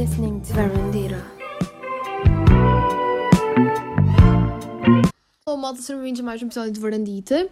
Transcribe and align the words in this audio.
listening 0.00 0.40
to. 0.40 0.54
Olá, 5.44 5.58
malta, 5.58 5.82
sejam 5.82 5.98
bem-vindos 5.98 6.20
a 6.22 6.24
mais 6.24 6.42
um 6.42 6.46
episódio 6.46 6.72
de 6.72 6.80
Varandita. 6.80 7.46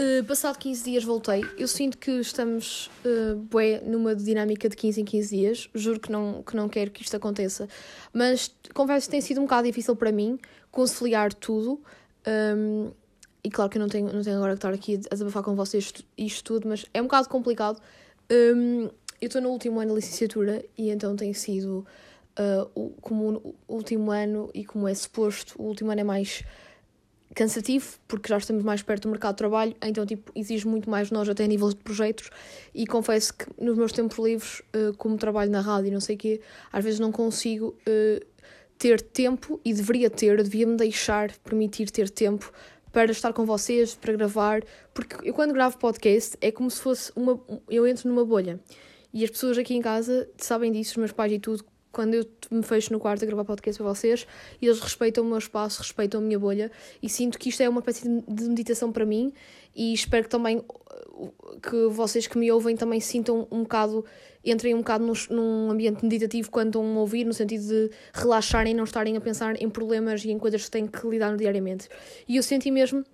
Uh, 0.00 0.24
passado 0.24 0.56
15 0.56 0.82
dias 0.82 1.04
voltei. 1.04 1.44
Eu 1.58 1.68
sinto 1.68 1.98
que 1.98 2.10
estamos 2.12 2.90
uh, 3.04 3.36
bué 3.36 3.82
numa 3.84 4.16
dinâmica 4.16 4.66
de 4.66 4.76
15 4.76 5.02
em 5.02 5.04
15 5.04 5.36
dias. 5.36 5.68
Juro 5.74 6.00
que 6.00 6.10
não, 6.10 6.42
que 6.42 6.56
não 6.56 6.70
quero 6.70 6.90
que 6.90 7.02
isto 7.02 7.14
aconteça. 7.14 7.68
Mas 8.14 8.50
confesso 8.72 9.06
que 9.06 9.10
tem 9.10 9.20
sido 9.20 9.38
um 9.42 9.44
bocado 9.44 9.66
difícil 9.66 9.94
para 9.94 10.10
mim 10.10 10.38
conciliar 10.70 11.34
tudo. 11.34 11.82
Um, 12.56 12.90
e 13.44 13.50
claro 13.50 13.70
que 13.70 13.76
eu 13.76 13.80
não 13.82 13.90
tenho, 13.90 14.10
não 14.10 14.22
tenho 14.22 14.36
agora 14.36 14.52
que 14.52 14.58
estar 14.58 14.72
aqui 14.72 14.94
a 15.10 15.14
desabafar 15.14 15.42
com 15.42 15.54
vocês 15.54 15.92
isto 16.16 16.44
tudo, 16.44 16.66
mas 16.66 16.86
é 16.94 17.02
um 17.02 17.04
bocado 17.04 17.28
complicado. 17.28 17.78
Um, 18.32 18.88
eu 19.20 19.26
estou 19.26 19.42
no 19.42 19.50
último 19.50 19.80
ano 19.80 19.90
da 19.90 19.96
licenciatura 19.96 20.64
e 20.76 20.90
então 20.90 21.16
tem 21.16 21.32
sido 21.32 21.86
uh, 22.38 22.70
o, 22.74 22.90
como 23.00 23.56
o 23.66 23.74
último 23.74 24.10
ano 24.10 24.50
e 24.54 24.64
como 24.64 24.86
é 24.88 24.94
suposto, 24.94 25.60
o 25.60 25.66
último 25.66 25.90
ano 25.90 26.00
é 26.00 26.04
mais 26.04 26.44
cansativo, 27.34 27.98
porque 28.08 28.28
já 28.28 28.38
estamos 28.38 28.64
mais 28.64 28.82
perto 28.82 29.02
do 29.02 29.10
mercado 29.10 29.34
de 29.34 29.38
trabalho, 29.38 29.76
então 29.82 30.04
tipo, 30.06 30.32
exige 30.34 30.66
muito 30.66 30.88
mais 30.88 31.08
de 31.08 31.14
nós 31.14 31.28
até 31.28 31.44
a 31.44 31.46
nível 31.46 31.68
de 31.68 31.76
projetos 31.76 32.30
e 32.74 32.86
confesso 32.86 33.34
que 33.34 33.46
nos 33.62 33.76
meus 33.76 33.92
tempos 33.92 34.18
livres, 34.18 34.60
uh, 34.74 34.96
como 34.96 35.16
trabalho 35.16 35.50
na 35.50 35.60
rádio 35.60 35.88
e 35.88 35.90
não 35.90 36.00
sei 36.00 36.16
o 36.16 36.18
quê, 36.18 36.40
às 36.72 36.82
vezes 36.82 36.98
não 36.98 37.12
consigo 37.12 37.76
uh, 37.86 38.26
ter 38.78 39.00
tempo 39.00 39.60
e 39.64 39.74
deveria 39.74 40.08
ter, 40.08 40.42
devia-me 40.42 40.76
deixar, 40.76 41.32
permitir 41.38 41.90
ter 41.90 42.08
tempo 42.08 42.52
para 42.92 43.10
estar 43.10 43.32
com 43.32 43.44
vocês, 43.44 43.94
para 43.94 44.12
gravar, 44.14 44.62
porque 44.94 45.28
eu 45.28 45.34
quando 45.34 45.52
gravo 45.52 45.76
podcast 45.78 46.36
é 46.40 46.50
como 46.50 46.70
se 46.70 46.80
fosse 46.80 47.12
uma. 47.14 47.38
Eu 47.68 47.86
entro 47.86 48.08
numa 48.08 48.24
bolha. 48.24 48.58
E 49.12 49.24
as 49.24 49.30
pessoas 49.30 49.56
aqui 49.58 49.74
em 49.74 49.80
casa 49.80 50.28
sabem 50.36 50.72
disso, 50.72 50.92
os 50.92 50.96
meus 50.98 51.12
pais 51.12 51.32
e 51.32 51.38
tudo, 51.38 51.64
quando 51.90 52.14
eu 52.14 52.26
me 52.50 52.62
fecho 52.62 52.92
no 52.92 53.00
quarto 53.00 53.24
a 53.24 53.26
gravar 53.26 53.44
podcast 53.44 53.82
para 53.82 53.92
vocês, 53.92 54.26
eles 54.60 54.78
respeitam 54.78 55.24
o 55.24 55.26
meu 55.26 55.38
espaço, 55.38 55.80
respeitam 55.80 56.20
a 56.20 56.22
minha 56.22 56.38
bolha, 56.38 56.70
e 57.02 57.08
sinto 57.08 57.38
que 57.38 57.48
isto 57.48 57.62
é 57.62 57.68
uma 57.68 57.80
espécie 57.80 58.08
de 58.08 58.44
meditação 58.44 58.92
para 58.92 59.06
mim, 59.06 59.32
e 59.74 59.94
espero 59.94 60.24
que 60.24 60.30
também 60.30 60.62
que 61.62 61.88
vocês 61.88 62.26
que 62.26 62.38
me 62.38 62.50
ouvem 62.52 62.76
também 62.76 63.00
sintam 63.00 63.46
um 63.50 63.62
bocado, 63.62 64.04
entrem 64.44 64.74
um 64.74 64.78
bocado 64.78 65.12
num, 65.30 65.70
ambiente 65.70 66.02
meditativo 66.04 66.50
quando 66.50 66.68
estão 66.68 66.96
a 66.96 67.00
ouvir, 67.00 67.24
no 67.24 67.34
sentido 67.34 67.66
de 67.66 67.90
relaxarem 68.12 68.74
não 68.74 68.84
estarem 68.84 69.16
a 69.16 69.20
pensar 69.20 69.60
em 69.60 69.68
problemas 69.68 70.24
e 70.24 70.30
em 70.30 70.38
coisas 70.38 70.64
que 70.64 70.70
têm 70.70 70.86
que 70.86 71.06
lidar 71.08 71.36
diariamente. 71.36 71.88
E 72.28 72.36
eu 72.36 72.42
senti 72.42 72.70
mesmo 72.70 73.04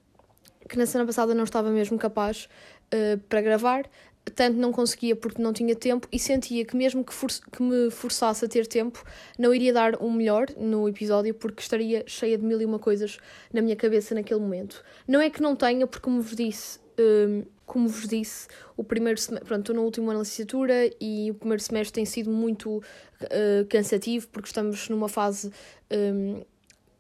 que 0.69 0.77
na 0.77 0.87
semana 0.87 1.07
passada 1.07 1.35
não 1.35 1.45
estava 1.45 1.71
mesmo 1.71 1.99
capaz 1.99 2.49
uh, 2.93 3.19
para 3.29 3.41
gravar, 3.41 3.89
tanto 4.31 4.59
não 4.59 4.73
conseguia 4.73 5.15
porque 5.15 5.41
não 5.41 5.53
tinha 5.53 5.75
tempo 5.75 6.09
e 6.11 6.19
sentia 6.19 6.65
que 6.65 6.77
mesmo 6.77 7.05
que, 7.05 7.13
for 7.13 7.31
que 7.31 7.63
me 7.63 7.91
forçasse 7.91 8.45
a 8.45 8.49
ter 8.49 8.67
tempo, 8.67 9.05
não 9.39 9.55
iria 9.55 9.73
dar 9.73 9.97
o 10.01 10.07
um 10.07 10.13
melhor 10.13 10.47
no 10.57 10.89
episódio 10.89 11.35
porque 11.35 11.61
estaria 11.61 12.05
cheia 12.07 12.39
de 12.39 12.45
mil 12.45 12.61
e 12.61 12.65
uma 12.65 12.79
coisas 12.79 13.19
na 13.53 13.61
minha 13.61 13.77
cabeça 13.77 14.15
naquele 14.15 14.41
momento. 14.41 14.83
Não 15.07 15.21
é 15.21 15.29
que 15.29 15.43
não 15.43 15.55
tenha, 15.55 15.87
porque 15.87 16.05
como 16.05 16.21
vos 16.21 16.37
disse, 16.37 16.79
um, 16.99 17.45
como 17.67 17.89
vos 17.89 18.09
disse, 18.09 18.49
o 18.77 18.85
primeiro 18.85 19.19
semestre, 19.19 19.47
pronto, 19.47 19.61
estou 19.61 19.77
no 19.77 19.83
último 19.83 20.11
ano 20.11 20.21
de 20.21 20.25
licenciatura 20.25 20.91
e 21.01 21.31
o 21.31 21.35
primeiro 21.35 21.63
semestre 21.63 21.93
tem 21.93 22.05
sido 22.05 22.31
muito 22.31 22.79
uh, 22.79 23.67
cansativo 23.69 24.29
porque 24.29 24.49
estamos 24.49 24.89
numa 24.89 25.09
fase 25.09 25.51
um, 25.91 26.43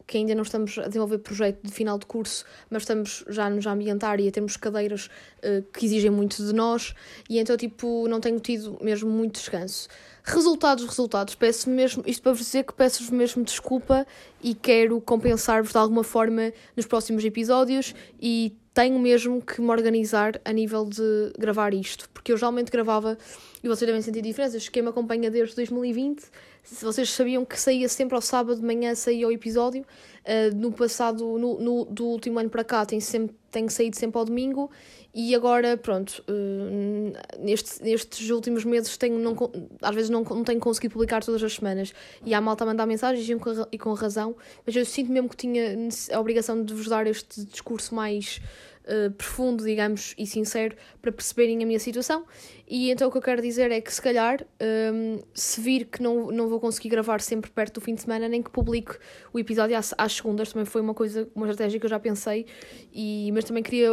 que 0.07 0.19
ainda 0.19 0.35
não 0.35 0.43
estamos 0.43 0.79
a 0.79 0.87
desenvolver 0.87 1.19
projeto 1.19 1.61
de 1.63 1.73
final 1.73 1.99
de 1.99 2.07
curso, 2.07 2.45
mas 2.71 2.83
estamos 2.83 3.25
já 3.29 3.49
nos 3.49 3.67
ambientar 3.67 4.21
e 4.21 4.29
a 4.29 4.31
termos 4.31 4.57
cadeiras 4.57 5.09
uh, 5.39 5.63
que 5.73 5.87
exigem 5.87 6.11
muito 6.11 6.45
de 6.45 6.53
nós, 6.53 6.95
e 7.29 7.39
então, 7.39 7.57
tipo, 7.57 8.07
não 8.09 8.21
tenho 8.21 8.39
tido 8.39 8.79
mesmo 8.83 9.11
muito 9.11 9.35
descanso. 9.35 9.89
Resultados, 10.23 10.85
resultados, 10.85 11.35
peço 11.35 11.69
mesmo, 11.69 12.03
isto 12.07 12.23
para 12.23 12.33
vos 12.33 12.41
dizer 12.41 12.65
que 12.65 12.73
peço-vos 12.73 13.11
mesmo 13.11 13.45
desculpa 13.45 14.07
e 14.43 14.55
quero 14.55 15.01
compensar-vos 15.01 15.73
de 15.73 15.79
alguma 15.79 16.03
forma 16.03 16.53
nos 16.75 16.87
próximos 16.87 17.25
episódios 17.25 17.95
e 18.21 18.57
tenho 18.73 18.99
mesmo 18.99 19.41
que 19.41 19.61
me 19.61 19.71
organizar 19.71 20.41
a 20.45 20.53
nível 20.53 20.85
de 20.85 21.33
gravar 21.39 21.73
isto, 21.73 22.09
porque 22.11 22.33
eu 22.33 22.37
geralmente 22.37 22.73
gravava, 22.73 23.17
e 23.63 23.69
vocês 23.69 23.87
devem 23.87 24.03
sentir 24.03 24.21
diferenças, 24.21 24.69
quem 24.69 24.83
me 24.83 24.89
acompanha 24.89 25.31
desde 25.31 25.55
2020 25.55 26.25
se 26.65 26.83
vocês 26.83 27.11
sabiam 27.11 27.45
que 27.45 27.61
saía 27.61 27.89
sempre 27.89 28.15
ao 28.15 28.23
sábado 28.23 28.59
de 28.59 28.67
manhã, 28.67 28.95
saía 28.95 29.29
o 29.29 29.31
episódio. 29.31 29.85
Uh, 30.25 30.57
no 30.57 30.73
passado, 30.73 31.39
no, 31.39 31.61
no, 31.61 31.85
do 31.85 32.07
último 32.07 32.39
ano 32.39 32.49
para 32.49 32.65
cá, 32.65 32.87
tem, 32.87 32.99
sempre, 32.99 33.37
tem 33.51 33.69
saído 33.69 33.97
sempre 33.97 34.19
ao 34.19 34.25
domingo. 34.25 34.71
E 35.15 35.35
agora, 35.35 35.77
pronto, 35.77 36.25
uh, 36.27 37.39
nestes, 37.39 37.79
nestes 37.81 38.31
últimos 38.31 38.65
meses 38.65 38.97
tenho, 38.97 39.19
não, 39.19 39.37
às 39.83 39.95
vezes 39.95 40.09
não, 40.09 40.23
não 40.23 40.43
tenho 40.43 40.59
conseguido 40.59 40.95
publicar 40.95 41.23
todas 41.23 41.43
as 41.43 41.53
semanas. 41.53 41.93
E 42.25 42.33
há 42.33 42.41
malta 42.41 42.65
a 42.65 42.67
mandar 42.67 42.87
mensagens 42.87 43.29
e 43.29 43.35
com, 43.37 43.51
e 43.71 43.79
com 43.79 43.93
razão. 43.93 44.35
Mas 44.65 44.75
eu 44.75 44.87
sinto 44.87 45.13
mesmo 45.13 45.29
que 45.29 45.37
tinha 45.37 45.77
a 46.13 46.19
obrigação 46.19 46.65
de 46.65 46.73
vos 46.73 46.89
dar 46.89 47.07
este 47.07 47.45
discurso 47.45 47.95
mais 47.95 48.41
uh, 48.85 49.11
profundo, 49.13 49.65
digamos, 49.65 50.15
e 50.19 50.27
sincero 50.27 50.77
para 51.01 51.13
perceberem 51.13 51.63
a 51.63 51.67
minha 51.67 51.79
situação. 51.79 52.25
E 52.67 52.91
então 52.91 53.09
o 53.09 53.11
que 53.11 53.19
eu 53.19 53.23
quero 53.23 53.43
dizer 53.43 53.71
é 53.71 53.81
que 53.81 53.93
se 53.93 54.01
calhar, 54.01 54.43
um, 54.43 55.17
ehm, 55.17 55.21
se 55.35 55.61
vir 55.61 55.85
que 55.85 56.03
não, 56.03 56.31
não 56.31 56.49
vou 56.49 56.59
conseguir 56.59 56.89
gravar 56.89 57.21
sempre 57.21 57.51
perto 57.51 57.75
do 57.75 57.81
fim 57.81 57.95
de 57.95 58.03
semana, 58.03 58.27
nem 58.27 58.43
que 58.43 58.51
publique 58.51 58.97
o 59.33 59.39
episódio 59.39 59.77
às, 59.77 59.95
às 59.99 60.15
segundas, 60.15 60.53
também 60.53 60.65
foi 60.65 60.81
uma 60.81 60.95
coisa, 60.95 61.29
uma 61.35 61.47
estratégia 61.47 61.79
que 61.79 61.85
eu 61.85 61.91
já 61.91 62.01
pensei, 62.01 62.47
e, 62.93 63.31
mas 63.33 63.45
também 63.45 63.63
queria 63.63 63.91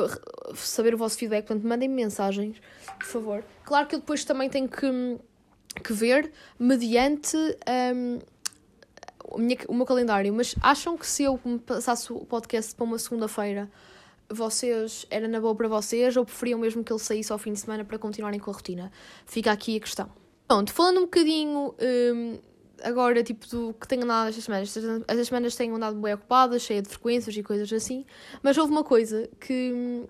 saber 0.55 0.93
o 0.93 0.97
vosso 0.97 1.17
feedback, 1.17 1.47
portanto 1.47 1.67
mandem-me 1.67 1.95
mensagens, 1.95 2.61
por 2.97 3.07
favor. 3.07 3.43
Claro 3.65 3.87
que 3.87 3.95
eu 3.95 3.99
depois 3.99 4.23
também 4.23 4.49
tenho 4.49 4.69
que, 4.69 5.17
que 5.83 5.91
ver 5.91 6.31
mediante. 6.57 7.35
Um, 7.35 8.19
ehm, 8.19 8.19
o 9.67 9.73
meu 9.73 9.85
calendário, 9.85 10.33
mas 10.33 10.55
acham 10.61 10.97
que 10.97 11.07
se 11.07 11.23
eu 11.23 11.39
passasse 11.65 12.11
o 12.11 12.25
podcast 12.25 12.75
para 12.75 12.83
uma 12.83 12.99
segunda-feira 12.99 13.69
vocês 14.33 15.05
era 15.09 15.27
na 15.27 15.39
boa 15.39 15.55
para 15.55 15.67
vocês 15.67 16.15
ou 16.17 16.25
preferiam 16.25 16.59
mesmo 16.59 16.83
que 16.83 16.91
ele 16.91 16.99
saísse 16.99 17.31
ao 17.31 17.37
fim 17.37 17.53
de 17.53 17.59
semana 17.59 17.83
para 17.83 17.97
continuarem 17.97 18.39
com 18.39 18.51
a 18.51 18.53
rotina? 18.53 18.91
Fica 19.25 19.51
aqui 19.51 19.77
a 19.77 19.79
questão. 19.79 20.09
Pronto, 20.47 20.73
falando 20.73 20.97
um 20.97 21.03
bocadinho 21.03 21.73
um, 21.79 22.39
agora, 22.83 23.23
tipo, 23.23 23.47
do 23.47 23.73
que 23.79 23.87
tenho 23.87 24.03
andado 24.03 24.29
estas 24.29 24.43
semanas. 24.43 24.77
Estas 25.07 25.27
semanas 25.27 25.55
tenho 25.55 25.75
andado 25.75 25.95
bem 25.99 26.13
ocupada, 26.13 26.57
cheia 26.59 26.81
de 26.81 26.89
frequências 26.89 27.35
e 27.35 27.43
coisas 27.43 27.71
assim, 27.71 28.05
mas 28.41 28.57
houve 28.57 28.71
uma 28.71 28.83
coisa 28.83 29.29
que, 29.39 30.03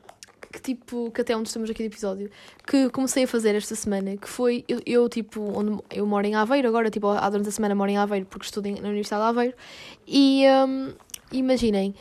que 0.52 0.62
tipo, 0.62 1.12
que 1.12 1.22
até 1.22 1.36
onde 1.36 1.48
estamos 1.48 1.70
aqui 1.70 1.84
no 1.84 1.88
episódio, 1.88 2.30
que 2.66 2.90
comecei 2.90 3.24
a 3.24 3.28
fazer 3.28 3.56
esta 3.56 3.76
semana, 3.76 4.18
que 4.18 4.28
foi, 4.28 4.64
eu, 4.68 4.82
eu 4.86 5.10
tipo, 5.10 5.42
onde 5.42 5.82
eu 5.92 6.06
moro 6.06 6.26
em 6.26 6.36
Aveiro 6.36 6.68
agora, 6.68 6.90
tipo, 6.90 7.08
há 7.08 7.30
durante 7.30 7.50
a 7.50 7.52
semana 7.52 7.76
moro 7.76 7.90
em 7.90 7.98
Aveiro 7.98 8.26
porque 8.26 8.46
estudo 8.46 8.70
na 8.70 8.90
Universidade 8.90 9.24
de 9.24 9.30
Aveiro, 9.30 9.58
e 10.08 10.44
um, 10.68 10.94
imaginem, 11.32 11.94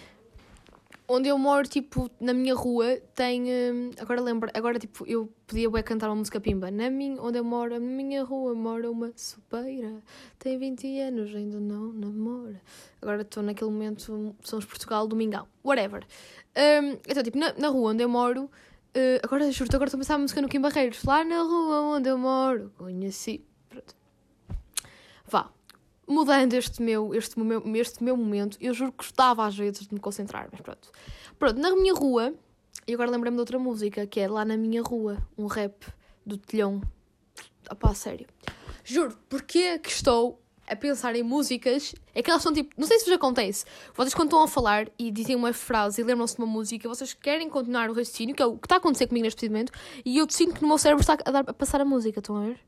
onde 1.10 1.28
eu 1.28 1.36
moro, 1.36 1.66
tipo, 1.66 2.08
na 2.20 2.32
minha 2.32 2.54
rua, 2.54 2.96
tem. 3.14 3.42
Hum, 3.42 3.90
agora 3.98 4.20
lembro, 4.20 4.48
agora, 4.54 4.78
tipo, 4.78 5.04
eu 5.06 5.28
podia 5.46 5.68
bué 5.68 5.82
cantar 5.82 6.08
uma 6.08 6.14
música 6.14 6.40
pimba. 6.40 6.70
Na 6.70 6.88
minha, 6.88 7.20
onde 7.20 7.38
eu 7.38 7.44
moro, 7.44 7.72
na 7.74 7.80
minha 7.80 8.22
rua, 8.22 8.54
mora 8.54 8.88
uma 8.88 9.12
sopeira. 9.16 10.02
Tem 10.38 10.56
20 10.56 11.00
anos, 11.00 11.34
ainda 11.34 11.58
não 11.58 11.92
namora. 11.92 12.62
Agora 13.02 13.22
estou 13.22 13.42
naquele 13.42 13.70
momento, 13.70 14.36
somos 14.42 14.64
Portugal, 14.64 15.08
Domingão. 15.08 15.48
Whatever. 15.64 16.06
Um, 16.56 16.92
então, 17.08 17.22
tipo, 17.22 17.36
na, 17.36 17.52
na 17.54 17.68
rua 17.68 17.90
onde 17.90 18.04
eu 18.04 18.08
moro. 18.08 18.44
Uh, 18.96 19.20
agora, 19.22 19.50
juro 19.50 19.70
agora 19.72 19.88
estou 19.88 19.98
a 19.98 20.00
pensar 20.00 20.14
a 20.14 20.18
música 20.18 20.40
no 20.40 20.48
Kim 20.48 20.60
Barreiros. 20.60 21.02
Lá 21.04 21.24
na 21.24 21.42
rua 21.42 21.96
onde 21.96 22.08
eu 22.08 22.18
moro, 22.18 22.72
conheci. 22.78 23.44
Mudando 26.10 26.54
este 26.54 26.82
meu, 26.82 27.14
este, 27.14 27.38
meu, 27.38 27.62
este 27.76 28.02
meu 28.02 28.16
momento, 28.16 28.58
eu 28.60 28.74
juro 28.74 28.90
que 28.90 28.98
gostava 28.98 29.46
às 29.46 29.56
vezes 29.56 29.86
de 29.86 29.94
me 29.94 30.00
concentrar, 30.00 30.48
mas 30.50 30.60
pronto. 30.60 30.90
Pronto, 31.38 31.60
na 31.60 31.70
minha 31.70 31.94
rua, 31.94 32.34
e 32.84 32.94
agora 32.94 33.08
lembrei-me 33.08 33.36
de 33.36 33.40
outra 33.40 33.60
música, 33.60 34.04
que 34.08 34.18
é 34.18 34.28
Lá 34.28 34.44
na 34.44 34.56
Minha 34.56 34.82
Rua, 34.82 35.18
um 35.38 35.46
rap 35.46 35.86
do 36.26 36.36
Telhão. 36.36 36.80
Ah 37.68 37.76
pá, 37.76 37.94
sério. 37.94 38.26
Juro, 38.82 39.16
porque 39.28 39.78
que 39.78 39.88
estou 39.88 40.42
a 40.66 40.74
pensar 40.74 41.14
em 41.14 41.22
músicas, 41.22 41.94
é 42.12 42.22
que 42.22 42.28
elas 42.28 42.42
são 42.42 42.52
tipo, 42.52 42.74
não 42.76 42.88
sei 42.88 42.98
se 42.98 43.04
vos 43.04 43.14
acontece, 43.14 43.64
vocês 43.94 44.14
quando 44.14 44.28
estão 44.28 44.42
a 44.42 44.48
falar 44.48 44.88
e 44.98 45.10
dizem 45.10 45.36
uma 45.36 45.52
frase 45.52 46.00
e 46.00 46.04
lembram-se 46.04 46.36
de 46.36 46.42
uma 46.42 46.46
música, 46.46 46.88
vocês 46.88 47.12
querem 47.12 47.48
continuar 47.48 47.88
o 47.88 47.92
raciocínio, 47.92 48.34
que 48.34 48.42
é 48.42 48.46
o 48.46 48.56
que 48.56 48.66
está 48.66 48.76
a 48.76 48.78
acontecer 48.78 49.08
comigo 49.08 49.24
neste 49.24 49.48
momento, 49.48 49.72
e 50.04 50.18
eu 50.18 50.26
sinto 50.28 50.54
que 50.54 50.62
no 50.62 50.68
meu 50.68 50.78
cérebro 50.78 51.02
está 51.02 51.16
a, 51.24 51.30
dar, 51.30 51.44
a 51.46 51.52
passar 51.52 51.80
a 51.80 51.84
música, 51.84 52.20
estão 52.20 52.36
a 52.36 52.40
ver? 52.46 52.60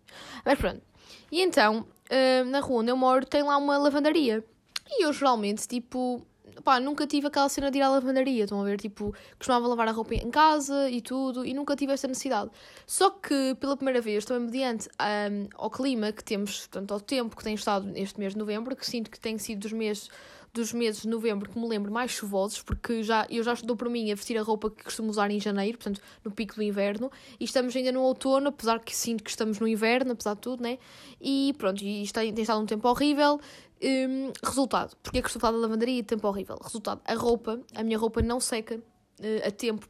Mas 0.44 0.58
pronto. 0.58 0.82
E 1.31 1.40
então, 1.40 1.87
uh, 2.12 2.44
na 2.44 2.61
rua 2.61 2.82
onde 2.82 2.91
eu 2.91 2.97
moro, 2.97 3.25
tem 3.25 3.43
lá 3.43 3.56
uma 3.56 3.79
lavandaria. 3.79 4.44
E 4.87 5.05
eu 5.05 5.12
geralmente, 5.12 5.67
tipo, 5.67 6.26
pá, 6.62 6.79
nunca 6.79 7.06
tive 7.06 7.26
aquela 7.26 7.49
cena 7.49 7.70
de 7.70 7.79
ir 7.79 7.82
à 7.82 7.88
lavandaria, 7.88 8.44
estão 8.44 8.61
a 8.61 8.64
ver? 8.64 8.79
Tipo, 8.79 9.14
costumava 9.38 9.67
lavar 9.67 9.88
a 9.88 9.93
roupa 9.93 10.14
em 10.14 10.31
casa 10.31 10.91
e 10.91 11.00
tudo, 11.00 11.44
e 11.44 11.55
nunca 11.55 11.75
tive 11.75 11.93
esta 11.93 12.06
necessidade. 12.06 12.50
Só 12.87 13.11
que, 13.11 13.55
pela 13.59 13.76
primeira 13.76 14.00
vez, 14.00 14.25
também 14.25 14.44
mediante 14.44 14.88
um, 14.88 15.49
ao 15.55 15.70
clima 15.70 16.12
que 16.12 16.23
temos, 16.23 16.67
portanto, 16.67 16.93
ao 16.93 17.00
tempo 17.00 17.37
que 17.37 17.43
tem 17.43 17.55
estado 17.55 17.87
neste 17.87 18.19
mês 18.19 18.32
de 18.32 18.38
novembro, 18.38 18.76
que 18.76 18.87
sinto 18.87 19.11
que 19.11 19.19
tem 19.19 19.38
sido 19.38 19.61
dos 19.61 19.73
meses 19.73 20.08
dos 20.52 20.72
meses 20.72 21.02
de 21.02 21.08
novembro 21.08 21.50
que 21.50 21.58
me 21.58 21.66
lembro 21.66 21.90
mais 21.90 22.10
chuvosos, 22.10 22.62
porque 22.62 23.02
já, 23.02 23.26
eu 23.31 23.43
já 23.43 23.54
estou 23.54 23.75
por 23.75 23.88
mim 23.88 24.12
a 24.12 24.14
vestir 24.14 24.37
a 24.37 24.43
roupa 24.43 24.70
que 24.70 24.84
costumo 24.84 25.08
usar 25.08 25.31
em 25.31 25.40
janeiro, 25.40 25.78
portanto, 25.78 26.00
no 26.22 26.31
pico 26.31 26.56
do 26.56 26.62
inverno, 26.62 27.10
e 27.40 27.44
estamos 27.44 27.75
ainda 27.75 27.90
no 27.90 28.02
outono, 28.02 28.49
apesar 28.49 28.78
que 28.81 28.94
sinto 28.94 29.25
que 29.25 29.31
estamos 29.31 29.58
no 29.58 29.66
inverno, 29.66 30.12
apesar 30.12 30.34
de 30.34 30.40
tudo, 30.40 30.62
né? 30.62 30.78
E 31.20 31.54
pronto, 31.56 31.82
e 31.82 32.02
isto 32.02 32.14
tem, 32.14 32.32
tem 32.34 32.43
estado 32.43 32.60
um 32.60 32.66
tempo 32.66 32.87
horrível. 32.87 33.40
Um, 33.84 34.31
resultado, 34.44 34.96
porque 35.02 35.19
é 35.19 35.22
que 35.22 35.28
estou 35.28 35.40
a 35.40 35.43
falar 35.43 35.52
da 35.54 35.62
lavandaria 35.62 35.99
e 35.99 36.02
tempo 36.04 36.28
horrível? 36.28 36.56
Resultado, 36.62 37.00
a 37.05 37.14
roupa, 37.14 37.60
a 37.75 37.82
minha 37.82 37.98
roupa 37.98 38.22
não 38.22 38.38
seca 38.38 38.76
uh, 38.76 39.48
a 39.48 39.50
tempo, 39.50 39.88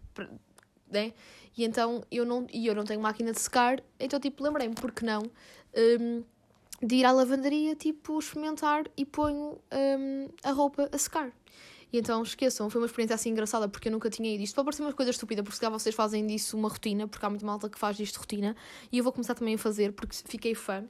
né? 0.90 1.12
E 1.56 1.64
então 1.64 2.02
eu 2.10 2.24
não, 2.24 2.46
e 2.50 2.66
eu 2.66 2.74
não 2.74 2.84
tenho 2.84 3.00
máquina 3.00 3.32
de 3.32 3.40
secar, 3.40 3.82
então 4.00 4.18
tipo, 4.18 4.42
lembrei-me, 4.42 4.74
porque 4.74 5.04
não? 5.04 5.22
Um, 6.00 6.22
de 6.82 6.96
ir 6.96 7.04
à 7.04 7.12
lavandaria, 7.12 7.76
tipo, 7.76 8.18
experimentar 8.18 8.84
e 8.96 9.04
ponho 9.04 9.58
um, 9.72 10.28
a 10.42 10.50
roupa 10.50 10.88
a 10.90 10.98
secar. 10.98 11.32
E 11.92 11.98
então 11.98 12.22
esqueçam, 12.22 12.70
foi 12.70 12.80
uma 12.80 12.86
experiência 12.86 13.14
assim 13.14 13.30
engraçada 13.30 13.68
porque 13.68 13.88
eu 13.88 13.92
nunca 13.92 14.08
tinha 14.08 14.34
ido. 14.34 14.42
Isto 14.42 14.54
pode 14.54 14.64
parecer 14.64 14.82
uma 14.82 14.92
coisa 14.92 15.10
estúpida, 15.10 15.42
porque 15.42 15.54
se 15.54 15.60
calhar 15.60 15.78
vocês 15.78 15.94
fazem 15.94 16.26
disso 16.26 16.56
uma 16.56 16.68
rotina, 16.68 17.06
porque 17.06 17.24
há 17.24 17.28
muita 17.28 17.44
malta 17.44 17.68
que 17.68 17.78
faz 17.78 17.96
disto 17.96 18.16
rotina, 18.16 18.56
e 18.90 18.98
eu 18.98 19.04
vou 19.04 19.12
começar 19.12 19.34
também 19.34 19.54
a 19.54 19.58
fazer 19.58 19.92
porque 19.92 20.16
fiquei 20.26 20.54
fã. 20.54 20.84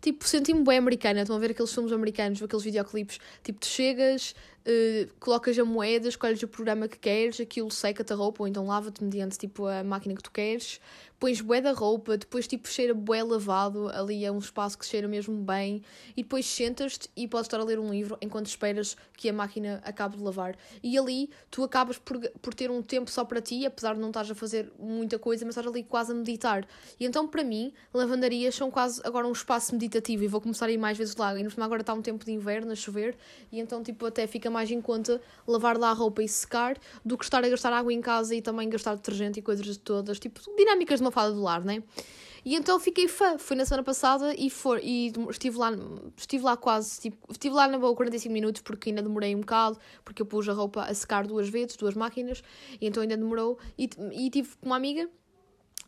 Tipo, 0.00 0.28
senti-me 0.28 0.62
bem 0.62 0.76
americana. 0.76 1.22
Estão 1.22 1.34
a 1.34 1.38
ver 1.38 1.52
aqueles 1.52 1.72
filmes 1.72 1.90
americanos, 1.90 2.42
aqueles 2.42 2.62
videoclipes. 2.62 3.18
Tipo, 3.42 3.58
tu 3.58 3.66
chegas, 3.66 4.34
uh, 4.66 5.10
colocas 5.20 5.58
a 5.58 5.64
moeda, 5.64 6.08
escolhes 6.08 6.42
o 6.42 6.48
programa 6.48 6.88
que 6.88 6.98
queres, 6.98 7.40
aquilo 7.40 7.70
seca-te 7.70 8.12
a 8.12 8.16
roupa, 8.16 8.42
ou 8.42 8.48
então 8.48 8.66
lava-te 8.66 9.02
mediante 9.02 9.38
tipo 9.38 9.66
a 9.66 9.82
máquina 9.84 10.14
que 10.14 10.22
tu 10.22 10.30
queres 10.30 10.80
pões 11.24 11.40
bué 11.40 11.58
da 11.58 11.72
roupa, 11.72 12.18
depois 12.18 12.46
tipo 12.46 12.68
cheira 12.68 12.92
bué 12.92 13.22
lavado, 13.22 13.88
ali 13.88 14.26
é 14.26 14.30
um 14.30 14.38
espaço 14.38 14.76
que 14.76 14.84
cheira 14.84 15.08
mesmo 15.08 15.34
bem, 15.42 15.82
e 16.14 16.22
depois 16.22 16.44
sentas-te 16.44 17.08
e 17.16 17.26
podes 17.26 17.46
estar 17.46 17.58
a 17.58 17.64
ler 17.64 17.78
um 17.78 17.90
livro 17.90 18.18
enquanto 18.20 18.46
esperas 18.46 18.94
que 19.16 19.28
a 19.30 19.32
máquina 19.32 19.80
acabe 19.84 20.18
de 20.18 20.22
lavar. 20.22 20.54
E 20.82 20.98
ali 20.98 21.30
tu 21.50 21.62
acabas 21.62 21.98
por, 21.98 22.20
por 22.42 22.52
ter 22.52 22.70
um 22.70 22.82
tempo 22.82 23.10
só 23.10 23.24
para 23.24 23.40
ti, 23.40 23.64
apesar 23.64 23.94
de 23.94 24.00
não 24.00 24.08
estás 24.08 24.30
a 24.30 24.34
fazer 24.34 24.70
muita 24.78 25.18
coisa, 25.18 25.46
mas 25.46 25.56
estás 25.56 25.66
ali 25.66 25.82
quase 25.82 26.12
a 26.12 26.14
meditar. 26.14 26.66
E 27.00 27.06
então 27.06 27.26
para 27.26 27.42
mim, 27.42 27.72
lavandarias 27.94 28.54
são 28.54 28.70
quase 28.70 29.00
agora 29.02 29.26
um 29.26 29.32
espaço 29.32 29.72
meditativo 29.72 30.24
e 30.24 30.28
vou 30.28 30.42
começar 30.42 30.66
a 30.66 30.72
ir 30.72 30.78
mais 30.78 30.98
vezes 30.98 31.16
lá. 31.16 31.34
E 31.38 31.42
no 31.42 31.50
agora 31.64 31.80
está 31.80 31.94
um 31.94 32.02
tempo 32.02 32.22
de 32.22 32.32
inverno 32.32 32.72
a 32.72 32.74
chover, 32.74 33.16
e 33.50 33.60
então 33.60 33.82
tipo 33.82 34.04
até 34.04 34.26
fica 34.26 34.50
mais 34.54 34.70
em 34.70 34.80
conta 34.80 35.20
lavar 35.46 35.76
lá 35.76 35.90
a 35.90 35.92
roupa 35.92 36.22
e 36.22 36.28
secar 36.28 36.78
do 37.04 37.18
que 37.18 37.24
estar 37.24 37.44
a 37.44 37.48
gastar 37.48 37.72
água 37.72 37.92
em 37.92 38.00
casa 38.00 38.34
e 38.34 38.40
também 38.40 38.68
gastar 38.70 38.94
detergente 38.94 39.40
e 39.40 39.42
coisas 39.42 39.76
todas, 39.76 40.18
tipo 40.18 40.40
dinâmicas 40.56 41.00
de 41.00 41.04
uma 41.04 41.10
fada 41.10 41.32
do 41.32 41.42
lar, 41.42 41.64
né? 41.64 41.82
E 42.44 42.54
então 42.54 42.78
fiquei 42.78 43.08
fã. 43.08 43.38
Fui 43.38 43.56
na 43.56 43.64
semana 43.64 43.82
passada 43.82 44.34
e, 44.36 44.50
for, 44.50 44.78
e 44.82 45.10
estive, 45.30 45.56
lá, 45.56 45.70
estive 46.16 46.44
lá 46.44 46.56
quase, 46.56 47.00
tipo, 47.00 47.32
estive 47.32 47.54
lá 47.54 47.66
na 47.66 47.78
boa 47.78 47.96
45 47.96 48.32
minutos 48.32 48.60
porque 48.60 48.90
ainda 48.90 49.02
demorei 49.02 49.34
um 49.34 49.40
bocado, 49.40 49.78
porque 50.04 50.20
eu 50.20 50.26
pus 50.26 50.46
a 50.48 50.52
roupa 50.52 50.82
a 50.82 50.92
secar 50.92 51.26
duas 51.26 51.48
vezes, 51.48 51.74
duas 51.76 51.94
máquinas, 51.94 52.42
e 52.80 52.86
então 52.86 53.02
ainda 53.02 53.16
demorou. 53.16 53.58
E, 53.78 53.88
e 54.12 54.28
tive 54.28 54.50
com 54.56 54.66
uma 54.66 54.76
amiga 54.76 55.08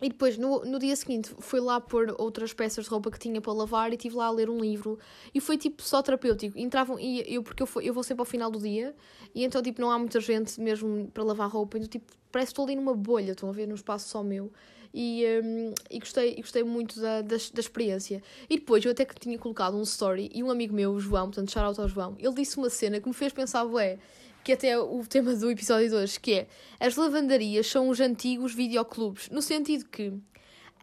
e 0.01 0.09
depois, 0.09 0.37
no, 0.37 0.65
no 0.65 0.79
dia 0.79 0.95
seguinte, 0.95 1.35
fui 1.39 1.61
lá 1.61 1.81
pôr 1.81 2.15
outras 2.19 2.53
peças 2.53 2.85
de 2.85 2.91
roupa 2.91 3.11
que 3.11 3.19
tinha 3.19 3.41
para 3.41 3.53
lavar 3.53 3.91
e 3.93 3.95
estive 3.95 4.17
lá 4.17 4.27
a 4.27 4.31
ler 4.31 4.51
um 4.51 4.59
livro. 4.59 4.99
E 5.35 5.41
foi 5.41 5.57
tipo 5.57 5.83
só 5.83 6.03
terapêutico. 6.03 6.59
Entravam, 6.59 6.99
e 6.99 7.25
eu, 7.27 7.43
porque 7.43 7.63
eu, 7.63 7.69
eu 7.83 7.95
vou 7.95 8.03
sempre 8.03 8.23
ao 8.23 8.27
final 8.27 8.51
do 8.51 8.59
dia, 8.59 8.95
e 9.35 9.45
então 9.45 9.63
tipo 9.63 9.81
não 9.81 9.91
há 9.91 9.99
muita 9.99 10.21
gente 10.21 10.61
mesmo 10.61 11.09
para 11.13 11.23
lavar 11.25 11.51
roupa. 11.51 11.79
Então 11.79 11.89
tipo, 11.89 12.13
parece 12.31 12.49
que 12.49 12.53
estou 12.53 12.65
ali 12.67 12.77
numa 12.77 12.95
bolha, 12.95 13.33
estão 13.33 13.49
a 13.49 13.53
ver, 13.53 13.67
num 13.67 13.75
espaço 13.75 14.09
só 14.09 14.23
meu 14.23 14.53
e, 14.97 15.25
um, 15.45 15.75
e, 15.91 15.99
gostei, 15.99 16.33
e 16.33 16.41
gostei 16.41 16.65
muito 16.65 16.99
da, 16.99 17.21
da, 17.21 17.37
da, 17.37 17.61
experiência. 17.61 18.23
E 18.49 18.57
depois 18.57 18.83
eu 18.83 18.93
até 18.93 19.05
que 19.05 19.15
tinha 19.21 19.39
colocado 19.39 19.77
um 19.77 19.83
story 19.83 20.31
e 20.35 20.43
um 20.43 20.51
amigo 20.51 20.75
meu, 20.75 20.93
o 20.93 20.99
João, 20.99 21.27
portanto, 21.27 21.53
shout 21.53 21.67
out 21.67 21.81
ao 21.81 21.87
João, 21.87 22.17
ele 22.19 22.33
disse 22.33 22.57
uma 22.57 22.71
cena 22.71 22.99
que 22.99 23.07
me 23.07 23.15
fez 23.15 23.31
pensar, 23.31 23.65
ué, 23.65 23.99
que 24.47 24.53
até 24.53 24.69
é 24.69 24.79
o 24.79 25.05
tema 25.05 25.35
do 25.35 25.51
episódio 25.51 25.89
de 25.89 25.95
hoje, 25.97 26.21
que 26.21 26.33
é 26.33 26.47
as 26.79 26.95
lavandarias 26.95 27.67
são 27.67 27.89
os 27.89 27.99
antigos 27.99 28.55
videoclubes, 28.55 29.29
no 29.29 29.43
sentido 29.43 29.85
que 29.87 30.13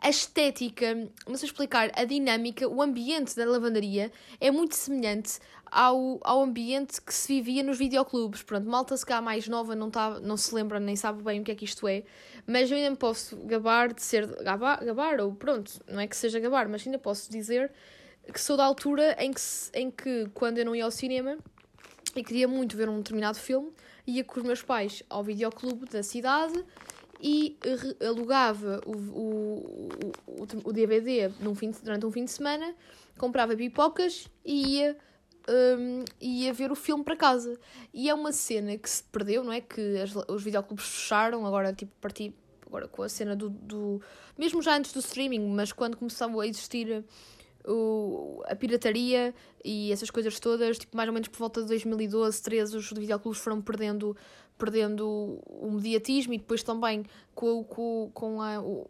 a 0.02 0.10
estética, 0.10 1.10
não 1.26 1.38
sei 1.38 1.48
explicar, 1.48 1.90
a 1.96 2.04
dinâmica, 2.04 2.68
o 2.68 2.82
ambiente 2.82 3.34
da 3.38 3.46
lavandaria 3.46 4.12
é 4.42 4.52
muito 4.52 4.76
semelhante 4.76 5.40
ao, 5.66 6.20
ao 6.26 6.44
ambiente 6.44 7.02
que 7.02 7.14
se 7.14 7.26
vivia 7.36 7.64
nos 7.64 7.78
videoclubes. 7.78 8.44
Pronto, 8.44 8.70
malta 8.70 8.98
se 8.98 9.06
cá 9.06 9.22
mais 9.22 9.48
nova 9.48 9.74
não, 9.78 9.90
tá, 9.90 10.20
não 10.20 10.36
se 10.36 10.54
lembra 10.54 10.78
nem 10.78 10.98
sabe 10.98 11.24
bem 11.24 11.40
o 11.40 11.44
que 11.46 11.54
é 11.54 11.56
que 11.56 11.64
isto 11.64 11.88
é, 11.88 12.04
mas 12.46 12.70
eu 12.70 12.76
ainda 12.76 12.90
me 12.90 12.98
posso 12.98 13.38
gabar 13.46 13.94
de 13.94 14.04
ser. 14.04 14.28
Gabar, 14.44 14.84
gabar 14.84 15.22
ou 15.22 15.34
pronto, 15.34 15.82
não 15.88 16.02
é 16.02 16.08
que 16.08 16.18
seja 16.18 16.38
gabar, 16.38 16.68
mas 16.68 16.86
ainda 16.86 17.00
posso 17.00 17.32
dizer 17.32 17.72
que 18.30 18.42
sou 18.42 18.58
da 18.58 18.66
altura 18.66 19.16
em 19.20 19.32
que, 19.32 19.42
em 19.74 19.90
que 19.90 20.30
quando 20.34 20.58
eu 20.58 20.66
não 20.66 20.76
ia 20.76 20.84
ao 20.84 20.92
cinema 20.92 21.38
e 22.16 22.24
queria 22.24 22.48
muito 22.48 22.78
ver 22.78 22.90
um 22.90 22.98
determinado 22.98 23.38
filme, 23.38 23.72
ia 24.06 24.24
com 24.24 24.40
os 24.40 24.46
meus 24.46 24.62
pais 24.62 25.04
ao 25.10 25.24
videoclube 25.24 25.86
da 25.86 26.04
cidade 26.04 26.64
e 27.22 27.58
alugava 28.06 28.82
o, 28.86 28.92
o, 28.92 29.90
o, 30.28 30.48
o 30.66 30.74
DVD 30.74 31.32
num 31.40 31.56
fim 31.56 31.72
de, 31.72 31.82
durante 31.82 32.06
um 32.06 32.12
fim 32.12 32.26
de 32.26 32.32
semana, 32.32 32.76
comprava 33.18 33.56
pipocas 33.56 34.28
e 34.44 34.80
ia, 34.80 34.98
um, 35.50 36.04
ia 36.20 36.52
ver 36.54 36.72
o 36.72 36.76
filme 36.76 37.04
para 37.04 37.16
casa. 37.16 37.58
E 37.94 38.10
é 38.10 38.14
uma 38.14 38.34
cena 38.34 38.78
que 38.78 38.90
se 38.90 39.04
perdeu, 39.04 39.44
não 39.44 39.54
é? 39.54 39.62
Que 39.62 39.98
as, 40.02 40.14
os 40.28 40.44
videoclubes 40.44 40.86
fecharam, 40.86 41.46
agora 41.46 41.74
tipo 41.74 41.94
partir 42.02 42.36
agora 42.74 42.88
com 42.88 43.04
a 43.04 43.10
cena 43.10 43.36
do, 43.36 43.50
do. 43.50 44.02
Mesmo 44.38 44.62
já 44.62 44.76
antes 44.76 44.92
do 44.92 45.00
streaming, 45.00 45.48
mas 45.48 45.72
quando 45.72 45.96
começou 45.96 46.42
a 46.42 46.48
existir 46.48 47.06
o, 47.66 48.44
a 48.46 48.56
pirataria 48.56 49.34
e 49.64 49.92
essas 49.92 50.10
coisas 50.10 50.40
todas, 50.40 50.78
tipo, 50.78 50.96
mais 50.96 51.08
ou 51.08 51.14
menos 51.14 51.28
por 51.30 51.40
volta 51.40 51.62
de 51.62 51.68
2012, 51.68 52.42
13, 52.42 52.78
os 52.78 52.92
videoclubes 52.92 53.40
foram 53.40 53.62
perdendo 53.62 54.16
perdendo 54.58 55.40
o 55.46 55.72
mediatismo 55.72 56.34
e 56.34 56.38
depois 56.38 56.64
também 56.64 57.06
com, 57.34 57.64
com, 57.64 58.12
com 58.14 58.42
a. 58.42 58.62
O, 58.62 58.90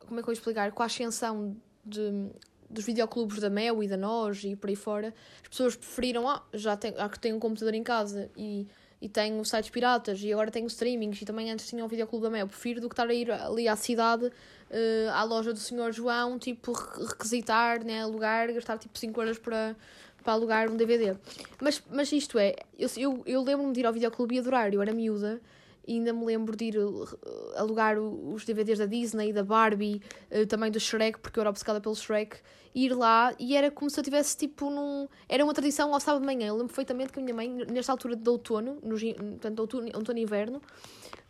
como 0.00 0.20
é 0.20 0.22
que 0.22 0.28
eu 0.28 0.32
explicar? 0.32 0.72
Com 0.72 0.82
a 0.82 0.86
ascensão 0.86 1.56
de, 1.84 2.30
dos 2.68 2.84
videoclubes 2.84 3.38
da 3.38 3.50
Mel 3.50 3.82
e 3.82 3.88
da 3.88 3.96
Nós 3.96 4.42
e 4.44 4.56
por 4.56 4.70
aí 4.70 4.76
fora, 4.76 5.14
as 5.42 5.48
pessoas 5.48 5.76
preferiram, 5.76 6.28
ah, 6.28 6.42
já 6.52 6.76
tenho, 6.76 6.94
ah, 6.98 7.08
tenho 7.08 7.36
um 7.36 7.40
computador 7.40 7.74
em 7.74 7.82
casa 7.82 8.30
e, 8.36 8.66
e 9.00 9.08
tenho 9.08 9.44
sites 9.44 9.70
piratas 9.70 10.20
e 10.22 10.32
agora 10.32 10.50
tenho 10.50 10.66
streamings 10.66 11.20
e 11.20 11.24
também 11.24 11.50
antes 11.50 11.66
tinha 11.66 11.84
um 11.84 11.88
videoclube 11.88 12.24
da 12.24 12.30
Mel, 12.30 12.46
prefiro 12.46 12.80
do 12.80 12.88
que 12.88 12.94
estar 12.94 13.08
a 13.08 13.14
ir 13.14 13.30
ali 13.30 13.68
à 13.68 13.76
cidade, 13.76 14.30
uh, 14.72 15.10
à 15.12 15.22
loja 15.22 15.52
do 15.52 15.58
Senhor 15.58 15.92
João, 15.92 16.38
tipo, 16.38 16.72
requisitar, 16.72 17.84
né, 17.84 18.02
alugar, 18.02 18.52
gastar 18.52 18.78
tipo 18.78 18.98
5 18.98 19.20
horas 19.20 19.38
para 19.38 19.76
para 20.22 20.32
alugar 20.34 20.70
um 20.70 20.76
DVD. 20.76 21.16
Mas, 21.60 21.82
mas 21.90 22.10
isto 22.12 22.38
é, 22.38 22.54
eu, 22.78 22.88
eu, 22.96 23.22
eu 23.26 23.42
lembro-me 23.42 23.72
de 23.72 23.80
ir 23.80 23.86
ao 23.86 23.92
videoclube 23.92 24.36
e 24.36 24.38
adorar, 24.38 24.72
eu 24.72 24.80
era 24.80 24.92
miúda 24.92 25.40
e 25.86 25.94
ainda 25.94 26.12
me 26.12 26.24
lembro 26.24 26.56
de 26.56 26.66
ir 26.66 26.78
uh, 26.78 27.08
alugar 27.56 27.98
os 27.98 28.44
DVDs 28.44 28.78
da 28.78 28.86
Disney, 28.86 29.32
da 29.32 29.42
Barbie, 29.42 30.00
uh, 30.30 30.46
também 30.46 30.70
do 30.70 30.78
Shrek, 30.78 31.18
porque 31.18 31.38
eu 31.38 31.42
era 31.42 31.50
obcecada 31.50 31.80
pelo 31.80 31.94
Shrek, 31.94 32.36
ir 32.74 32.94
lá 32.94 33.34
e 33.38 33.56
era 33.56 33.70
como 33.70 33.90
se 33.90 33.98
eu 33.98 34.04
tivesse 34.04 34.36
tipo 34.36 34.70
num. 34.70 35.08
Era 35.28 35.42
uma 35.42 35.52
tradição 35.52 35.92
ao 35.92 36.00
sábado 36.00 36.20
de 36.20 36.26
manhã. 36.26 36.46
Eu 36.46 36.54
lembro 36.54 36.68
perfeitamente 36.68 37.12
que 37.12 37.18
a 37.18 37.22
minha 37.22 37.34
mãe, 37.34 37.48
nesta 37.48 37.90
altura 37.90 38.14
de 38.14 38.28
outono, 38.30 38.78
no, 38.82 38.96
portanto, 38.96 39.58
outono, 39.58 39.90
outono 39.94 40.18
e 40.18 40.22
inverno, 40.22 40.62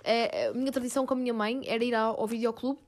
a 0.04 0.52
minha 0.52 0.70
tradição 0.70 1.06
com 1.06 1.14
a 1.14 1.16
minha 1.16 1.32
mãe 1.32 1.62
era 1.66 1.82
ir 1.82 1.94
ao, 1.94 2.26
videoclube, 2.26 2.78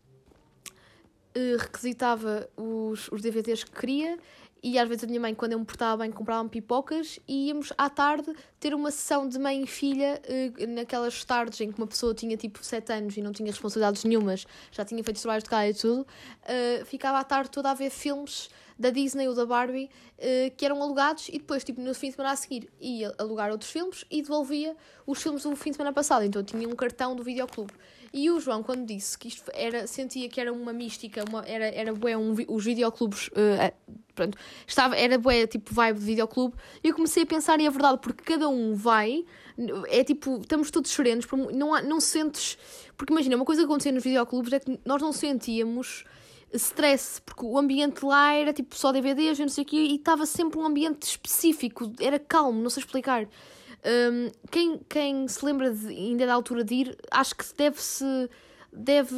requisitava 1.58 2.48
os, 2.56 3.08
os 3.10 3.20
DVDs 3.20 3.64
que 3.64 3.72
queria 3.72 4.18
e 4.66 4.78
às 4.78 4.88
vezes 4.88 5.04
a 5.04 5.06
minha 5.06 5.20
mãe, 5.20 5.34
quando 5.34 5.52
eu 5.52 5.58
me 5.58 5.64
portava 5.66 6.02
bem, 6.02 6.10
comprava 6.10 6.48
pipocas 6.48 7.20
e 7.28 7.48
íamos 7.48 7.70
à 7.76 7.90
tarde 7.90 8.34
ter 8.58 8.74
uma 8.74 8.90
sessão 8.90 9.28
de 9.28 9.38
mãe 9.38 9.62
e 9.62 9.66
filha 9.66 10.22
uh, 10.26 10.66
naquelas 10.68 11.22
tardes 11.22 11.60
em 11.60 11.70
que 11.70 11.76
uma 11.76 11.86
pessoa 11.86 12.14
tinha 12.14 12.34
tipo 12.34 12.64
7 12.64 12.90
anos 12.90 13.14
e 13.14 13.20
não 13.20 13.30
tinha 13.30 13.50
responsabilidades 13.50 14.02
nenhumas, 14.04 14.46
já 14.72 14.82
tinha 14.82 15.04
feito 15.04 15.20
trabalhos 15.20 15.44
de 15.44 15.50
casa 15.50 15.68
e 15.68 15.74
tudo, 15.74 16.00
uh, 16.00 16.84
ficava 16.86 17.18
à 17.18 17.24
tarde 17.24 17.50
toda 17.50 17.70
a 17.70 17.74
ver 17.74 17.90
filmes 17.90 18.48
da 18.78 18.88
Disney 18.88 19.28
ou 19.28 19.34
da 19.34 19.44
Barbie 19.44 19.90
uh, 20.18 20.56
que 20.56 20.64
eram 20.64 20.82
alugados 20.82 21.28
e 21.28 21.32
depois, 21.32 21.62
tipo, 21.62 21.82
no 21.82 21.94
fim 21.94 22.08
de 22.08 22.14
semana 22.14 22.32
a 22.32 22.36
seguir 22.36 22.70
ia 22.80 23.14
alugar 23.18 23.50
outros 23.50 23.70
filmes 23.70 24.06
e 24.10 24.22
devolvia 24.22 24.74
os 25.06 25.22
filmes 25.22 25.42
do 25.42 25.54
fim 25.56 25.72
de 25.72 25.76
semana 25.76 25.92
passado. 25.92 26.24
Então 26.24 26.40
eu 26.40 26.46
tinha 26.46 26.66
um 26.66 26.74
cartão 26.74 27.14
do 27.14 27.22
videoclube. 27.22 27.74
E 28.16 28.30
o 28.30 28.38
João, 28.38 28.62
quando 28.62 28.86
disse 28.86 29.18
que 29.18 29.26
isto 29.26 29.50
era, 29.52 29.88
sentia 29.88 30.28
que 30.28 30.40
era 30.40 30.52
uma 30.52 30.72
mística, 30.72 31.24
uma, 31.28 31.44
era, 31.44 31.64
era 31.64 31.92
bué, 31.92 32.16
um, 32.16 32.32
os 32.46 32.64
videoclubes, 32.64 33.26
uh, 33.26 33.74
pronto, 34.14 34.38
estava, 34.64 34.94
era 34.94 35.18
bué, 35.18 35.48
tipo, 35.48 35.74
vibe 35.74 35.98
de 35.98 36.04
videoclube, 36.04 36.54
eu 36.84 36.94
comecei 36.94 37.24
a 37.24 37.26
pensar, 37.26 37.60
e 37.60 37.66
é 37.66 37.70
verdade, 37.70 37.98
porque 38.00 38.22
cada 38.22 38.48
um 38.48 38.72
vai, 38.76 39.24
é 39.88 40.04
tipo, 40.04 40.38
estamos 40.40 40.70
todos 40.70 40.92
serenos, 40.92 41.26
não, 41.52 41.74
há, 41.74 41.82
não 41.82 41.98
sentes, 42.00 42.56
porque 42.96 43.12
imagina, 43.12 43.34
uma 43.34 43.44
coisa 43.44 43.62
que 43.62 43.66
acontecia 43.66 43.90
nos 43.90 44.04
videoclubes 44.04 44.52
é 44.52 44.60
que 44.60 44.78
nós 44.84 45.02
não 45.02 45.12
sentíamos 45.12 46.04
stress, 46.52 47.20
porque 47.20 47.44
o 47.44 47.58
ambiente 47.58 48.04
lá 48.04 48.32
era 48.32 48.52
tipo 48.52 48.76
só 48.76 48.92
DVDs, 48.92 49.40
não 49.40 49.48
sei 49.48 49.64
o 49.64 49.66
quê, 49.66 49.76
e 49.76 49.96
estava 49.96 50.24
sempre 50.24 50.56
um 50.56 50.64
ambiente 50.64 51.02
específico, 51.02 51.92
era 51.98 52.20
calmo, 52.20 52.62
não 52.62 52.70
sei 52.70 52.80
explicar. 52.80 53.26
Um, 53.84 54.30
quem, 54.50 54.80
quem 54.88 55.28
se 55.28 55.44
lembra 55.44 55.70
de, 55.70 55.88
ainda 55.88 56.26
da 56.26 56.34
altura 56.34 56.64
de 56.64 56.74
ir, 56.74 56.98
acho 57.10 57.34
que 57.36 57.44
deve-se 57.56 58.30
deve 58.76 59.14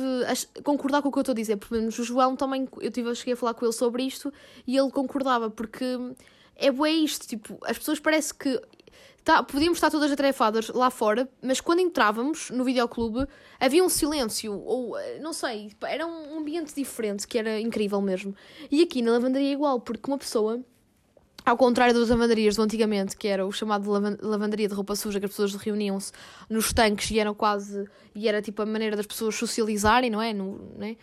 concordar 0.62 1.00
com 1.00 1.08
o 1.08 1.12
que 1.12 1.18
eu 1.18 1.22
estou 1.22 1.32
a 1.32 1.36
dizer. 1.36 1.56
Pelo 1.56 1.80
menos 1.80 1.98
o 1.98 2.04
João 2.04 2.36
também, 2.36 2.68
eu 2.80 2.90
tive, 2.90 3.08
eu 3.08 3.14
cheguei 3.14 3.34
a 3.34 3.36
falar 3.36 3.54
com 3.54 3.64
ele 3.64 3.72
sobre 3.72 4.02
isto 4.02 4.32
e 4.66 4.76
ele 4.76 4.90
concordava, 4.90 5.48
porque 5.48 5.84
é 6.54 6.70
bué 6.70 6.90
isto, 6.90 7.26
tipo, 7.26 7.58
as 7.64 7.78
pessoas 7.78 7.98
parece 7.98 8.34
que 8.34 8.60
tá, 9.24 9.42
podíamos 9.42 9.78
estar 9.78 9.90
todas 9.90 10.10
atarefadas 10.12 10.68
lá 10.68 10.90
fora, 10.90 11.28
mas 11.42 11.60
quando 11.60 11.80
entrávamos 11.80 12.50
no 12.50 12.64
videoclube 12.64 13.26
havia 13.58 13.82
um 13.82 13.88
silêncio, 13.88 14.52
ou 14.52 14.98
eh, 14.98 15.18
não 15.20 15.32
sei, 15.32 15.72
era 15.82 16.06
um 16.06 16.38
ambiente 16.38 16.74
diferente 16.74 17.26
que 17.26 17.38
era 17.38 17.60
incrível 17.60 18.00
mesmo. 18.00 18.34
E 18.70 18.82
aqui 18.82 19.02
na 19.02 19.12
lavandaria 19.12 19.48
é 19.48 19.52
igual, 19.52 19.80
porque 19.80 20.10
uma 20.10 20.18
pessoa 20.18 20.62
ao 21.46 21.56
contrário 21.56 21.94
das 21.94 22.08
lavandarias 22.08 22.56
do 22.56 22.62
antigamente, 22.62 23.16
que 23.16 23.28
era 23.28 23.46
o 23.46 23.52
chamado 23.52 23.88
lavandaria 24.20 24.66
de 24.66 24.74
roupa 24.74 24.96
suja, 24.96 25.20
que 25.20 25.26
as 25.26 25.30
pessoas 25.30 25.54
reuniam-se 25.54 26.10
nos 26.50 26.72
tanques 26.72 27.08
e 27.12 27.20
eram 27.20 27.32
quase. 27.32 27.88
e 28.12 28.26
era 28.28 28.42
tipo 28.42 28.60
a 28.62 28.66
maneira 28.66 28.96
das 28.96 29.06
pessoas 29.06 29.36
socializarem, 29.36 30.10
não 30.10 30.20
é? 30.20 30.34
No, 30.34 30.58
né? 30.76 30.96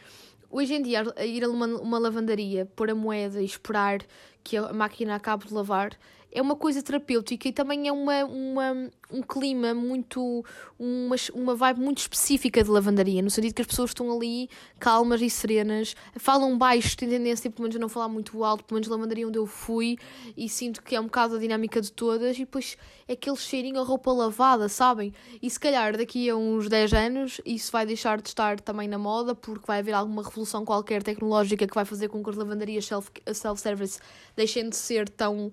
Hoje 0.51 0.73
em 0.73 0.81
dia, 0.81 1.03
ir 1.25 1.45
a 1.45 1.49
uma, 1.49 1.65
uma 1.65 1.97
lavandaria, 1.97 2.69
pôr 2.75 2.89
a 2.89 2.95
moeda 2.95 3.41
e 3.41 3.45
esperar 3.45 4.01
que 4.43 4.57
a 4.57 4.73
máquina 4.73 5.15
acabe 5.15 5.47
de 5.47 5.53
lavar 5.53 5.97
é 6.33 6.41
uma 6.41 6.55
coisa 6.55 6.81
terapêutica 6.81 7.47
e 7.47 7.53
também 7.53 7.87
é 7.87 7.91
uma, 7.91 8.25
uma, 8.25 8.89
um 9.11 9.21
clima 9.21 9.73
muito. 9.73 10.43
Uma, 10.79 11.15
uma 11.33 11.55
vibe 11.55 11.79
muito 11.79 11.99
específica 11.99 12.61
de 12.61 12.69
lavandaria, 12.69 13.21
no 13.21 13.29
sentido 13.29 13.53
que 13.53 13.61
as 13.61 13.67
pessoas 13.67 13.91
estão 13.91 14.11
ali 14.11 14.49
calmas 14.79 15.21
e 15.21 15.29
serenas, 15.29 15.95
falam 16.17 16.57
baixo, 16.57 16.97
têm 16.97 17.07
tendência, 17.07 17.49
pelo 17.49 17.63
menos, 17.63 17.75
a 17.75 17.79
não 17.79 17.87
falar 17.87 18.09
muito 18.09 18.43
alto, 18.43 18.65
pelo 18.65 18.77
menos 18.77 18.89
lavandaria 18.89 19.25
onde 19.27 19.37
eu 19.37 19.45
fui, 19.45 19.97
e 20.35 20.49
sinto 20.49 20.81
que 20.81 20.95
é 20.95 20.99
um 20.99 21.05
bocado 21.05 21.35
a 21.35 21.39
dinâmica 21.39 21.79
de 21.79 21.91
todas, 21.91 22.35
e 22.35 22.39
depois 22.39 22.75
é 23.07 23.13
aquele 23.13 23.37
cheirinho 23.37 23.79
a 23.79 23.83
roupa 23.83 24.11
lavada, 24.11 24.67
sabem? 24.67 25.13
E 25.41 25.49
se 25.49 25.59
calhar 25.59 25.95
daqui 25.95 26.29
a 26.29 26.35
uns 26.35 26.67
10 26.67 26.93
anos 26.93 27.41
isso 27.45 27.71
vai 27.71 27.85
deixar 27.85 28.21
de 28.21 28.27
estar 28.27 28.59
também 28.59 28.87
na 28.87 28.97
moda, 28.97 29.35
porque 29.35 29.65
vai 29.65 29.79
haver 29.79 29.93
alguma 29.93 30.23
revolução 30.23 30.65
qualquer 30.65 31.03
tecnológica 31.03 31.67
que 31.67 31.75
vai 31.75 31.85
fazer 31.85 32.09
com 32.09 32.23
que 32.23 32.29
as 32.29 32.35
lavandarias 32.35 32.89
self-service 33.33 33.99
deixem 34.35 34.69
de 34.69 34.75
ser 34.75 35.07
tão 35.07 35.51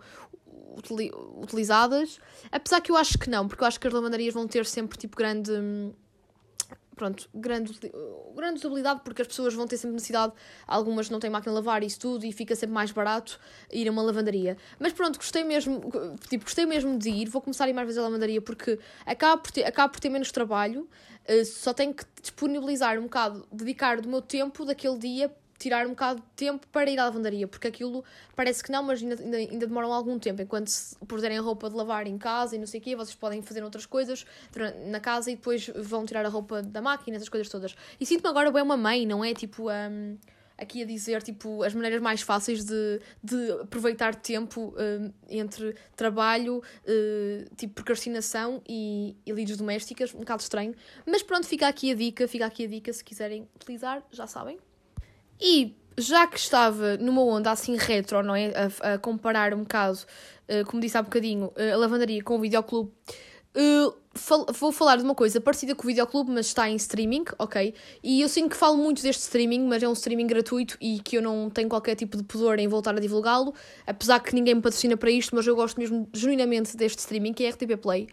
utilizadas. 1.37 2.19
Apesar 2.51 2.81
que 2.81 2.91
eu 2.91 2.97
acho 2.97 3.19
que 3.19 3.29
não, 3.29 3.47
porque 3.47 3.63
eu 3.63 3.69
acho 3.69 3.79
que 3.79 3.87
as 3.87 3.93
lavandarias 3.93 4.35
vão 4.35 4.47
ter 4.47 4.65
sempre 4.67 4.99
tipo 4.99 5.17
grande. 5.17 5.53
Pronto, 6.95 7.31
grande, 7.35 7.73
grande 8.37 8.59
usabilidade 8.59 9.01
porque 9.03 9.23
as 9.23 9.29
pessoas 9.29 9.55
vão 9.55 9.67
ter 9.67 9.79
sempre 9.79 9.95
necessidade. 9.95 10.35
Algumas 10.67 11.09
não 11.09 11.19
têm 11.19 11.31
máquina 11.31 11.51
de 11.51 11.57
lavar 11.57 11.83
isso 11.83 11.99
tudo 11.99 12.27
e 12.27 12.33
fica 12.33 12.55
sempre 12.55 12.75
mais 12.75 12.91
barato 12.91 13.41
ir 13.73 13.89
a 13.89 13.91
uma 13.91 14.03
lavandaria. 14.03 14.59
Mas 14.79 14.93
pronto, 14.93 15.17
gostei 15.17 15.43
mesmo, 15.43 15.81
tipo, 16.29 16.45
gostei 16.45 16.67
mesmo 16.67 16.99
de 16.99 17.09
ir. 17.09 17.27
Vou 17.27 17.41
começar 17.41 17.65
a 17.65 17.71
ir 17.71 17.73
mais 17.73 17.87
vezes 17.87 17.99
à 17.99 18.03
lavandaria 18.03 18.43
porque 18.43 18.79
acaba 19.07 19.41
por 19.41 19.51
ter, 19.51 19.65
acaba 19.65 19.91
por 19.91 19.99
ter 19.99 20.11
menos 20.11 20.31
trabalho. 20.31 20.87
Uh, 21.27 21.45
só 21.47 21.73
tenho 21.73 21.95
que 21.95 22.05
disponibilizar 22.21 22.99
um 22.99 23.05
bocado, 23.05 23.47
dedicar 23.51 24.01
do 24.01 24.09
meu 24.09 24.21
tempo 24.21 24.67
daquele 24.67 24.99
dia 24.99 25.35
tirar 25.61 25.87
um 25.87 25.91
bocado 25.91 26.21
de 26.21 26.27
tempo 26.35 26.67
para 26.69 26.91
ir 26.91 26.99
à 26.99 27.05
lavandaria, 27.05 27.47
porque 27.47 27.69
aquilo 27.69 28.03
parece 28.35 28.65
que 28.65 28.73
não, 28.73 28.83
mas 28.83 29.03
ainda, 29.03 29.23
ainda, 29.23 29.37
ainda 29.37 29.67
demoram 29.67 29.93
algum 29.93 30.19
tempo. 30.19 30.41
Enquanto 30.41 30.69
se 30.69 30.97
puserem 31.07 31.37
a 31.37 31.43
roupa 31.43 31.69
de 31.69 31.77
lavar 31.77 32.07
em 32.07 32.17
casa 32.17 32.57
e 32.57 32.59
não 32.59 32.67
sei 32.67 32.81
o 32.81 32.83
quê, 32.83 32.97
vocês 32.97 33.15
podem 33.15 33.43
fazer 33.43 33.63
outras 33.63 33.85
coisas 33.85 34.25
na 34.87 34.99
casa 34.99 35.31
e 35.31 35.37
depois 35.37 35.71
vão 35.77 36.07
tirar 36.07 36.25
a 36.25 36.31
roupa 36.31 36.63
da 36.63 36.81
máquina, 36.81 37.17
essas 37.17 37.29
coisas 37.29 37.49
todas. 37.49 37.77
E 38.01 38.07
sinto-me 38.07 38.31
agora 38.31 38.51
bem 38.51 38.63
uma 38.63 38.77
mãe, 38.77 39.05
não 39.05 39.23
é? 39.23 39.35
Tipo, 39.35 39.71
um, 39.71 40.17
aqui 40.57 40.83
a 40.83 40.87
dizer 40.87 41.23
tipo, 41.23 41.63
as 41.63 41.75
maneiras 41.75 42.01
mais 42.01 42.23
fáceis 42.23 42.65
de, 42.65 43.01
de 43.23 43.53
aproveitar 43.61 44.15
tempo 44.15 44.75
um, 44.79 45.13
entre 45.29 45.75
trabalho, 45.95 46.59
uh, 46.59 47.55
tipo 47.55 47.75
procrastinação 47.75 48.63
e, 48.67 49.15
e 49.27 49.33
lides 49.33 49.59
domésticas, 49.59 50.15
um 50.15 50.21
bocado 50.21 50.41
estranho. 50.41 50.75
Mas 51.07 51.23
pronto, 51.23 51.47
fica 51.47 51.69
aqui 51.69 51.93
a 51.93 51.95
dica, 51.95 52.27
fica 52.27 52.47
aqui 52.47 52.65
a 52.65 52.69
dica 52.69 52.91
se 52.95 53.05
quiserem 53.05 53.47
utilizar, 53.55 54.03
já 54.11 54.27
sabem. 54.27 54.59
E 55.41 55.77
já 55.99 56.27
que 56.27 56.39
estava 56.39 56.97
numa 56.97 57.23
onda 57.23 57.51
assim 57.51 57.77
retro, 57.77 58.23
não 58.23 58.35
é? 58.35 58.53
A, 58.83 58.95
a 58.95 58.99
comparar 58.99 59.55
um 59.55 59.61
bocado, 59.61 59.99
uh, 60.49 60.65
como 60.67 60.81
disse 60.81 60.97
há 60.97 61.03
bocadinho, 61.03 61.47
uh, 61.47 61.75
a 61.75 61.77
lavandaria 61.77 62.23
com 62.23 62.37
o 62.37 62.41
videoclube, 62.41 62.93
uh, 63.57 63.95
fal 64.15 64.47
vou 64.53 64.73
falar 64.73 64.97
de 64.97 65.03
uma 65.03 65.15
coisa 65.15 65.41
parecida 65.41 65.75
com 65.75 65.85
o 65.85 65.87
videoclube, 65.87 66.31
mas 66.31 66.47
está 66.47 66.69
em 66.69 66.77
streaming, 66.77 67.25
ok? 67.39 67.75
E 68.03 68.21
eu 68.21 68.29
sinto 68.29 68.51
que 68.51 68.57
falo 68.57 68.77
muito 68.77 69.03
deste 69.03 69.23
streaming, 69.23 69.67
mas 69.67 69.83
é 69.83 69.89
um 69.89 69.93
streaming 69.93 70.27
gratuito 70.27 70.77
e 70.81 71.01
que 71.01 71.17
eu 71.17 71.23
não 71.23 71.49
tenho 71.51 71.69
qualquer 71.69 71.95
tipo 71.95 72.17
de 72.17 72.23
pudor 72.23 72.59
em 72.59 72.69
voltar 72.69 72.97
a 72.97 73.01
divulgá-lo, 73.01 73.55
apesar 73.87 74.21
que 74.21 74.35
ninguém 74.35 74.55
me 74.55 74.63
patrocina 74.63 74.97
para 74.97 75.11
isto, 75.11 75.35
mas 75.35 75.47
eu 75.47 75.55
gosto 75.55 75.79
mesmo 75.79 76.09
genuinamente 76.13 76.77
deste 76.77 76.99
streaming, 76.99 77.33
que 77.33 77.45
é 77.45 77.49
a 77.49 77.51
RTP 77.51 77.77
Play. 77.81 78.09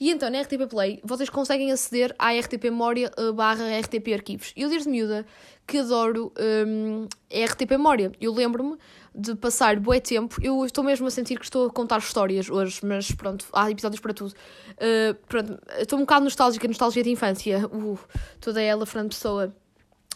E 0.00 0.10
então, 0.10 0.30
na 0.30 0.40
RTP 0.40 0.66
Play, 0.66 0.98
vocês 1.04 1.28
conseguem 1.28 1.70
aceder 1.70 2.14
à 2.18 2.32
RTP 2.32 2.64
Memória 2.64 3.12
barra 3.34 3.78
RTP 3.78 4.14
Arquivos. 4.14 4.50
Eu, 4.56 4.70
desde 4.70 4.88
miúda, 4.88 5.26
que 5.66 5.76
adoro 5.76 6.32
um, 6.66 7.06
é 7.28 7.44
RTP 7.44 7.72
Memória. 7.72 8.10
Eu 8.18 8.32
lembro-me 8.32 8.78
de 9.14 9.34
passar 9.34 9.78
bué 9.78 10.00
tempo. 10.00 10.36
Eu 10.42 10.64
estou 10.64 10.84
mesmo 10.84 11.06
a 11.06 11.10
sentir 11.10 11.38
que 11.38 11.44
estou 11.44 11.66
a 11.66 11.70
contar 11.70 11.98
histórias 11.98 12.48
hoje, 12.48 12.80
mas 12.84 13.10
pronto, 13.12 13.46
há 13.52 13.70
episódios 13.70 14.00
para 14.00 14.14
tudo. 14.14 14.32
Uh, 14.32 15.14
pronto, 15.26 15.58
estou 15.78 15.98
um 15.98 16.02
bocado 16.02 16.24
nostálgica, 16.24 16.66
nostalgia 16.68 17.02
de 17.02 17.10
infância. 17.10 17.66
Uh, 17.66 17.98
toda 18.40 18.60
ela, 18.60 18.86
Fernando 18.86 19.10
Pessoa. 19.10 19.54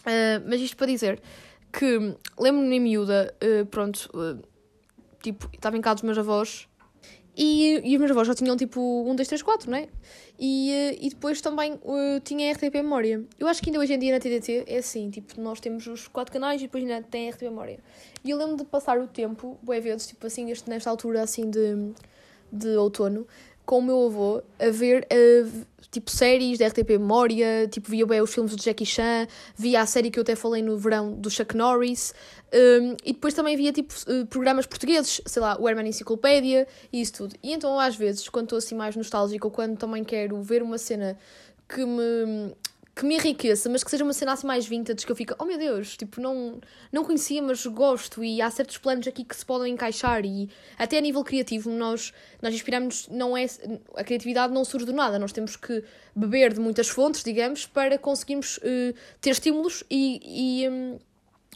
Uh, 0.01 0.43
mas 0.47 0.61
isto 0.61 0.77
para 0.77 0.87
dizer 0.87 1.21
que 1.71 2.15
lembro-me 2.39 2.75
em 2.75 2.79
miúda, 2.79 3.33
uh, 3.43 3.65
pronto, 3.65 4.09
tipo, 5.21 5.49
estava 5.53 5.77
em 5.77 5.81
casa 5.81 5.95
dos 5.95 6.03
meus 6.03 6.17
avós 6.17 6.67
e, 7.37 7.81
e 7.83 7.95
os 7.95 7.99
meus 7.99 8.11
avós 8.11 8.27
já 8.27 8.33
tinham 8.33 8.55
tipo 8.55 8.79
1, 8.79 9.15
2, 9.15 9.27
3, 9.27 9.41
4, 9.41 9.69
não 9.69 9.77
é? 9.77 9.89
E, 10.39 10.71
eh, 10.71 10.97
e 11.01 11.09
depois 11.09 11.41
também 11.41 11.73
uh, 11.73 12.19
tinha 12.23 12.51
RTP 12.53 12.75
Memória. 12.75 13.23
Eu 13.37 13.47
acho 13.47 13.61
que 13.61 13.69
ainda 13.69 13.79
hoje 13.79 13.93
em 13.93 13.99
dia 13.99 14.13
na 14.13 14.19
TDT 14.19 14.63
é 14.67 14.77
assim, 14.77 15.09
tipo, 15.09 15.39
nós 15.41 15.59
temos 15.59 15.85
os 15.85 16.07
quatro 16.07 16.31
canais 16.31 16.61
e 16.61 16.65
depois 16.65 16.83
ainda 16.83 17.01
tem 17.03 17.29
RTP 17.29 17.43
Memória. 17.43 17.79
E 18.23 18.29
eu 18.29 18.37
lembro 18.37 18.55
de 18.55 18.63
passar 18.63 18.97
o 18.99 19.07
tempo, 19.07 19.59
bué 19.61 19.81
vezes, 19.81 20.07
tipo 20.07 20.25
assim, 20.25 20.49
este, 20.49 20.69
nesta 20.69 20.89
altura 20.89 21.23
assim 21.23 21.49
de, 21.49 21.93
de 22.51 22.69
outono, 22.77 23.27
com 23.65 23.79
o 23.79 23.81
meu 23.81 24.05
avô 24.05 24.41
a 24.59 24.69
ver 24.69 25.07
uh, 25.11 25.65
tipo 25.91 26.11
séries 26.11 26.59
da 26.59 26.67
RTP 26.67 26.91
Memória, 26.91 27.67
tipo 27.69 27.89
via 27.89 28.05
bem 28.05 28.21
os 28.21 28.33
filmes 28.33 28.55
do 28.55 28.61
Jackie 28.61 28.85
Chan, 28.85 29.27
via 29.55 29.81
a 29.81 29.85
série 29.85 30.11
que 30.11 30.19
eu 30.19 30.23
até 30.23 30.35
falei 30.35 30.61
no 30.61 30.77
verão 30.77 31.13
do 31.13 31.29
Chuck 31.29 31.55
Norris, 31.55 32.13
um, 32.53 32.95
e 33.03 33.13
depois 33.13 33.33
também 33.33 33.55
via 33.55 33.71
tipo 33.71 33.93
uh, 34.07 34.25
programas 34.27 34.65
portugueses, 34.65 35.21
sei 35.25 35.41
lá, 35.41 35.57
o 35.59 35.67
Herman 35.67 35.87
Enciclopédia 35.87 36.67
e 36.91 37.01
isso 37.01 37.13
tudo. 37.13 37.35
E 37.41 37.53
então 37.53 37.79
às 37.79 37.95
vezes, 37.95 38.27
quando 38.29 38.45
estou 38.45 38.57
assim 38.57 38.75
mais 38.75 38.95
nostálgica 38.95 39.47
ou 39.47 39.51
quando 39.51 39.77
também 39.77 40.03
quero 40.03 40.41
ver 40.41 40.61
uma 40.61 40.77
cena 40.77 41.17
que 41.67 41.83
me 41.85 42.53
que 42.95 43.05
me 43.05 43.15
enriqueça, 43.15 43.67
mas 43.69 43.83
que 43.83 43.91
seja 43.91 44.05
uma 44.05 44.13
cena 44.13 44.31
assim 44.31 44.47
mais 44.47 44.65
vintage, 44.65 45.05
que 45.05 45.11
eu 45.11 45.15
fico, 45.15 45.35
oh 45.37 45.43
meu 45.43 45.57
Deus, 45.57 45.97
tipo, 45.97 46.21
não, 46.21 46.61
não 46.93 47.03
conhecia, 47.03 47.41
mas 47.41 47.65
gosto, 47.65 48.23
e 48.23 48.41
há 48.41 48.49
certos 48.49 48.77
planos 48.77 49.05
aqui 49.05 49.25
que 49.25 49.35
se 49.35 49.45
podem 49.45 49.73
encaixar, 49.73 50.23
e 50.23 50.49
até 50.77 50.97
a 50.97 51.01
nível 51.01 51.21
criativo, 51.21 51.69
nós, 51.69 52.13
nós 52.41 52.53
inspiramos, 52.53 53.09
não 53.09 53.35
é, 53.35 53.45
a 53.95 54.03
criatividade 54.03 54.53
não 54.53 54.63
surge 54.63 54.85
do 54.85 54.93
nada, 54.93 55.19
nós 55.19 55.33
temos 55.33 55.57
que 55.57 55.83
beber 56.15 56.53
de 56.53 56.61
muitas 56.61 56.87
fontes, 56.87 57.21
digamos, 57.21 57.65
para 57.65 57.97
conseguirmos 57.97 58.57
uh, 58.59 58.95
ter 59.19 59.31
estímulos 59.31 59.83
e, 59.91 60.61
e, 60.63 60.69
um, 60.69 60.97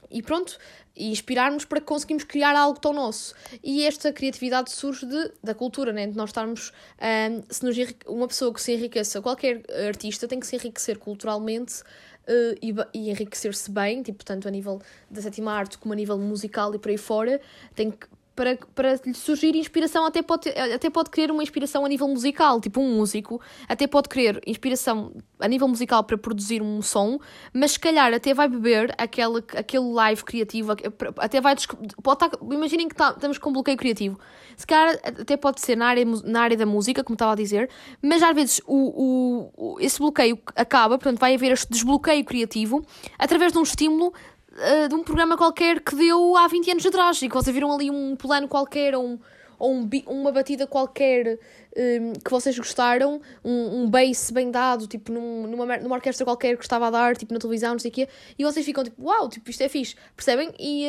e 0.10 0.22
pronto, 0.22 0.58
e 0.96 1.12
inspirar-nos 1.12 1.66
para 1.66 1.80
que 1.80 1.86
conseguimos 1.86 2.24
criar 2.24 2.56
algo 2.56 2.80
tão 2.80 2.94
nosso. 2.94 3.34
E 3.63 3.86
esta 3.86 4.12
criatividade 4.12 4.72
surge 4.72 5.06
de, 5.06 5.32
da 5.44 5.54
cultura, 5.54 5.94
né? 5.94 6.08
de 6.08 6.16
nós 6.16 6.30
estarmos. 6.30 6.72
Um, 7.00 7.44
se 7.50 7.63
nos, 7.63 7.75
uma 8.08 8.28
pessoa 8.28 8.54
que 8.54 8.62
se 8.62 8.74
enriqueça, 8.74 9.22
qualquer 9.22 9.63
artista 9.88 10.28
tem 10.28 10.39
que 10.39 10.48
se 10.48 10.56
enriquecer 10.56 10.98
culturalmente. 10.98 11.82
Uh, 12.28 12.54
e, 12.62 12.75
e 12.94 13.10
enriquecer-se 13.10 13.72
bem, 13.72 14.04
tipo, 14.04 14.24
tanto 14.24 14.48
a 14.48 14.51
nível 14.51 14.80
da 15.10 15.20
sétima 15.20 15.51
arte 15.51 15.80
como 15.80 15.94
a 15.94 15.96
nível 15.96 16.16
musical 16.20 16.75
e 16.75 16.78
por 16.78 16.92
aí 16.92 16.98
fora, 16.98 17.42
tem 17.74 17.89
que 17.89 18.06
para, 18.39 18.58
para 18.74 19.01
lhe 19.05 19.13
surgir 19.13 19.53
inspiração, 19.53 20.05
até 20.05 20.22
pode, 20.22 20.48
até 20.48 20.89
pode 20.89 21.10
querer 21.10 21.29
uma 21.29 21.43
inspiração 21.43 21.84
a 21.84 21.89
nível 21.89 22.08
musical, 22.08 22.62
tipo 22.62 22.79
um 22.79 22.96
músico, 22.96 23.41
até 23.67 23.86
pode 23.86 24.08
querer 24.08 24.41
inspiração 24.48 25.12
a 25.38 25.46
nível 25.46 25.67
musical 25.67 26.05
para 26.05 26.17
produzir 26.17 26.62
um 26.62 26.81
som, 26.81 27.19
mas 27.53 27.72
se 27.72 27.79
calhar 27.81 28.13
até 28.13 28.34
vai 28.34 28.48
beber 28.48 28.96
aquele, 28.98 29.43
aquele 29.58 29.91
live 29.91 30.24
criativo, 30.24 30.72
até 31.17 31.41
vai. 31.41 31.53
Pode 32.01 32.25
estar, 32.25 32.38
imaginem 32.50 32.88
que 32.88 32.96
tá, 32.96 33.10
estamos 33.10 33.38
com 33.38 33.50
um 33.50 33.53
bloqueio 33.53 33.77
criativo. 33.77 34.17
Se 34.55 34.65
calhar 34.65 34.98
até 35.03 35.36
pode 35.36 35.60
ser 35.60 35.75
na 35.75 35.88
área, 35.88 36.05
na 36.24 36.41
área 36.41 36.55
da 36.55 36.65
música, 36.65 37.03
como 37.03 37.15
estava 37.15 37.34
a 37.34 37.36
dizer, 37.36 37.69
mas 38.01 38.24
às 38.24 38.34
vezes 38.34 38.62
o, 38.65 39.51
o, 39.58 39.79
esse 39.81 40.00
bloqueio 40.00 40.39
acaba, 40.55 40.98
portanto 40.98 41.19
vai 41.19 41.36
haver 41.36 41.51
este 41.51 41.69
desbloqueio 41.69 42.24
criativo 42.24 42.86
através 43.17 43.51
de 43.51 43.58
um 43.58 43.63
estímulo 43.63 44.13
uh, 44.60 44.88
de 44.88 44.96
um 44.96 45.04
programa 45.04 45.38
qualquer 45.38 45.80
que 45.80 45.96
deu 45.96 46.36
há 46.38 46.48
20 46.48 46.72
anos 46.72 46.86
atrás 46.86 47.22
e 47.22 47.30
que 47.30 47.36
vocês 47.36 47.54
viram 47.54 47.72
ali 47.72 47.89
um 47.89 48.16
plano 48.16 48.48
qualquer 48.48 48.96
ou, 48.96 49.06
um, 49.06 49.20
ou 49.58 49.74
um, 49.74 49.89
uma 50.08 50.32
batida 50.32 50.68
qualquer 50.68 51.39
um, 51.75 51.82
ehm, 51.82 52.13
que 52.13 52.30
vocês 52.30 52.58
gostaram, 52.58 53.22
um, 53.44 53.84
um 53.84 53.89
bass 53.89 54.32
bem 54.32 54.51
dado, 54.51 54.88
tipo 54.88 55.12
num, 55.12 55.48
numa, 55.48 55.78
numa 55.78 55.96
orquestra 55.96 56.25
qualquer 56.25 56.58
que 56.58 56.63
estava 56.63 56.88
a 56.88 56.92
dar, 56.92 57.18
tipo 57.18 57.34
na 57.34 57.39
televisão, 57.39 57.72
não 57.72 57.80
sei 57.80 57.89
o 57.89 57.94
quê, 57.94 58.08
e 58.38 58.44
vocês 58.44 58.66
ficam 58.66 58.84
tipo, 58.84 59.04
uau, 59.04 59.30
tipo, 59.30 59.50
isto 59.50 59.62
é 59.62 59.70
fixe, 59.70 59.96
percebem? 60.16 60.51
E. 60.60 60.86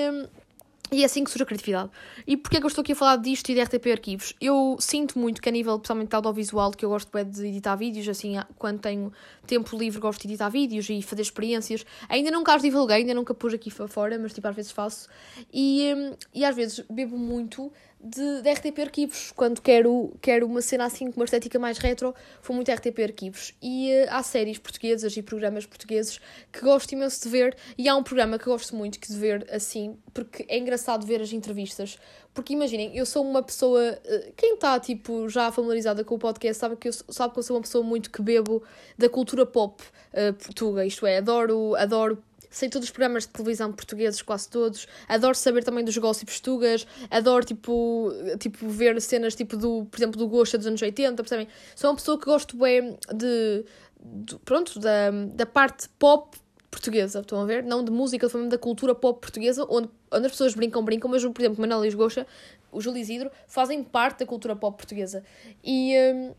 E 0.92 1.02
é 1.02 1.04
assim 1.04 1.22
que 1.22 1.30
surge 1.30 1.44
a 1.44 1.46
criatividade. 1.46 1.90
E 2.26 2.36
porquê 2.36 2.56
é 2.56 2.60
que 2.60 2.66
eu 2.66 2.68
estou 2.68 2.82
aqui 2.82 2.92
a 2.92 2.96
falar 2.96 3.16
disto 3.16 3.48
e 3.50 3.54
de 3.54 3.62
RTP 3.62 3.92
Arquivos? 3.92 4.34
Eu 4.40 4.76
sinto 4.80 5.18
muito 5.18 5.40
que 5.40 5.48
a 5.48 5.52
nível, 5.52 5.78
principalmente 5.78 6.14
audiovisual, 6.14 6.72
que 6.72 6.84
eu 6.84 6.90
gosto 6.90 7.16
é 7.16 7.22
de 7.22 7.46
editar 7.46 7.76
vídeos, 7.76 8.08
assim, 8.08 8.34
quando 8.58 8.80
tenho 8.80 9.12
tempo 9.46 9.76
livre 9.76 10.00
gosto 10.00 10.22
de 10.22 10.28
editar 10.28 10.48
vídeos 10.48 10.88
e 10.90 11.00
fazer 11.02 11.22
experiências. 11.22 11.84
Ainda 12.08 12.30
nunca 12.30 12.54
as 12.54 12.62
divulguei, 12.62 12.96
ainda 12.96 13.14
nunca 13.14 13.32
pus 13.32 13.54
aqui 13.54 13.70
fora, 13.70 14.18
mas 14.18 14.32
tipo 14.32 14.48
às 14.48 14.56
vezes 14.56 14.72
faço. 14.72 15.08
E, 15.52 15.94
hum, 15.96 16.14
e 16.34 16.44
às 16.44 16.56
vezes 16.56 16.84
bebo 16.90 17.16
muito 17.16 17.72
de, 18.02 18.42
de 18.42 18.50
RTP 18.50 18.78
Arquivos. 18.80 19.32
Quando 19.36 19.60
quero, 19.60 20.12
quero 20.20 20.46
uma 20.46 20.62
cena 20.62 20.86
assim 20.86 21.10
com 21.10 21.20
uma 21.20 21.24
estética 21.24 21.58
mais 21.58 21.78
retro, 21.78 22.14
foi 22.40 22.56
muito 22.56 22.70
RTP 22.70 22.98
Arquivos. 23.02 23.54
E 23.62 23.90
uh, 23.90 24.06
há 24.10 24.22
séries 24.22 24.58
portuguesas 24.58 25.16
e 25.16 25.22
programas 25.22 25.66
portugueses 25.66 26.20
que 26.50 26.60
gosto 26.60 26.92
imenso 26.92 27.22
de 27.22 27.28
ver. 27.28 27.56
E 27.76 27.88
há 27.88 27.96
um 27.96 28.02
programa 28.02 28.38
que 28.38 28.46
gosto 28.46 28.74
muito 28.74 28.98
de 29.00 29.16
ver 29.16 29.46
assim, 29.50 29.96
porque 30.14 30.44
é 30.48 30.58
engraçado 30.58 31.06
ver 31.06 31.20
as 31.20 31.32
entrevistas. 31.32 31.98
Porque 32.32 32.52
imaginem, 32.52 32.96
eu 32.96 33.04
sou 33.04 33.24
uma 33.24 33.42
pessoa. 33.42 33.98
Uh, 34.04 34.32
quem 34.36 34.54
está 34.54 34.78
tipo, 34.80 35.28
já 35.28 35.52
familiarizada 35.52 36.02
com 36.02 36.14
o 36.14 36.18
podcast 36.18 36.58
sabe 36.58 36.76
que, 36.76 36.88
eu, 36.88 36.92
sabe 36.92 37.32
que 37.32 37.38
eu 37.38 37.42
sou 37.42 37.56
uma 37.56 37.62
pessoa 37.62 37.84
muito 37.84 38.10
que 38.10 38.22
bebo 38.22 38.62
da 38.96 39.08
cultura 39.08 39.44
pop 39.44 39.82
uh, 39.82 40.32
portuguesa. 40.34 40.86
Isto 40.86 41.06
é, 41.06 41.18
adoro, 41.18 41.74
adoro 41.76 42.22
sei 42.50 42.68
todos 42.68 42.88
os 42.88 42.90
programas 42.92 43.22
de 43.22 43.30
televisão 43.30 43.72
portugueses, 43.72 44.20
quase 44.20 44.48
todos. 44.48 44.86
Adoro 45.08 45.34
saber 45.34 45.62
também 45.62 45.84
dos 45.84 45.96
gossips 45.96 46.40
tugas. 46.40 46.86
Adoro, 47.10 47.44
tipo, 47.44 48.12
tipo, 48.38 48.68
ver 48.68 49.00
cenas, 49.00 49.34
tipo, 49.34 49.56
do, 49.56 49.86
por 49.86 49.98
exemplo, 49.98 50.18
do 50.18 50.26
Gosta 50.28 50.58
dos 50.58 50.66
anos 50.66 50.82
80, 50.82 51.22
percebem? 51.22 51.48
Sou 51.76 51.90
uma 51.90 51.96
pessoa 51.96 52.18
que 52.18 52.24
gosto 52.24 52.56
bem 52.56 52.98
de, 53.14 53.64
de 54.02 54.36
pronto, 54.44 54.78
da, 54.80 55.10
da 55.34 55.46
parte 55.46 55.88
pop 55.98 56.36
portuguesa, 56.70 57.20
estão 57.20 57.40
a 57.40 57.44
ver? 57.44 57.62
Não 57.62 57.84
de 57.84 57.90
música, 57.90 58.28
falando 58.28 58.50
da 58.50 58.58
cultura 58.58 58.94
pop 58.94 59.20
portuguesa, 59.20 59.66
onde, 59.68 59.88
onde 60.10 60.26
as 60.26 60.32
pessoas 60.32 60.54
brincam, 60.54 60.84
brincam, 60.84 61.10
mas, 61.10 61.24
por 61.24 61.40
exemplo, 61.40 61.60
Manuel 61.60 61.96
Gosta, 61.96 62.26
o 62.72 62.80
Júlio 62.80 63.00
Isidro, 63.00 63.30
fazem 63.46 63.82
parte 63.82 64.20
da 64.20 64.26
cultura 64.26 64.54
pop 64.54 64.76
portuguesa. 64.76 65.24
E, 65.62 65.94
um, 66.14 66.34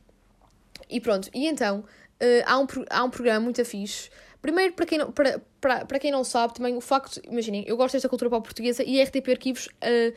e 0.90 1.00
pronto, 1.00 1.30
e 1.34 1.48
então, 1.48 1.84
uh, 2.22 2.44
há, 2.46 2.60
um, 2.60 2.68
há 2.90 3.04
um 3.04 3.10
programa 3.10 3.40
muito 3.40 3.64
fixe 3.66 4.10
Primeiro, 4.42 4.74
para 4.74 4.86
quem 4.86 4.98
não, 4.98 5.12
para, 5.12 5.40
para, 5.60 5.86
para 5.86 6.00
quem 6.00 6.12
não 6.12 6.24
sabe, 6.24 6.56
também 6.56 6.76
o 6.76 6.82
facto, 6.82 7.22
imaginem, 7.24 7.64
eu 7.68 7.78
gosto 7.78 7.94
desta 7.94 8.10
cultura 8.10 8.30
pop 8.30 8.44
portuguesa 8.44 8.84
e 8.84 9.00
a 9.00 9.04
RTP 9.04 9.30
Arquivos 9.30 9.68
uh, 9.68 10.14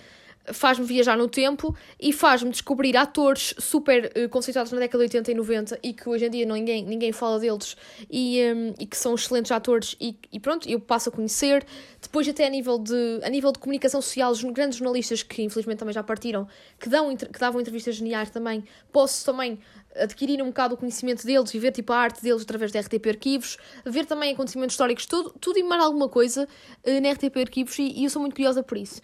faz-me 0.53 0.87
viajar 0.87 1.17
no 1.17 1.29
tempo 1.29 1.77
e 2.01 2.11
faz-me 2.11 2.51
descobrir 2.51 2.97
atores 2.97 3.55
super 3.59 4.11
uh, 4.17 4.29
conceituados 4.31 4.73
na 4.73 4.79
década 4.79 5.07
de 5.07 5.17
80 5.17 5.31
e 5.31 5.35
90 5.35 5.79
e 5.83 5.93
que 5.93 6.09
hoje 6.09 6.25
em 6.25 6.31
dia 6.31 6.47
ninguém, 6.47 6.85
ninguém 6.87 7.13
fala 7.13 7.39
deles 7.39 7.77
e, 8.11 8.41
um, 8.55 8.75
e 8.79 8.87
que 8.87 8.97
são 8.97 9.15
excelentes 9.15 9.53
atores 9.53 9.95
e, 10.01 10.17
e 10.33 10.41
pronto, 10.41 10.67
eu 10.69 10.81
passo 10.81 11.11
a 11.11 11.13
conhecer. 11.13 11.65
Depois 12.01 12.27
até 12.27 12.47
a 12.47 12.51
nível 12.51 12.79
de, 12.79 13.21
a 13.23 13.29
nível 13.29 13.53
de 13.53 13.59
comunicação 13.59 14.01
social, 14.01 14.33
os 14.33 14.43
grandes 14.43 14.79
jornalistas 14.79 15.23
que 15.23 15.43
infelizmente 15.43 15.79
também 15.79 15.93
já 15.93 16.03
partiram, 16.03 16.49
que, 16.81 16.89
dão, 16.89 17.15
que 17.15 17.39
davam 17.39 17.61
entrevistas 17.61 17.97
geniais 17.97 18.31
também, 18.31 18.65
posso 18.91 19.25
também 19.25 19.59
adquirir 19.97 20.43
um 20.43 20.47
bocado 20.47 20.75
o 20.75 20.77
conhecimento 20.77 21.25
deles 21.25 21.53
e 21.55 21.59
ver 21.59 21.73
tipo 21.73 21.93
a 21.93 21.97
arte 21.97 22.23
deles 22.23 22.43
através 22.43 22.73
de 22.73 22.79
RTP 22.79 23.07
Arquivos, 23.09 23.57
ver 23.85 24.07
também 24.07 24.33
acontecimentos 24.33 24.75
históricos, 24.75 25.07
tudo, 25.07 25.35
tudo 25.41 25.59
e 25.59 25.63
mais 25.63 25.83
alguma 25.83 26.09
coisa 26.09 26.49
uh, 26.85 27.01
na 27.01 27.13
RTP 27.13 27.37
Arquivos 27.39 27.79
e, 27.79 27.83
e, 27.83 28.05
eu 28.05 28.11
sou 28.11 28.21
muito 28.21 28.35
curiosa 28.35 28.63
por 28.63 28.77
isso. 28.77 29.01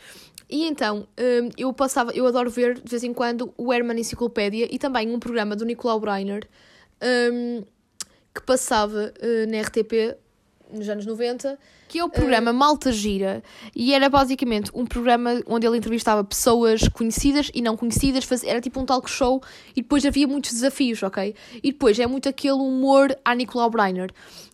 E 0.48 0.66
então, 0.66 1.06
um, 1.18 1.50
eu 1.56 1.72
passava, 1.72 2.10
eu 2.12 2.26
adoro 2.26 2.50
ver 2.50 2.80
de 2.80 2.90
vez 2.90 3.04
em 3.04 3.14
quando 3.14 3.54
o 3.56 3.72
Herman 3.72 4.00
Enciclopédia 4.00 4.68
e 4.70 4.78
também 4.78 5.08
um 5.14 5.20
programa 5.20 5.54
do 5.54 5.64
Nicolau 5.64 6.00
Breiner 6.00 6.48
um, 7.32 7.62
que 8.34 8.42
passava 8.42 9.12
uh, 9.22 9.50
na 9.50 9.60
RTP 9.60 10.16
nos 10.72 10.88
anos 10.88 11.06
90 11.06 11.58
que 11.90 11.98
é 11.98 12.04
o 12.04 12.08
programa 12.08 12.52
uh... 12.52 12.54
Malta 12.54 12.92
Gira, 12.92 13.42
e 13.74 13.92
era 13.92 14.08
basicamente 14.08 14.70
um 14.72 14.86
programa 14.86 15.42
onde 15.44 15.66
ele 15.66 15.76
entrevistava 15.76 16.22
pessoas 16.22 16.86
conhecidas 16.86 17.50
e 17.52 17.60
não 17.60 17.76
conhecidas, 17.76 18.44
era 18.44 18.60
tipo 18.60 18.78
um 18.78 18.86
talk 18.86 19.10
show, 19.10 19.42
e 19.74 19.82
depois 19.82 20.06
havia 20.06 20.28
muitos 20.28 20.52
desafios, 20.52 21.02
ok? 21.02 21.34
E 21.56 21.72
depois 21.72 21.98
é 21.98 22.06
muito 22.06 22.28
aquele 22.28 22.54
humor 22.54 23.12
a 23.24 23.34
Nicolau 23.34 23.68
Breiner. 23.68 24.12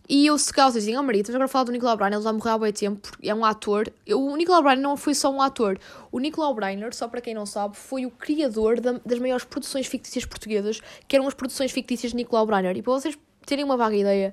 E 0.08 0.24
eu, 0.24 0.38
se 0.38 0.50
calhar, 0.50 0.72
dizem, 0.72 0.96
oh 0.96 1.02
Maria, 1.02 1.20
estás 1.20 1.34
agora 1.34 1.44
a 1.44 1.48
falar 1.48 1.64
do 1.64 1.72
Nicolau 1.72 1.96
Breiner, 1.96 2.16
ele 2.16 2.24
já 2.24 2.32
morreu 2.32 2.52
há 2.54 2.58
bem 2.58 2.72
tempo, 2.72 3.00
porque 3.02 3.28
é 3.28 3.34
um 3.34 3.44
ator. 3.44 3.92
Eu, 4.06 4.24
o 4.24 4.34
Nicolau 4.34 4.62
Breiner 4.62 4.82
não 4.82 4.96
foi 4.96 5.14
só 5.14 5.30
um 5.30 5.42
ator. 5.42 5.78
O 6.10 6.18
Nicolau 6.18 6.54
Breiner, 6.54 6.94
só 6.94 7.06
para 7.06 7.20
quem 7.20 7.34
não 7.34 7.44
sabe, 7.44 7.76
foi 7.76 8.06
o 8.06 8.10
criador 8.10 8.80
da, 8.80 8.92
das 9.04 9.18
maiores 9.18 9.44
produções 9.44 9.86
fictícias 9.86 10.24
portuguesas, 10.24 10.80
que 11.06 11.14
eram 11.14 11.28
as 11.28 11.34
produções 11.34 11.70
fictícias 11.70 12.12
de 12.12 12.16
Nicolau 12.16 12.46
Breiner. 12.46 12.74
E 12.76 12.82
para 12.82 12.94
vocês 12.94 13.18
terem 13.44 13.64
uma 13.64 13.76
vaga 13.76 13.96
ideia, 13.96 14.32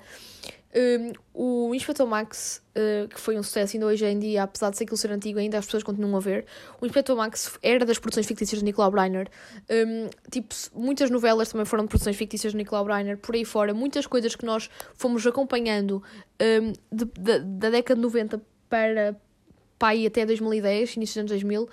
um, 0.75 1.13
o 1.33 1.75
Inspector 1.75 2.07
Max, 2.07 2.63
uh, 2.75 3.07
que 3.07 3.19
foi 3.19 3.37
um 3.37 3.43
sucesso 3.43 3.75
ainda 3.75 3.85
hoje 3.85 4.05
em 4.05 4.17
dia, 4.17 4.43
apesar 4.43 4.71
de 4.71 4.77
ser 4.77 4.85
aquilo 4.85 4.97
ser 4.97 5.11
antigo, 5.11 5.37
ainda 5.37 5.59
as 5.59 5.65
pessoas 5.65 5.83
continuam 5.83 6.15
a 6.17 6.19
ver. 6.19 6.45
O 6.81 6.85
Inspector 6.85 7.15
Max 7.15 7.57
era 7.61 7.85
das 7.85 7.99
produções 7.99 8.25
fictícias 8.25 8.59
de 8.59 8.65
Nicolau 8.65 8.89
Breiner. 8.89 9.29
Um, 9.69 10.09
tipo, 10.31 10.53
muitas 10.73 11.11
novelas 11.11 11.49
também 11.49 11.65
foram 11.65 11.83
de 11.83 11.89
produções 11.89 12.15
fictícias 12.15 12.53
de 12.53 12.57
Nicolau 12.57 12.85
Breiner, 12.85 13.17
por 13.17 13.35
aí 13.35 13.45
fora. 13.45 13.73
Muitas 13.73 14.07
coisas 14.07 14.35
que 14.35 14.45
nós 14.45 14.69
fomos 14.95 15.25
acompanhando 15.27 16.01
um, 16.41 16.73
de, 16.91 17.05
de, 17.05 17.39
da 17.39 17.69
década 17.69 17.95
de 17.95 18.01
90 18.01 18.41
para, 18.67 19.15
para 19.77 19.89
aí 19.89 20.07
até 20.07 20.25
2010, 20.25 20.95
início 20.95 21.23
dos 21.23 21.31
anos 21.33 21.43
2000 21.43 21.69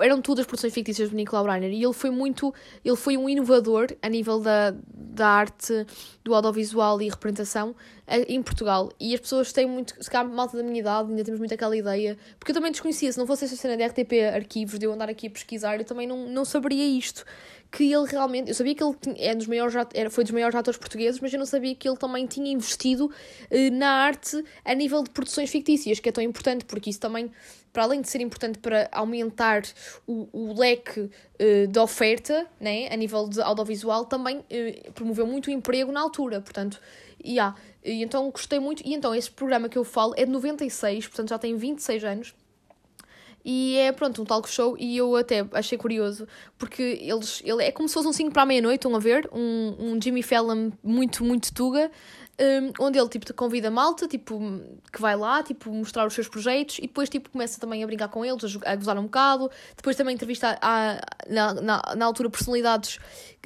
eram 0.00 0.20
todas 0.20 0.46
produções 0.46 0.72
fictícias 0.72 1.10
do 1.10 1.16
Nicolau 1.16 1.44
Breiner 1.44 1.70
e 1.70 1.82
ele 1.82 1.92
foi 1.92 2.10
muito, 2.10 2.54
ele 2.84 2.96
foi 2.96 3.16
um 3.16 3.28
inovador 3.28 3.88
a 4.00 4.08
nível 4.08 4.40
da, 4.40 4.74
da 4.86 5.28
arte, 5.28 5.86
do 6.24 6.34
audiovisual 6.34 7.00
e 7.02 7.08
representação 7.08 7.74
eh, 8.06 8.24
em 8.28 8.42
Portugal. 8.42 8.90
E 8.98 9.14
as 9.14 9.20
pessoas 9.20 9.52
têm 9.52 9.66
muito, 9.66 9.94
se 10.02 10.10
calhar 10.10 10.30
malta 10.30 10.56
da 10.56 10.62
minha 10.62 10.80
idade, 10.80 11.10
ainda 11.10 11.24
temos 11.24 11.38
muito 11.38 11.54
aquela 11.54 11.76
ideia, 11.76 12.16
porque 12.38 12.52
eu 12.52 12.54
também 12.54 12.70
desconhecia, 12.70 13.12
se 13.12 13.18
não 13.18 13.26
fosse 13.26 13.44
essa 13.44 13.56
cena 13.56 13.76
de 13.76 13.84
RTP 13.84 14.34
arquivos, 14.34 14.78
de 14.78 14.86
eu 14.86 14.92
andar 14.92 15.08
aqui 15.08 15.26
a 15.26 15.30
pesquisar, 15.30 15.78
eu 15.78 15.84
também 15.84 16.06
não, 16.06 16.28
não 16.28 16.44
saberia 16.44 16.84
isto. 16.84 17.24
Que 17.70 17.90
ele 17.90 18.06
realmente, 18.06 18.50
eu 18.50 18.54
sabia 18.54 18.74
que 18.74 18.84
ele 18.84 18.94
é 19.16 19.34
dos 19.34 19.46
maiores, 19.46 19.74
era, 19.94 20.10
foi 20.10 20.24
dos 20.24 20.30
maiores 20.30 20.54
atores 20.54 20.78
portugueses, 20.78 21.20
mas 21.20 21.32
eu 21.32 21.38
não 21.38 21.46
sabia 21.46 21.74
que 21.74 21.88
ele 21.88 21.96
também 21.96 22.26
tinha 22.26 22.52
investido 22.52 23.10
eh, 23.50 23.70
na 23.70 23.88
arte 23.88 24.44
a 24.62 24.74
nível 24.74 25.02
de 25.02 25.08
produções 25.08 25.48
fictícias, 25.48 25.98
que 25.98 26.08
é 26.08 26.12
tão 26.12 26.22
importante, 26.22 26.66
porque 26.66 26.90
isso 26.90 27.00
também 27.00 27.30
para 27.72 27.84
além 27.84 28.00
de 28.00 28.08
ser 28.08 28.20
importante 28.20 28.58
para 28.58 28.88
aumentar 28.92 29.62
o, 30.06 30.28
o 30.32 30.58
leque 30.58 31.00
uh, 31.00 31.66
de 31.66 31.78
oferta 31.78 32.46
né, 32.60 32.88
a 32.90 32.96
nível 32.96 33.28
de 33.28 33.40
audiovisual, 33.40 34.04
também 34.04 34.38
uh, 34.38 34.92
promoveu 34.92 35.26
muito 35.26 35.46
o 35.46 35.50
emprego 35.50 35.90
na 35.90 36.00
altura. 36.00 36.40
Portanto, 36.40 36.80
yeah. 37.24 37.56
e 37.84 38.02
então 38.02 38.30
gostei 38.30 38.58
muito. 38.58 38.82
E 38.86 38.92
então, 38.92 39.14
esse 39.14 39.30
programa 39.30 39.68
que 39.68 39.78
eu 39.78 39.84
falo 39.84 40.14
é 40.16 40.24
de 40.24 40.30
96, 40.30 41.08
portanto 41.08 41.30
já 41.30 41.38
tem 41.38 41.56
26 41.56 42.04
anos. 42.04 42.34
E 43.44 43.76
é, 43.76 43.90
pronto, 43.92 44.22
um 44.22 44.24
talk 44.24 44.48
show 44.48 44.76
e 44.78 44.96
eu 44.96 45.16
até 45.16 45.46
achei 45.52 45.76
curioso, 45.76 46.26
porque 46.56 46.98
eles, 47.00 47.42
ele 47.44 47.64
é 47.64 47.72
como 47.72 47.88
se 47.88 47.94
fosse 47.94 48.06
um 48.06 48.12
5 48.12 48.32
para 48.32 48.42
a 48.42 48.46
meia-noite, 48.46 48.76
estão 48.76 48.94
a 48.94 49.00
ver? 49.00 49.28
Um, 49.32 49.74
um 49.78 50.00
Jimmy 50.00 50.22
Fallon 50.22 50.70
muito, 50.82 51.24
muito 51.24 51.52
tuga, 51.52 51.90
um, 52.40 52.84
onde 52.84 52.98
ele 52.98 53.08
tipo 53.08 53.26
te 53.26 53.32
convida 53.32 53.68
a 53.68 53.70
malta, 53.70 54.08
tipo, 54.08 54.40
que 54.92 55.00
vai 55.00 55.16
lá, 55.16 55.42
tipo, 55.42 55.70
mostrar 55.72 56.06
os 56.06 56.14
seus 56.14 56.28
projetos 56.28 56.78
e 56.78 56.82
depois 56.82 57.08
tipo 57.08 57.30
começa 57.30 57.60
também 57.60 57.82
a 57.82 57.86
brincar 57.86 58.08
com 58.08 58.24
eles, 58.24 58.56
a, 58.64 58.72
a 58.72 58.76
gozar 58.76 58.98
um 58.98 59.04
bocado, 59.04 59.50
depois 59.76 59.96
também 59.96 60.14
entrevista 60.14 60.58
a, 60.60 61.00
na, 61.28 61.54
na, 61.54 61.82
na 61.96 62.04
altura 62.04 62.30
personalidades 62.30 62.98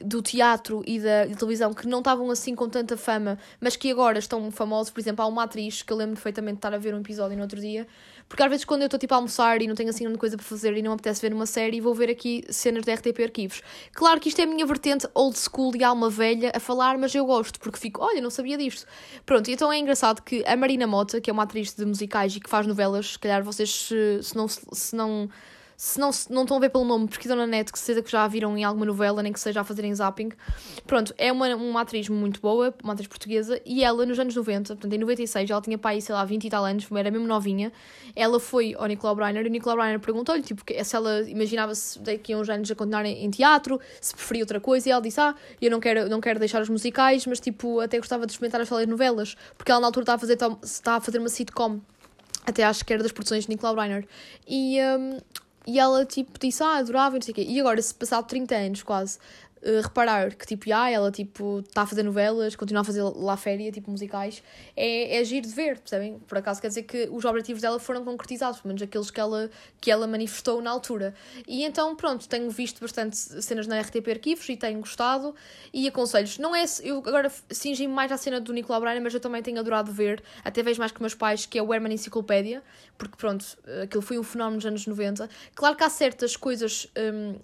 do 0.02 0.22
teatro 0.22 0.82
e 0.87 1.00
da, 1.00 1.24
da, 1.24 1.35
televisão 1.35 1.72
que 1.72 1.87
não 1.88 1.98
estavam 1.98 2.30
assim 2.30 2.54
com 2.54 2.68
tanta 2.68 2.96
fama, 2.96 3.38
mas 3.61 3.76
que 3.76 3.90
agora 3.90 4.18
estão 4.18 4.50
famosos, 4.50 4.92
por 4.92 5.00
exemplo, 5.00 5.24
há 5.24 5.28
uma 5.28 5.44
atriz 5.44 5.82
que 5.82 5.92
eu 5.92 5.96
lembro 5.96 6.14
perfeitamente 6.14 6.54
de 6.54 6.59
estar 6.59 6.74
a 6.74 6.78
ver 6.78 6.94
um 6.94 7.00
episódio 7.00 7.37
no 7.37 7.42
outro 7.42 7.61
dia, 7.61 7.87
porque 8.28 8.42
às 8.42 8.50
vezes 8.50 8.64
quando 8.64 8.82
eu 8.82 8.86
estou 8.86 8.98
tipo 8.98 9.14
a 9.14 9.16
almoçar 9.16 9.62
e 9.62 9.66
não 9.66 9.74
tenho 9.74 9.90
assim 9.90 10.04
grande 10.04 10.18
coisa 10.18 10.36
para 10.36 10.44
fazer 10.44 10.76
e 10.76 10.82
não 10.82 10.90
me 10.90 10.94
apetece 10.94 11.20
ver 11.20 11.32
uma 11.32 11.46
série, 11.46 11.80
vou 11.80 11.94
ver 11.94 12.10
aqui 12.10 12.44
cenas 12.48 12.84
de 12.84 12.92
RTP 12.92 13.20
Arquivos. 13.22 13.62
Claro 13.92 14.20
que 14.20 14.28
isto 14.28 14.40
é 14.40 14.44
a 14.44 14.46
minha 14.46 14.66
vertente 14.66 15.06
old 15.14 15.38
school 15.38 15.74
e 15.76 15.84
alma 15.84 16.10
velha 16.10 16.52
a 16.54 16.60
falar, 16.60 16.98
mas 16.98 17.14
eu 17.14 17.24
gosto, 17.24 17.60
porque 17.60 17.78
fico, 17.78 18.02
olha, 18.02 18.20
não 18.20 18.30
sabia 18.30 18.58
disto. 18.58 18.86
Pronto, 19.24 19.50
então 19.50 19.72
é 19.72 19.78
engraçado 19.78 20.22
que 20.22 20.44
a 20.46 20.56
Marina 20.56 20.86
Mota, 20.86 21.20
que 21.20 21.30
é 21.30 21.32
uma 21.32 21.44
atriz 21.44 21.72
de 21.74 21.84
musicais 21.84 22.34
e 22.36 22.40
que 22.40 22.50
faz 22.50 22.66
novelas, 22.66 23.12
se 23.12 23.18
calhar 23.18 23.42
vocês 23.42 23.70
se, 24.22 24.36
não. 24.36 24.48
Se 24.48 24.94
não 24.94 25.28
se 25.76 26.00
não, 26.00 26.10
se 26.10 26.32
não 26.32 26.42
estão 26.42 26.56
a 26.56 26.60
ver 26.60 26.70
pelo 26.70 26.84
nome, 26.84 27.06
pesquisam 27.06 27.36
na 27.36 27.46
net, 27.46 27.70
que 27.70 27.78
seja 27.78 28.00
que 28.00 28.10
já 28.10 28.24
a 28.24 28.28
viram 28.28 28.56
em 28.56 28.64
alguma 28.64 28.86
novela, 28.86 29.22
nem 29.22 29.32
que 29.32 29.38
seja 29.38 29.60
a 29.60 29.64
fazerem 29.64 29.94
zapping. 29.94 30.30
Pronto, 30.86 31.14
é 31.18 31.30
uma, 31.30 31.54
uma 31.54 31.82
atriz 31.82 32.08
muito 32.08 32.40
boa, 32.40 32.74
uma 32.82 32.94
atriz 32.94 33.06
portuguesa, 33.06 33.60
e 33.64 33.84
ela 33.84 34.06
nos 34.06 34.18
anos 34.18 34.34
90, 34.34 34.74
portanto 34.74 34.92
em 34.92 34.98
96, 34.98 35.50
ela 35.50 35.60
tinha 35.60 35.76
pai, 35.76 36.00
sei 36.00 36.14
lá, 36.14 36.24
20 36.24 36.44
e 36.44 36.50
tal 36.50 36.64
anos, 36.64 36.86
era 36.90 37.10
mesmo 37.10 37.26
novinha, 37.26 37.70
ela 38.14 38.40
foi 38.40 38.74
ao 38.78 38.86
Nicolau 38.86 39.14
Breiner 39.14 39.44
e 39.44 39.48
o 39.48 39.50
Nicolau 39.50 39.76
Breiner 39.76 40.00
perguntou-lhe, 40.00 40.42
tipo, 40.42 40.62
se 40.82 40.96
ela 40.96 41.20
imaginava-se 41.28 41.98
daqui 41.98 42.32
a 42.32 42.38
uns 42.38 42.48
anos 42.48 42.70
a 42.70 42.74
continuar 42.74 43.04
em, 43.04 43.30
teatro, 43.30 43.78
se 44.00 44.14
preferia 44.14 44.44
outra 44.44 44.60
coisa, 44.60 44.88
e 44.88 44.92
ela 44.92 45.02
disse, 45.02 45.20
ah, 45.20 45.34
eu 45.60 45.70
não 45.70 45.78
quero, 45.78 46.08
não 46.08 46.20
quero 46.20 46.38
deixar 46.38 46.62
os 46.62 46.70
musicais, 46.70 47.26
mas 47.26 47.38
tipo, 47.38 47.80
até 47.80 47.98
gostava 47.98 48.24
de 48.24 48.32
experimentar 48.32 48.60
as 48.62 48.68
telenovelas, 48.68 49.36
porque 49.58 49.70
ela 49.70 49.80
na 49.80 49.88
altura 49.88 50.04
estava 50.04 50.16
a 50.16 50.20
fazer, 50.20 50.38
estava 50.62 50.96
a 50.96 51.00
fazer 51.00 51.18
uma 51.18 51.28
sitcom 51.28 51.80
até 52.46 52.62
acho 52.62 52.84
que 52.84 52.92
era 52.92 53.02
das 53.02 53.10
produções 53.10 53.42
de 53.42 53.50
Nicolau 53.50 53.74
Breiner. 53.74 54.06
E 54.46 54.78
um, 54.80 55.18
e 55.66 55.79
ela, 55.79 56.05
tipo, 56.05 56.38
disse, 56.38 56.62
ah, 56.62 56.76
adorava, 56.76 57.16
não 57.16 57.22
sei 57.22 57.33
o 57.33 57.35
quê. 57.35 57.44
E 57.48 57.59
agora, 57.61 57.81
se 57.83 57.92
passado 57.94 58.26
30 58.26 58.55
anos 58.55 58.83
quase, 58.83 59.18
uh, 59.66 59.81
reparar 59.83 60.35
que, 60.35 60.46
tipo, 60.46 60.72
ah, 60.72 60.90
ela, 60.90 61.11
tipo, 61.11 61.61
está 61.61 61.83
a 61.83 61.87
fazer 61.87 62.02
novelas, 62.02 62.55
continua 62.55 62.83
a 62.83 62.85
fazer 62.85 63.02
lá 63.02 63.37
féria, 63.37 63.72
tipo, 63.72 63.90
musicais, 63.90 64.42
é, 64.76 65.18
é 65.18 65.24
giro 65.24 65.46
de 65.46 65.52
ver, 65.52 65.79
percebem? 65.79 66.18
Por 66.20 66.38
acaso 66.38 66.61
quer 66.61 66.68
dizer 66.68 66.85
que 66.85 67.09
os 67.11 67.24
objetivos 67.24 67.62
dela 67.62 67.79
foram 67.79 68.05
concretizados, 68.05 68.61
pelo 68.61 68.68
menos 68.68 68.83
aqueles 68.83 69.11
que 69.11 69.20
ela, 69.20 69.50
que 69.81 69.90
ela 69.90 70.07
manifestou 70.07 70.62
na 70.62 70.70
altura. 70.70 71.14
E 71.46 71.64
então, 71.64 71.94
pronto, 71.96 72.29
tenho 72.29 72.50
visto 72.50 72.81
bastante 72.81 73.16
cenas 73.16 73.66
na 73.66 73.81
RTP 73.81 74.09
Arquivos 74.09 74.48
e 74.48 74.57
tenho 74.57 74.81
gostado 74.81 75.35
e 75.72 75.88
aconselho-vos. 75.88 76.38
Não 76.38 76.55
é, 76.55 76.64
eu 76.83 76.98
agora 76.98 77.31
singi 77.50 77.88
mais 77.88 78.12
à 78.12 78.16
cena 78.16 78.40
do 78.40 78.52
Nicolau 78.52 78.81
Brainer, 78.81 79.02
mas 79.02 79.12
eu 79.12 79.20
também 79.20 79.42
tenho 79.42 79.59
adorado 79.59 79.90
ver, 79.92 80.22
até 80.44 80.62
vejo 80.62 80.79
mais 80.79 80.92
que 80.92 81.00
meus 81.00 81.14
pais, 81.14 81.46
que 81.46 81.59
é 81.59 81.62
o 81.62 81.74
Herman 81.74 81.92
Enciclopédia, 81.92 82.62
porque, 82.96 83.16
pronto, 83.16 83.44
aquilo 83.83 84.02
foi 84.02 84.18
um 84.18 84.22
fenómeno 84.22 84.59
dos 84.59 84.66
anos 84.66 84.87
90. 84.87 85.29
Claro 85.55 85.76
que 85.76 85.85
há 85.85 85.90
certas 85.90 86.37
coisas. 86.37 86.88
Um, 86.96 87.37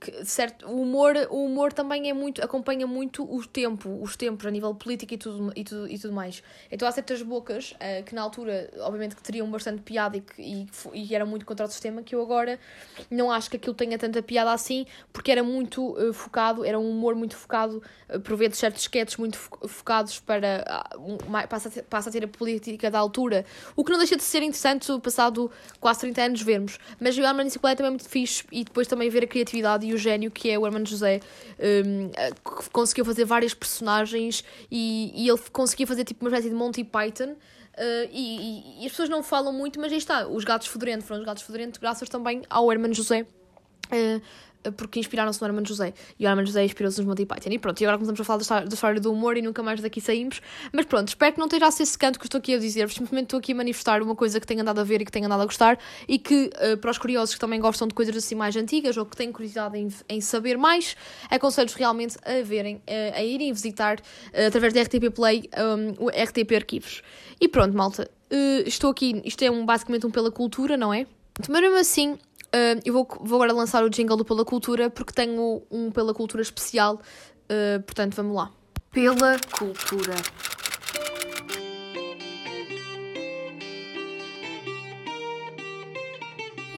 que, 0.00 0.24
certo, 0.24 0.66
o 0.66 0.82
humor, 0.82 1.14
o 1.30 1.44
humor 1.44 1.72
também 1.72 2.10
é 2.10 2.12
muito, 2.12 2.42
acompanha 2.42 2.86
muito 2.86 3.22
o 3.24 3.46
tempo, 3.46 4.00
os 4.02 4.16
tempos 4.16 4.46
a 4.46 4.50
nível 4.50 4.74
político 4.74 5.14
e 5.14 5.18
tudo, 5.18 5.52
e 5.56 5.64
tudo, 5.64 5.90
e 5.90 5.98
tudo 5.98 6.12
mais. 6.12 6.42
Então 6.70 6.86
há 6.86 6.92
certas 6.92 7.22
bocas 7.22 7.72
uh, 7.72 8.04
que 8.04 8.14
na 8.14 8.22
altura, 8.22 8.70
obviamente, 8.80 9.16
que 9.16 9.22
teriam 9.22 9.50
bastante 9.50 9.82
piada 9.82 10.16
e 10.16 10.20
que 10.20 10.42
e, 10.42 10.68
e 10.92 11.14
eram 11.14 11.26
muito 11.26 11.46
contra 11.46 11.66
o 11.66 11.68
sistema, 11.68 12.02
que 12.02 12.14
eu 12.14 12.22
agora 12.22 12.58
não 13.10 13.30
acho 13.30 13.50
que 13.50 13.56
aquilo 13.56 13.74
tenha 13.74 13.98
tanta 13.98 14.22
piada 14.22 14.52
assim, 14.52 14.86
porque 15.12 15.32
era 15.32 15.42
muito 15.42 15.92
uh, 15.92 16.12
focado, 16.12 16.64
era 16.64 16.78
um 16.78 16.90
humor 16.90 17.14
muito 17.14 17.36
focado, 17.36 17.82
uh, 18.08 18.54
certos 18.54 18.82
sketches 18.82 19.16
muito 19.16 19.36
fo 19.38 19.54
focados 19.66 20.20
para, 20.20 20.64
uh, 20.98 21.48
passa, 21.48 21.80
a 21.80 21.82
passa 21.82 22.08
a 22.08 22.12
ter 22.12 22.24
a 22.24 22.28
política 22.28 22.90
da 22.90 22.98
altura, 22.98 23.44
o 23.74 23.84
que 23.84 23.90
não 23.90 23.98
deixa 23.98 24.16
de 24.16 24.22
ser 24.22 24.42
interessante, 24.42 24.86
passado 25.00 25.50
quase 25.80 26.00
30 26.00 26.22
anos, 26.22 26.42
vermos. 26.42 26.78
Mas 27.00 27.16
o 27.16 27.24
Armand 27.24 27.48
Cicleta 27.48 27.76
também 27.76 27.88
é 27.88 27.90
muito 27.90 28.08
fixe 28.08 28.44
e 28.52 28.64
depois 28.64 28.86
também 28.86 29.08
ver 29.08 29.24
a 29.24 29.26
criatividade 29.26 29.83
e 29.84 29.94
o 29.94 29.98
gênio 29.98 30.30
que 30.30 30.50
é 30.50 30.58
o 30.58 30.66
Hermano 30.66 30.86
José, 30.86 31.20
um, 31.58 32.08
que 32.08 32.70
conseguiu 32.70 33.04
fazer 33.04 33.24
várias 33.24 33.54
personagens 33.54 34.44
e, 34.70 35.12
e 35.14 35.28
ele 35.28 35.38
conseguia 35.52 35.86
fazer 35.86 36.04
tipo 36.04 36.24
uma 36.24 36.30
espécie 36.30 36.48
de 36.48 36.54
Monty 36.54 36.84
Python. 36.84 37.36
Uh, 37.76 38.08
e, 38.12 38.36
e, 38.78 38.82
e, 38.82 38.86
as 38.86 38.92
pessoas 38.92 39.08
não 39.08 39.20
falam 39.20 39.52
muito, 39.52 39.80
mas 39.80 39.90
aí 39.90 39.98
está, 39.98 40.28
os 40.28 40.44
gatos 40.44 40.68
fedorentos 40.68 41.08
foram 41.08 41.20
os 41.20 41.26
gatos 41.26 41.42
fedorentos 41.42 41.78
graças 41.78 42.08
também 42.08 42.42
ao 42.48 42.70
Hermano 42.70 42.94
José. 42.94 43.26
Uh, 43.86 44.22
porque 44.72 44.98
inspiraram-se 44.98 45.40
no 45.40 45.46
Armando 45.46 45.68
José. 45.68 45.92
E 46.18 46.26
o 46.26 46.28
Armando 46.28 46.46
José 46.46 46.64
inspirou-se 46.64 46.98
nos 46.98 47.06
Monty 47.06 47.26
Python. 47.26 47.50
E 47.50 47.58
pronto, 47.58 47.80
e 47.80 47.84
agora 47.84 47.98
começamos 47.98 48.20
a 48.20 48.24
falar 48.24 48.64
da 48.64 48.74
história, 48.74 49.00
do 49.00 49.12
humor 49.12 49.36
e 49.36 49.42
nunca 49.42 49.62
mais 49.62 49.80
daqui 49.80 50.00
saímos. 50.00 50.40
Mas 50.72 50.86
pronto, 50.86 51.08
espero 51.08 51.32
que 51.32 51.38
não 51.38 51.46
esteja 51.46 51.66
a 51.66 51.70
ser 51.70 51.86
secante 51.86 52.18
que 52.18 52.26
estou 52.26 52.38
aqui 52.38 52.54
a 52.54 52.58
dizer. 52.58 52.88
Simplesmente 52.90 53.24
estou 53.24 53.38
aqui 53.38 53.52
a 53.52 53.54
manifestar 53.54 54.02
uma 54.02 54.14
coisa 54.14 54.40
que 54.40 54.46
tenho 54.46 54.60
andado 54.60 54.80
a 54.80 54.84
ver 54.84 55.02
e 55.02 55.04
que 55.04 55.12
tenho 55.12 55.26
andado 55.26 55.42
a 55.42 55.44
gostar. 55.44 55.78
E 56.08 56.18
que, 56.18 56.50
uh, 56.72 56.76
para 56.78 56.90
os 56.90 56.98
curiosos 56.98 57.34
que 57.34 57.40
também 57.40 57.60
gostam 57.60 57.86
de 57.88 57.94
coisas 57.94 58.16
assim 58.16 58.34
mais 58.34 58.56
antigas 58.56 58.96
ou 58.96 59.04
que 59.04 59.16
têm 59.16 59.30
curiosidade 59.30 59.78
em, 59.78 59.88
em 60.08 60.20
saber 60.20 60.56
mais, 60.56 60.96
aconselho-vos 61.30 61.76
realmente 61.76 62.16
a 62.24 62.42
verem, 62.42 62.76
uh, 62.76 63.16
a 63.16 63.22
irem 63.22 63.52
visitar 63.52 63.98
uh, 63.98 64.46
através 64.46 64.72
da 64.72 64.82
RTP 64.82 65.10
Play 65.14 65.48
um, 65.56 66.04
o 66.04 66.08
RTP 66.08 66.54
Arquivos. 66.54 67.02
E 67.40 67.48
pronto, 67.48 67.76
malta. 67.76 68.10
estou 68.64 68.90
aqui, 68.90 69.20
isto 69.24 69.42
é 69.44 69.50
um, 69.50 69.66
basicamente 69.66 70.06
um 70.06 70.10
pela 70.10 70.30
cultura, 70.30 70.76
não 70.76 70.94
é? 70.94 71.06
Mas 71.48 71.60
mesmo 71.60 71.76
assim, 71.76 72.16
Uh, 72.54 72.78
eu 72.84 72.92
vou, 72.92 73.08
vou 73.20 73.42
agora 73.42 73.52
lançar 73.52 73.82
o 73.82 73.90
jingle 73.90 74.16
do 74.16 74.24
Pela 74.24 74.44
Cultura 74.44 74.88
porque 74.88 75.12
tenho 75.12 75.64
um 75.68 75.90
Pela 75.90 76.14
Cultura 76.14 76.40
especial, 76.40 76.94
uh, 76.94 77.82
portanto 77.82 78.14
vamos 78.14 78.36
lá. 78.36 78.52
Pela 78.92 79.36
Cultura. 79.58 80.14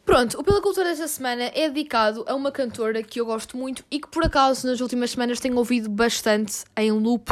Pronto, 0.02 0.40
o 0.40 0.42
Pela 0.42 0.62
Cultura 0.62 0.88
desta 0.88 1.08
semana 1.08 1.50
é 1.54 1.68
dedicado 1.68 2.24
a 2.26 2.34
uma 2.34 2.50
cantora 2.50 3.02
que 3.02 3.20
eu 3.20 3.26
gosto 3.26 3.54
muito 3.54 3.84
e 3.90 4.00
que 4.00 4.08
por 4.08 4.24
acaso 4.24 4.66
nas 4.66 4.80
últimas 4.80 5.10
semanas 5.10 5.40
tenho 5.40 5.58
ouvido 5.58 5.90
bastante 5.90 6.64
em 6.74 6.90
loop 6.90 7.30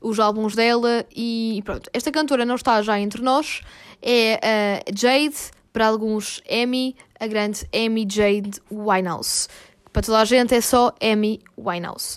os 0.00 0.18
álbuns 0.18 0.56
dela 0.56 1.06
e 1.14 1.62
pronto. 1.64 1.88
Esta 1.92 2.10
cantora 2.10 2.44
não 2.44 2.56
está 2.56 2.82
já 2.82 2.98
entre 2.98 3.22
nós, 3.22 3.60
é 4.02 4.40
a 4.42 4.92
Jade, 4.92 5.36
para 5.74 5.88
alguns 5.88 6.40
Amy, 6.48 6.96
a 7.18 7.26
grande 7.26 7.68
Amy 7.74 8.06
Jade 8.08 8.62
Winehouse. 8.70 9.48
Para 9.92 10.02
toda 10.02 10.20
a 10.20 10.24
gente 10.24 10.54
é 10.54 10.60
só 10.60 10.94
Amy 11.02 11.40
Winehouse. 11.58 12.16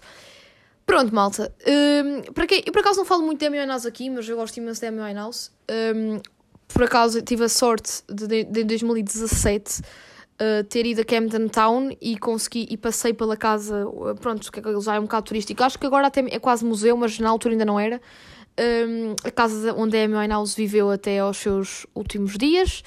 Pronto, 0.85 1.13
malta. 1.13 1.51
Um, 1.67 2.31
para 2.33 2.45
quem, 2.45 2.61
eu 2.65 2.71
por 2.71 2.79
acaso 2.79 2.99
não 2.99 3.05
falo 3.05 3.23
muito 3.23 3.39
de 3.39 3.47
Amy 3.47 3.59
Winehouse 3.59 3.87
aqui, 3.87 4.11
mas 4.11 4.29
eu 4.29 4.37
gosto 4.37 4.57
imenso 4.57 4.79
de 4.79 4.87
Amy 4.87 5.01
Winehouse. 5.01 5.49
Um, 5.69 6.21
por 6.67 6.83
acaso 6.83 7.19
tive 7.23 7.45
a 7.45 7.49
sorte 7.49 8.03
de, 8.07 8.27
de, 8.27 8.43
de 8.43 8.63
2017 8.63 9.81
uh, 9.81 10.63
ter 10.65 10.85
ido 10.85 11.01
a 11.01 11.03
Camden 11.03 11.47
Town 11.47 11.89
e 11.99 12.15
consegui 12.15 12.67
e 12.69 12.77
passei 12.77 13.11
pela 13.11 13.35
casa, 13.35 13.87
uh, 13.87 14.13
pronto, 14.15 14.51
que 14.51 14.61
já 14.81 14.95
é 14.95 14.99
um 14.99 15.03
bocado 15.03 15.25
turístico. 15.25 15.63
Acho 15.63 15.79
que 15.79 15.87
agora 15.87 16.07
até 16.07 16.21
é 16.29 16.37
quase 16.37 16.63
museu, 16.63 16.95
mas 16.95 17.17
na 17.17 17.29
altura 17.29 17.55
ainda 17.55 17.65
não 17.65 17.79
era. 17.79 17.99
Um, 18.59 19.15
a 19.23 19.31
casa 19.31 19.73
onde 19.73 19.97
a 19.97 20.05
Amy 20.05 20.15
Winehouse 20.15 20.55
viveu 20.55 20.91
até 20.91 21.17
aos 21.17 21.37
seus 21.37 21.87
últimos 21.95 22.37
dias 22.37 22.83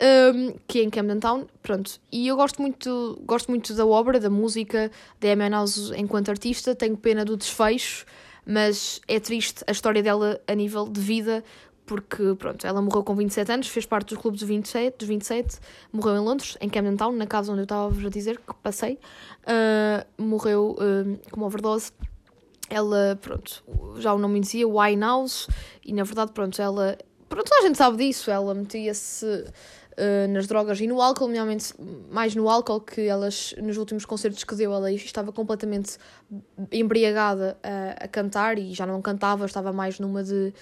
um, 0.00 0.54
que 0.66 0.80
é 0.80 0.82
em 0.82 0.90
Camden 0.90 1.20
Town, 1.20 1.46
pronto. 1.62 1.98
E 2.12 2.28
eu 2.28 2.36
gosto 2.36 2.60
muito, 2.60 3.20
gosto 3.24 3.50
muito 3.50 3.74
da 3.74 3.86
obra, 3.86 4.20
da 4.20 4.30
música 4.30 4.90
da 5.20 5.32
Amy 5.32 5.44
Winehouse 5.44 5.92
enquanto 5.96 6.28
artista, 6.28 6.74
tenho 6.74 6.96
pena 6.96 7.24
do 7.24 7.36
desfecho, 7.36 8.04
mas 8.44 9.00
é 9.08 9.18
triste 9.18 9.64
a 9.66 9.72
história 9.72 10.02
dela 10.02 10.40
a 10.46 10.54
nível 10.54 10.86
de 10.86 11.00
vida, 11.00 11.42
porque, 11.86 12.34
pronto, 12.36 12.66
ela 12.66 12.82
morreu 12.82 13.04
com 13.04 13.14
27 13.14 13.52
anos, 13.52 13.68
fez 13.68 13.86
parte 13.86 14.08
dos 14.08 14.18
clubes 14.18 14.40
dos 14.40 14.48
27, 14.48 14.98
dos 14.98 15.08
27 15.08 15.58
morreu 15.92 16.16
em 16.16 16.20
Londres, 16.20 16.58
em 16.60 16.68
Camden 16.68 16.96
Town, 16.96 17.12
na 17.12 17.26
casa 17.26 17.52
onde 17.52 17.60
eu 17.60 17.64
estava 17.64 18.06
a 18.06 18.10
dizer 18.10 18.38
que 18.38 18.54
passei, 18.54 18.98
uh, 19.44 20.22
morreu 20.22 20.76
uh, 20.78 21.30
com 21.30 21.36
uma 21.36 21.46
overdose. 21.46 21.92
Ela, 22.68 23.16
pronto, 23.22 23.62
já 23.98 24.12
o 24.12 24.18
nome 24.18 24.40
dizia, 24.40 24.66
Winehouse, 24.66 25.46
e 25.84 25.92
na 25.92 26.02
verdade, 26.02 26.32
pronto, 26.32 26.60
ela, 26.60 26.98
pronto, 27.28 27.48
a 27.54 27.62
gente 27.62 27.78
sabe 27.78 27.96
disso, 27.96 28.28
ela 28.28 28.52
metia-se 28.52 29.44
uh, 29.96 30.28
nas 30.32 30.46
drogas 30.46 30.80
e 30.80 30.86
no 30.86 31.00
álcool, 31.00 31.26
nomeadamente 31.26 31.74
mais 32.10 32.34
no 32.34 32.48
álcool, 32.48 32.80
que 32.80 33.02
elas, 33.02 33.54
nos 33.58 33.76
últimos 33.76 34.04
concertos 34.04 34.44
que 34.44 34.54
deu, 34.54 34.72
ela 34.72 34.92
estava 34.92 35.32
completamente 35.32 35.98
embriagada 36.70 37.56
a, 37.62 38.04
a 38.04 38.08
cantar 38.08 38.58
e 38.58 38.72
já 38.74 38.86
não 38.86 39.00
cantava, 39.00 39.46
estava 39.46 39.72
mais 39.72 39.98
numa 39.98 40.22
de. 40.22 40.52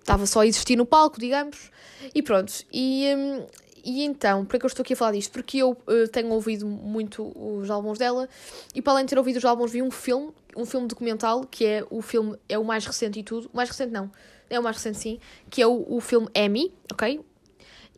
estava 0.00 0.26
só 0.26 0.40
a 0.40 0.46
existir 0.46 0.76
no 0.76 0.86
palco, 0.86 1.18
digamos. 1.20 1.70
E 2.14 2.22
pronto. 2.22 2.52
E. 2.72 3.06
Um, 3.16 3.46
e 3.88 4.02
então, 4.02 4.44
por 4.44 4.58
que 4.58 4.64
eu 4.64 4.66
estou 4.66 4.82
aqui 4.82 4.94
a 4.94 4.96
falar 4.96 5.12
disto? 5.12 5.30
Porque 5.30 5.58
eu 5.58 5.70
uh, 5.70 6.08
tenho 6.10 6.28
ouvido 6.32 6.66
muito 6.66 7.32
os 7.36 7.70
álbuns 7.70 7.96
dela 7.96 8.28
e 8.74 8.82
para 8.82 8.94
além 8.94 9.04
de 9.04 9.10
ter 9.10 9.18
ouvido 9.18 9.36
os 9.36 9.44
álbuns 9.44 9.70
vi 9.70 9.80
um 9.80 9.92
filme, 9.92 10.32
um 10.56 10.66
filme 10.66 10.88
documental, 10.88 11.46
que 11.48 11.64
é 11.64 11.86
o 11.88 12.02
filme, 12.02 12.36
é 12.48 12.58
o 12.58 12.64
mais 12.64 12.84
recente 12.84 13.20
e 13.20 13.22
tudo, 13.22 13.48
mais 13.54 13.68
recente 13.68 13.92
não, 13.92 14.10
é 14.50 14.58
o 14.58 14.62
mais 14.62 14.74
recente 14.74 14.98
sim, 14.98 15.20
que 15.48 15.62
é 15.62 15.68
o, 15.68 15.86
o 15.88 16.00
filme 16.00 16.26
Emmy, 16.34 16.74
ok? 16.92 17.24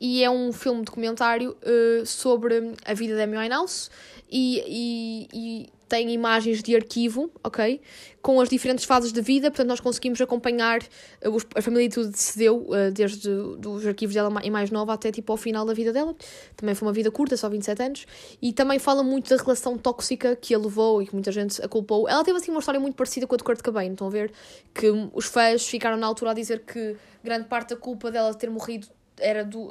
E 0.01 0.23
é 0.23 0.31
um 0.31 0.53
filme 0.53 0.83
documentário 0.83 1.57
uh, 1.63 2.07
sobre 2.07 2.73
a 2.85 2.95
vida 2.95 3.17
da 3.17 3.25
Amy 3.25 3.37
Winehouse 3.37 3.91
e, 4.31 4.63
e, 4.67 5.29
e, 5.33 5.79
tem 5.89 6.11
imagens 6.13 6.63
de 6.63 6.77
arquivo, 6.77 7.31
ok? 7.43 7.81
Com 8.21 8.43
as 8.43 8.51
diferentes 8.51 8.85
fases 8.85 9.11
de 9.11 9.23
vida, 9.23 9.51
portanto 9.51 9.69
nós 9.69 9.81
conseguimos 9.81 10.21
acompanhar, 10.21 10.81
os, 11.25 11.47
a 11.55 11.63
família 11.63 11.89
tudo 11.89 12.11
decidiu, 12.11 12.59
uh, 12.69 12.93
desde 12.93 13.27
os 13.31 13.87
arquivos 13.87 14.15
dela 14.15 14.31
em 14.43 14.51
mais 14.51 14.71
nova 14.71 14.93
até 14.93 15.11
tipo 15.11 15.33
ao 15.33 15.39
final 15.39 15.65
da 15.65 15.73
vida 15.73 15.91
dela. 15.91 16.15
Também 16.55 16.75
foi 16.75 16.87
uma 16.87 16.93
vida 16.93 17.11
curta, 17.11 17.39
só 17.39 17.49
27 17.49 17.83
anos. 17.83 18.07
E 18.43 18.53
também 18.53 18.79
fala 18.79 19.03
muito 19.03 19.35
da 19.35 19.43
relação 19.43 19.79
tóxica 19.79 20.37
que 20.37 20.55
a 20.55 20.59
levou 20.59 21.01
e 21.01 21.07
que 21.07 21.15
muita 21.15 21.33
gente 21.33 21.63
a 21.65 21.69
culpou. 21.69 22.07
Ela 22.07 22.23
teve 22.23 22.37
assim 22.37 22.51
uma 22.51 22.61
história 22.61 22.79
muito 22.79 22.95
parecida 22.95 23.27
com 23.27 23.35
a 23.35 23.39
de 23.39 23.45
Kurt 23.45 23.63
Cobain, 23.63 23.93
estão 23.93 24.09
a 24.09 24.11
ver? 24.11 24.31
Que 24.75 24.91
os 25.15 25.25
fãs 25.25 25.67
ficaram 25.67 25.97
na 25.97 26.07
altura 26.07 26.33
a 26.33 26.35
dizer 26.35 26.67
que 26.67 26.97
grande 27.25 27.49
parte 27.49 27.71
da 27.71 27.77
culpa 27.77 28.11
dela 28.11 28.35
ter 28.35 28.51
morrido 28.51 28.87
era 29.21 29.45
do, 29.45 29.69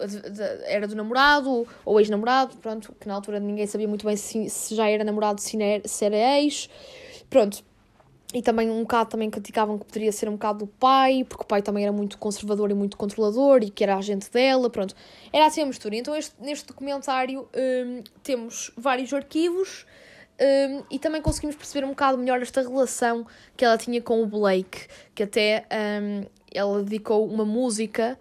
era 0.66 0.88
do 0.88 0.96
namorado 0.96 1.68
ou 1.86 2.00
ex-namorado, 2.00 2.56
pronto, 2.58 2.96
que 3.00 3.08
na 3.08 3.14
altura 3.14 3.40
ninguém 3.40 3.68
sabia 3.68 3.88
muito 3.88 4.06
bem 4.06 4.16
se, 4.16 4.50
se 4.50 4.76
já 4.76 4.90
era 4.90 5.04
namorado, 5.04 5.42
se 5.42 5.62
era, 5.62 5.88
se 5.88 6.06
era 6.06 6.16
ex, 6.40 6.70
pronto. 7.30 7.64
E 8.34 8.42
também 8.42 8.70
um 8.70 8.82
bocado 8.82 9.10
também 9.10 9.30
criticavam 9.30 9.80
que 9.80 9.86
poderia 9.86 10.12
ser 10.12 10.28
um 10.28 10.34
bocado 10.34 10.60
do 10.60 10.68
pai, 10.68 11.26
porque 11.28 11.44
o 11.44 11.48
pai 11.48 11.62
também 11.62 11.84
era 11.84 11.94
muito 11.94 12.18
conservador 12.18 12.70
e 12.70 12.74
muito 12.74 12.98
controlador 12.98 13.64
e 13.64 13.70
que 13.70 13.84
era 13.84 13.96
agente 13.96 14.30
dela, 14.30 14.70
pronto. 14.70 14.94
Era 15.32 15.46
assim 15.46 15.62
a 15.62 15.66
mistura. 15.66 15.96
Então 15.96 16.14
este, 16.14 16.36
neste 16.40 16.68
documentário 16.68 17.48
um, 17.56 18.04
temos 18.24 18.70
vários 18.76 19.14
arquivos 19.14 19.86
um, 20.40 20.84
e 20.92 21.00
também 21.00 21.22
conseguimos 21.22 21.56
perceber 21.56 21.86
um 21.86 21.90
bocado 21.90 22.18
melhor 22.18 22.42
esta 22.42 22.62
relação 22.62 23.26
que 23.56 23.64
ela 23.64 23.78
tinha 23.78 24.02
com 24.02 24.22
o 24.22 24.26
Blake, 24.28 24.88
que 25.16 25.24
até 25.24 25.66
um, 26.02 26.26
ela 26.54 26.84
dedicou 26.84 27.26
uma 27.26 27.46
música 27.46 28.20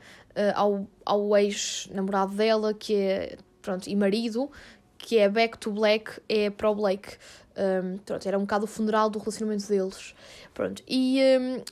ao, 0.54 0.86
ao 1.04 1.36
ex-namorado 1.36 2.34
dela, 2.34 2.74
que 2.74 2.94
é, 2.94 3.38
pronto, 3.62 3.88
e 3.88 3.96
marido, 3.96 4.50
que 4.98 5.18
é 5.18 5.28
Back 5.28 5.58
to 5.58 5.70
Black, 5.70 6.20
é 6.28 6.50
para 6.50 6.70
o 6.70 6.74
Blake. 6.74 7.16
Um, 7.56 7.98
pronto, 7.98 8.26
era 8.26 8.36
um 8.36 8.42
bocado 8.42 8.64
o 8.64 8.68
funeral 8.68 9.08
do 9.08 9.18
relacionamento 9.18 9.66
deles. 9.66 10.14
Pronto, 10.52 10.82
e 10.86 11.20
um, 11.40 11.62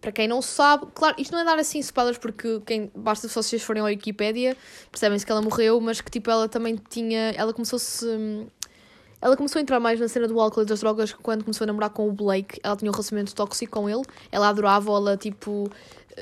para 0.00 0.12
quem 0.12 0.28
não 0.28 0.40
sabe, 0.40 0.86
claro, 0.94 1.16
isto 1.18 1.32
não 1.32 1.40
é 1.40 1.44
dar 1.44 1.58
assim 1.58 1.78
spoilers 1.80 2.18
porque 2.18 2.60
quem, 2.64 2.90
basta 2.94 3.28
se 3.28 3.34
vocês 3.34 3.62
forem 3.62 3.82
à 3.82 3.86
Wikipedia, 3.86 4.56
percebem-se 4.90 5.26
que 5.26 5.32
ela 5.32 5.42
morreu, 5.42 5.80
mas 5.80 6.00
que 6.00 6.10
tipo 6.10 6.30
ela 6.30 6.48
também 6.48 6.76
tinha, 6.88 7.32
ela 7.36 7.52
começou-se, 7.52 8.06
hum, 8.06 8.46
ela 9.20 9.36
começou 9.36 9.58
a 9.58 9.62
entrar 9.62 9.80
mais 9.80 9.98
na 9.98 10.08
cena 10.08 10.28
do 10.28 10.40
álcool 10.40 10.62
e 10.62 10.64
das 10.64 10.80
drogas 10.80 11.12
quando 11.12 11.44
começou 11.44 11.64
a 11.64 11.66
namorar 11.66 11.90
com 11.90 12.08
o 12.08 12.12
Blake. 12.12 12.60
Ela 12.62 12.76
tinha 12.76 12.90
um 12.90 12.94
relacionamento 12.94 13.34
tóxico 13.34 13.80
com 13.80 13.88
ele. 13.88 14.02
Ela 14.30 14.48
adorava, 14.48 14.90
ela 14.90 15.16
tipo 15.16 15.70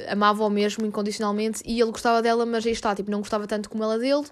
amava-o 0.09 0.51
mesmo 0.51 0.85
incondicionalmente 0.85 1.63
e 1.65 1.81
ele 1.81 1.91
gostava 1.91 2.21
dela, 2.21 2.45
mas 2.45 2.67
aí 2.67 2.73
está, 2.73 2.95
tipo, 2.95 3.11
não 3.11 3.21
gostava 3.21 3.47
tanto 3.47 3.71
como 3.71 3.83
ela 3.83 3.99
dele. 3.99 4.25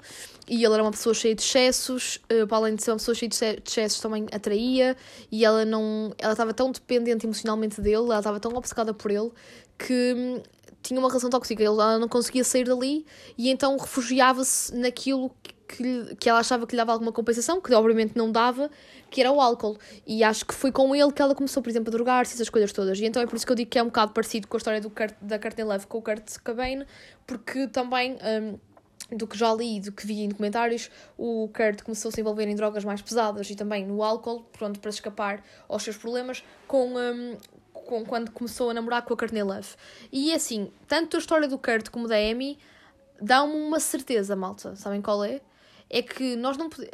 E 0.47 0.63
ele 0.63 0.75
era 0.75 0.83
uma 0.83 0.91
pessoa 0.91 1.15
cheia 1.15 1.35
de 1.35 1.43
excessos, 1.43 2.21
uh, 2.31 2.47
para 2.47 2.59
além 2.59 2.75
de 2.75 2.83
ser 2.83 2.91
uma 2.91 2.99
pessoa 2.99 3.15
cheia 3.15 3.29
de 3.29 3.37
excessos, 3.37 4.01
também 4.01 4.27
atraía. 4.33 4.97
E 5.33 5.45
ela 5.45 5.65
não. 5.65 6.13
Ela 6.19 6.33
estava 6.33 6.53
tão 6.53 6.71
dependente 6.71 7.25
emocionalmente 7.25 7.81
dele, 7.81 7.97
ela 7.97 8.19
estava 8.19 8.39
tão 8.39 8.53
obcecada 8.55 8.93
por 8.93 9.11
ele 9.11 9.31
que 9.79 10.15
hum, 10.17 10.43
tinha 10.83 11.01
uma 11.01 11.09
relação 11.09 11.31
tóxica. 11.31 11.63
Ela 11.63 11.99
não 11.99 12.09
conseguia 12.09 12.45
sair 12.45 12.65
dali 12.65 13.07
e 13.39 13.49
então 13.51 13.77
refugiava-se 13.79 14.75
naquilo 14.77 15.31
que, 15.77 16.17
que 16.17 16.29
ela 16.29 16.41
achava 16.41 16.67
que 16.67 16.73
lhe 16.73 16.77
dava 16.79 16.93
alguma 16.93 17.13
compensação, 17.13 17.61
que 17.61 17.73
obviamente 17.75 18.17
não 18.17 18.31
dava, 18.31 18.71
que 19.11 19.21
era 19.21 19.31
o 19.31 19.41
álcool. 19.41 19.77
E 20.07 20.23
acho 20.23 20.45
que 20.47 20.55
foi 20.55 20.71
com 20.71 20.95
ele 20.95 21.13
que 21.13 21.21
ela 21.21 21.35
começou, 21.35 21.63
por 21.63 21.71
exemplo, 21.71 21.91
a 21.91 21.93
drogar-se, 21.93 22.35
essas 22.35 22.49
coisas 22.49 22.73
todas. 22.73 22.99
E 22.99 23.05
então 23.05 23.23
é 23.23 23.27
por 23.27 23.37
isso 23.37 23.47
que 23.47 23.53
eu 23.53 23.57
digo 23.57 23.71
que 23.71 23.79
é 23.79 23.83
um 23.83 23.87
bocado 23.87 24.13
parecido 24.13 24.49
com 24.49 24.57
a 24.57 24.59
história 24.59 24.81
do 24.81 24.91
Kurt, 24.91 25.15
da 25.21 25.39
Courtney 25.39 25.65
Love 25.65 25.87
com 25.87 25.99
o 25.99 26.03
Kurt 26.03 26.39
Cobain, 26.45 26.85
porque 27.27 27.67
também. 27.69 28.17
Um, 28.23 28.59
do 29.11 29.27
que 29.27 29.37
já 29.37 29.53
li, 29.53 29.81
do 29.81 29.93
que 29.93 30.07
vi 30.07 30.23
em 30.23 30.29
documentários, 30.29 30.91
o 31.19 31.51
Kurt 31.55 31.83
começou 31.83 32.09
a 32.09 32.13
se 32.13 32.21
envolver 32.21 32.49
em 32.49 32.55
drogas 32.55 32.85
mais 32.85 33.03
pesadas 33.03 33.51
e 33.51 33.55
também 33.55 33.85
no 33.87 34.03
álcool, 34.03 34.45
pronto, 34.53 34.81
para 34.81 34.89
escapar 34.89 35.45
aos 35.69 35.83
seus 35.83 35.97
problemas, 35.97 36.43
com, 36.67 36.95
um, 36.97 37.37
com 37.73 38.05
quando 38.05 38.31
começou 38.31 38.71
a 38.71 38.75
namorar 38.75 39.03
com 39.03 39.13
a 39.13 39.17
Courtney 39.17 39.43
Love. 39.43 39.69
E 40.11 40.33
assim, 40.33 40.71
tanto 40.89 41.17
a 41.17 41.21
história 41.21 41.47
do 41.47 41.59
Kurt 41.59 41.91
como 41.91 42.09
da 42.09 42.17
Amy 42.17 42.59
dá-me 43.21 43.55
uma 43.55 43.81
certeza, 43.81 44.35
malta. 44.35 44.75
Sabem 44.77 45.01
qual 45.01 45.25
é? 45.25 45.41
É 45.91 46.03
que 46.03 46.37
nós 46.37 46.57
não 46.57 46.69
podemos. 46.69 46.93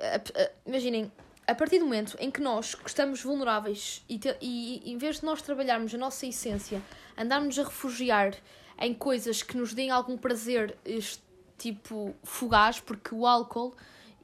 Imaginem, 0.66 1.10
a 1.46 1.54
partir 1.54 1.78
do 1.78 1.84
momento 1.84 2.16
em 2.20 2.30
que 2.30 2.40
nós 2.40 2.76
estamos 2.86 3.22
vulneráveis 3.22 4.04
e, 4.08 4.18
te, 4.18 4.36
e 4.40 4.82
em 4.90 4.96
vez 4.98 5.20
de 5.20 5.24
nós 5.24 5.42
trabalharmos 5.42 5.94
a 5.94 5.98
nossa 5.98 6.26
essência, 6.26 6.82
andarmos 7.16 7.58
a 7.58 7.64
refugiar 7.64 8.34
em 8.78 8.94
coisas 8.94 9.42
que 9.42 9.56
nos 9.56 9.74
deem 9.74 9.90
algum 9.90 10.16
prazer, 10.16 10.76
tipo 11.58 12.14
fugaz, 12.22 12.80
porque 12.80 13.14
o 13.14 13.26
álcool 13.26 13.74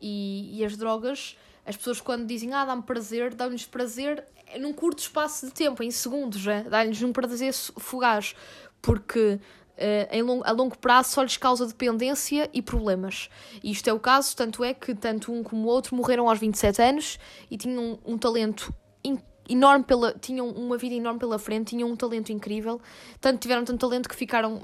e, 0.00 0.58
e 0.58 0.64
as 0.64 0.76
drogas, 0.76 1.36
as 1.64 1.76
pessoas 1.76 2.00
quando 2.00 2.26
dizem 2.26 2.52
ah, 2.54 2.64
dá-me 2.64 2.82
prazer, 2.82 3.34
dão-lhes 3.34 3.66
prazer 3.66 4.24
num 4.58 4.72
curto 4.72 5.00
espaço 5.00 5.46
de 5.46 5.52
tempo, 5.52 5.82
em 5.82 5.90
segundos, 5.90 6.46
é? 6.46 6.62
dá-lhes 6.62 7.02
um 7.02 7.12
prazer 7.12 7.52
fugaz, 7.52 8.34
porque 8.80 9.40
Uh, 9.76 10.08
em 10.10 10.22
long, 10.22 10.40
a 10.44 10.52
longo 10.52 10.78
prazo 10.78 11.10
só 11.10 11.22
lhes 11.22 11.36
causa 11.36 11.66
dependência 11.66 12.48
e 12.52 12.62
problemas. 12.62 13.28
E 13.62 13.70
isto 13.70 13.88
é 13.88 13.92
o 13.92 14.00
caso, 14.00 14.34
tanto 14.34 14.64
é 14.64 14.72
que 14.72 14.94
tanto 14.94 15.32
um 15.32 15.42
como 15.42 15.66
o 15.66 15.70
outro 15.70 15.94
morreram 15.94 16.28
aos 16.28 16.38
27 16.38 16.80
anos 16.80 17.18
e 17.50 17.58
tinham 17.58 17.98
um, 18.06 18.14
um 18.14 18.18
talento 18.18 18.72
enorme 19.48 19.84
pela, 19.84 20.12
tinham 20.12 20.48
uma 20.48 20.76
vida 20.76 20.94
enorme 20.94 21.18
pela 21.18 21.38
frente, 21.38 21.70
tinham 21.70 21.88
um 21.88 21.96
talento 21.96 22.30
incrível, 22.32 22.80
tanto 23.20 23.40
tiveram 23.40 23.64
tanto 23.64 23.78
talento 23.78 24.08
que 24.08 24.16
ficaram, 24.16 24.60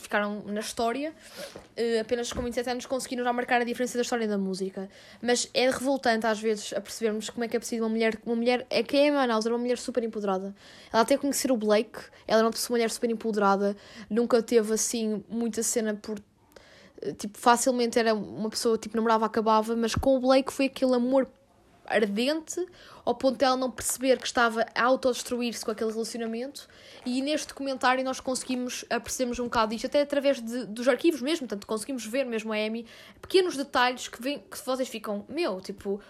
ficaram 0.00 0.42
na 0.46 0.60
história, 0.60 1.12
uh, 1.56 2.00
apenas 2.00 2.32
com 2.32 2.42
27 2.42 2.70
anos 2.70 2.86
conseguiram 2.86 3.24
já 3.24 3.32
marcar 3.32 3.60
a 3.60 3.64
diferença 3.64 3.96
da 3.96 4.02
história 4.02 4.28
da 4.28 4.38
música. 4.38 4.88
Mas 5.22 5.48
é 5.54 5.70
revoltante 5.70 6.26
às 6.26 6.40
vezes 6.40 6.72
a 6.72 6.80
percebermos 6.80 7.30
como 7.30 7.44
é 7.44 7.48
que 7.48 7.56
é 7.56 7.60
possível 7.60 7.84
uma 7.84 7.90
mulher, 7.90 8.18
uma 8.24 8.36
mulher, 8.36 8.66
é 8.70 8.82
que 8.82 8.96
é 8.96 9.04
a 9.04 9.06
Emma 9.08 9.22
era 9.22 9.38
uma 9.48 9.58
mulher 9.58 9.78
super 9.78 10.02
empoderada. 10.02 10.54
Ela 10.92 11.02
até 11.02 11.16
conhecer 11.16 11.50
o 11.50 11.56
Blake, 11.56 11.98
ela 12.26 12.40
era 12.40 12.48
uma 12.48 12.54
mulher 12.70 12.90
super 12.90 13.10
empoderada, 13.10 13.76
nunca 14.10 14.42
teve 14.42 14.72
assim 14.72 15.24
muita 15.28 15.62
cena 15.62 15.94
por 15.94 16.20
eh, 17.02 17.12
tipo, 17.12 17.38
facilmente 17.38 17.98
era 17.98 18.14
uma 18.14 18.50
pessoa, 18.50 18.76
tipo, 18.76 18.96
namorava, 18.96 19.26
acabava, 19.26 19.76
mas 19.76 19.94
com 19.94 20.16
o 20.16 20.20
Blake 20.20 20.52
foi 20.52 20.66
aquele 20.66 20.94
amor 20.94 21.28
ardente 21.88 22.64
ao 23.04 23.14
ponto 23.14 23.38
de 23.38 23.44
ela 23.44 23.56
não 23.56 23.70
perceber 23.70 24.18
que 24.18 24.26
estava 24.26 24.66
a 24.74 24.84
autodestruir-se 24.84 25.64
com 25.64 25.70
aquele 25.70 25.90
relacionamento 25.90 26.68
e 27.06 27.22
neste 27.22 27.48
documentário 27.48 28.04
nós 28.04 28.20
conseguimos 28.20 28.84
percebermos 28.84 29.38
um 29.38 29.44
bocado 29.44 29.72
disto, 29.72 29.86
até 29.86 30.02
através 30.02 30.40
de, 30.40 30.66
dos 30.66 30.86
arquivos 30.86 31.22
mesmo, 31.22 31.46
portanto 31.46 31.66
conseguimos 31.66 32.04
ver 32.04 32.24
mesmo 32.24 32.52
a 32.52 32.56
Amy, 32.56 32.86
pequenos 33.22 33.56
detalhes 33.56 34.08
que, 34.08 34.20
vem, 34.20 34.38
que 34.38 34.58
vocês 34.64 34.88
ficam, 34.88 35.24
meu, 35.28 35.60
tipo, 35.60 36.00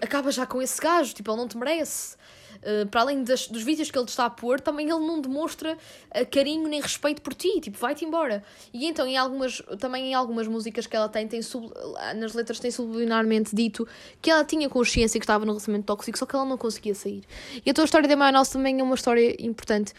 acaba 0.00 0.30
já 0.30 0.46
com 0.46 0.62
esse 0.62 0.80
gajo, 0.80 1.14
tipo, 1.14 1.30
ele 1.30 1.38
não 1.38 1.48
te 1.48 1.56
merece. 1.56 2.16
Uh, 2.58 2.86
para 2.88 3.02
além 3.02 3.22
das, 3.22 3.48
dos 3.48 3.62
vídeos 3.62 3.90
que 3.90 3.98
ele 3.98 4.06
está 4.06 4.26
a 4.26 4.30
pôr, 4.30 4.60
também 4.60 4.88
ele 4.88 4.98
não 4.98 5.20
demonstra 5.20 5.74
uh, 5.74 6.26
carinho 6.30 6.68
nem 6.68 6.80
respeito 6.80 7.22
por 7.22 7.34
ti, 7.34 7.60
tipo, 7.60 7.78
vai-te 7.78 8.04
embora. 8.04 8.42
E 8.72 8.86
então, 8.86 9.06
em 9.06 9.16
algumas, 9.16 9.62
também 9.78 10.10
em 10.10 10.14
algumas 10.14 10.46
músicas 10.48 10.86
que 10.86 10.96
ela 10.96 11.08
tem, 11.08 11.26
tem 11.28 11.42
sub, 11.42 11.70
nas 12.16 12.34
letras 12.34 12.58
tem 12.58 12.70
subliminarmente 12.70 13.54
dito 13.54 13.86
que 14.20 14.30
ela 14.30 14.44
tinha 14.44 14.68
consciência 14.68 15.18
que 15.20 15.24
estava 15.24 15.44
no 15.44 15.52
relacionamento 15.52 15.86
tóxico, 15.86 16.18
só 16.18 16.26
que 16.26 16.34
ela 16.34 16.44
não 16.44 16.58
conseguia 16.58 16.94
sair. 16.94 17.24
E 17.64 17.70
então 17.70 17.82
a 17.82 17.86
história 17.86 18.08
da 18.08 18.16
Mayonnaise 18.16 18.52
também 18.52 18.80
é 18.80 18.82
uma 18.82 18.94
história 18.94 19.36
importante 19.38 19.92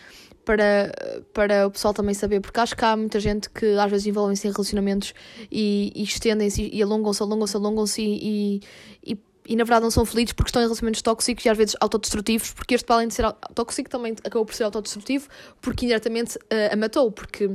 para, 0.50 0.92
para 1.32 1.68
o 1.68 1.72
pessoal 1.72 1.94
também 1.94 2.16
saber, 2.16 2.40
porque 2.40 2.60
acho 2.60 2.76
que 2.76 2.84
há 2.84 2.98
muita 2.98 3.20
gente 3.20 3.50
que 3.50 3.78
às 3.78 3.92
vezes 3.92 4.08
envolvem-se 4.08 4.48
em 4.48 4.52
relacionamentos 4.52 5.14
e, 5.52 5.92
e 5.96 6.04
estendem-se 6.04 6.70
e 6.74 6.82
alongam-se, 6.82 7.22
alongam-se, 7.22 7.56
alongam-se 7.56 8.02
e, 8.02 8.62
e, 9.06 9.14
e 9.14 9.29
na 9.56 9.64
verdade 9.64 9.84
não 9.84 9.92
são 9.92 10.06
felizes 10.06 10.34
porque 10.34 10.50
estão 10.50 10.62
em 10.62 10.66
relacionamentos 10.66 11.02
tóxicos 11.02 11.46
e 11.46 11.50
às 11.50 11.58
vezes 11.58 11.76
autodestrutivos, 11.80 12.52
porque 12.52 12.76
este, 12.76 12.86
para 12.86 12.98
além 12.98 13.08
de 13.08 13.14
ser 13.14 13.32
tóxico, 13.56 13.90
também 13.90 14.14
acabou 14.24 14.46
por 14.46 14.54
ser 14.54 14.64
autodestrutivo, 14.64 15.28
porque 15.60 15.86
indiretamente 15.86 16.38
uh, 16.38 16.74
a 16.74 16.76
matou, 16.76 17.12
porque 17.12 17.50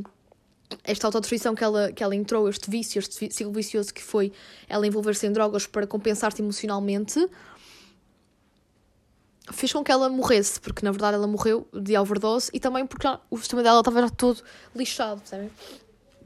esta 0.83 1.07
autodestruição 1.07 1.55
que 1.55 1.63
ela, 1.63 1.93
que 1.93 2.03
ela 2.03 2.15
entrou, 2.15 2.49
este 2.49 2.71
vício, 2.71 2.99
este 2.99 3.33
ciclo 3.33 3.53
vicioso 3.53 3.93
que 3.93 4.03
foi 4.03 4.33
ela 4.69 4.87
envolver-se 4.87 5.27
em 5.27 5.33
drogas 5.33 5.67
para 5.67 5.87
compensar-se 5.87 6.43
emocionalmente, 6.43 7.29
fez 9.53 9.73
com 9.73 9.85
que 9.85 9.93
ela 9.93 10.09
morresse, 10.09 10.59
porque 10.59 10.85
na 10.85 10.91
verdade 10.91 11.17
ela 11.17 11.27
morreu 11.27 11.69
de 11.73 11.97
overdose 11.97 12.51
e 12.53 12.59
também 12.59 12.87
porque 12.87 13.07
o 13.31 13.37
sistema 13.37 13.63
dela 13.63 13.81
estava 13.81 14.01
já 14.01 14.09
todo 14.09 14.43
lixado, 14.75 15.21
percebem? 15.21 15.51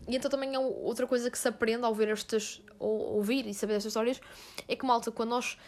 E 0.09 0.17
então 0.17 0.31
também 0.31 0.55
é 0.55 0.59
outra 0.59 1.07
coisa 1.07 1.31
que 1.31 1.39
se 1.39 1.47
aprende 1.47 1.85
ao 1.85 1.95
ver 1.95 2.09
estas, 2.09 2.63
ou 2.79 3.17
ouvir 3.17 3.47
e 3.47 3.53
saber 3.53 3.75
estas 3.75 3.91
histórias, 3.91 4.21
é 4.67 4.75
que 4.75 4.85
malta, 4.85 5.13
quando 5.13 5.31
nós. 5.31 5.59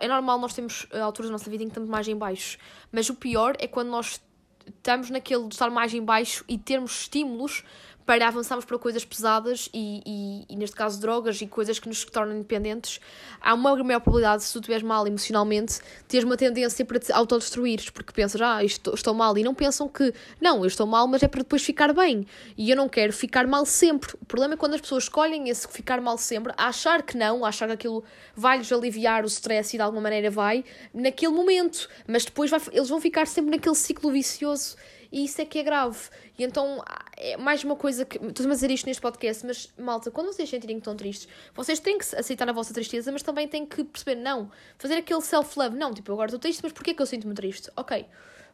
É 0.00 0.08
normal 0.08 0.40
nós 0.40 0.54
temos 0.54 0.88
eh, 0.90 0.98
alturas 0.98 1.30
da 1.30 1.34
nossa 1.34 1.48
vida 1.48 1.62
em 1.62 1.68
que 1.68 1.70
estamos 1.70 1.88
mais 1.88 2.08
em 2.08 2.16
baixo, 2.16 2.58
mas 2.90 3.08
o 3.08 3.14
pior 3.14 3.54
é 3.60 3.68
quando 3.68 3.90
nós 3.90 4.20
estamos 4.66 5.08
naquele 5.08 5.46
de 5.46 5.54
estar 5.54 5.70
mais 5.70 5.94
em 5.94 6.02
baixo 6.02 6.44
e 6.48 6.58
termos 6.58 7.02
estímulos 7.02 7.62
para 8.08 8.26
avançarmos 8.26 8.64
para 8.64 8.78
coisas 8.78 9.04
pesadas 9.04 9.68
e, 9.70 10.02
e, 10.06 10.46
e, 10.48 10.56
neste 10.56 10.74
caso 10.74 10.98
drogas 10.98 11.42
e 11.42 11.46
coisas 11.46 11.78
que 11.78 11.86
nos 11.86 12.06
tornam 12.06 12.36
independentes, 12.36 13.02
há 13.38 13.52
uma 13.52 13.76
maior 13.84 14.00
probabilidade, 14.00 14.44
se 14.44 14.50
tu 14.50 14.60
estiveres 14.60 14.82
mal 14.82 15.06
emocionalmente, 15.06 15.78
teres 16.08 16.24
uma 16.24 16.34
tendência 16.34 16.86
para 16.86 16.98
te 16.98 17.12
autodestruires, 17.12 17.90
porque 17.90 18.10
pensas, 18.10 18.40
ah, 18.40 18.64
estou, 18.64 18.94
estou 18.94 19.12
mal, 19.12 19.36
e 19.36 19.42
não 19.42 19.54
pensam 19.54 19.86
que, 19.86 20.14
não, 20.40 20.60
eu 20.60 20.68
estou 20.68 20.86
mal, 20.86 21.06
mas 21.06 21.22
é 21.22 21.28
para 21.28 21.42
depois 21.42 21.62
ficar 21.62 21.92
bem, 21.92 22.26
e 22.56 22.70
eu 22.70 22.76
não 22.78 22.88
quero 22.88 23.12
ficar 23.12 23.46
mal 23.46 23.66
sempre. 23.66 24.14
O 24.22 24.24
problema 24.24 24.54
é 24.54 24.56
quando 24.56 24.72
as 24.72 24.80
pessoas 24.80 25.02
escolhem 25.02 25.50
esse 25.50 25.68
ficar 25.68 26.00
mal 26.00 26.16
sempre, 26.16 26.54
achar 26.56 27.02
que 27.02 27.14
não, 27.14 27.44
achar 27.44 27.66
que 27.66 27.74
aquilo 27.74 28.02
vai-lhes 28.34 28.72
aliviar 28.72 29.22
o 29.22 29.26
stress 29.26 29.76
e 29.76 29.78
de 29.78 29.82
alguma 29.82 30.00
maneira 30.00 30.30
vai, 30.30 30.64
naquele 30.94 31.34
momento, 31.34 31.86
mas 32.06 32.24
depois 32.24 32.50
vai, 32.50 32.58
eles 32.72 32.88
vão 32.88 33.02
ficar 33.02 33.26
sempre 33.26 33.50
naquele 33.50 33.74
ciclo 33.74 34.10
vicioso 34.10 34.76
e 35.10 35.24
isso 35.24 35.40
é 35.40 35.44
que 35.44 35.58
é 35.58 35.62
grave. 35.62 35.98
E 36.38 36.44
então, 36.44 36.82
é 37.16 37.36
mais 37.36 37.64
uma 37.64 37.76
coisa 37.76 38.04
que. 38.04 38.18
Estou 38.18 38.46
a 38.46 38.50
dizer 38.50 38.70
isto 38.70 38.86
neste 38.86 39.00
podcast, 39.00 39.44
mas 39.46 39.72
malta, 39.78 40.10
quando 40.10 40.32
vocês 40.32 40.48
sentirem 40.48 40.76
que 40.76 40.80
estão 40.80 40.96
tristes, 40.96 41.28
vocês 41.54 41.80
têm 41.80 41.98
que 41.98 42.04
aceitar 42.16 42.48
a 42.48 42.52
vossa 42.52 42.72
tristeza, 42.72 43.10
mas 43.10 43.22
também 43.22 43.48
têm 43.48 43.66
que 43.66 43.84
perceber, 43.84 44.16
não, 44.16 44.50
fazer 44.78 44.94
aquele 44.94 45.20
self-love. 45.20 45.76
Não, 45.76 45.92
tipo, 45.92 46.10
eu 46.10 46.14
agora 46.14 46.28
estou 46.28 46.38
triste, 46.38 46.60
mas 46.62 46.72
porquê 46.72 46.94
que 46.94 47.02
eu 47.02 47.06
sinto-me 47.06 47.34
triste? 47.34 47.70
Ok. 47.76 48.06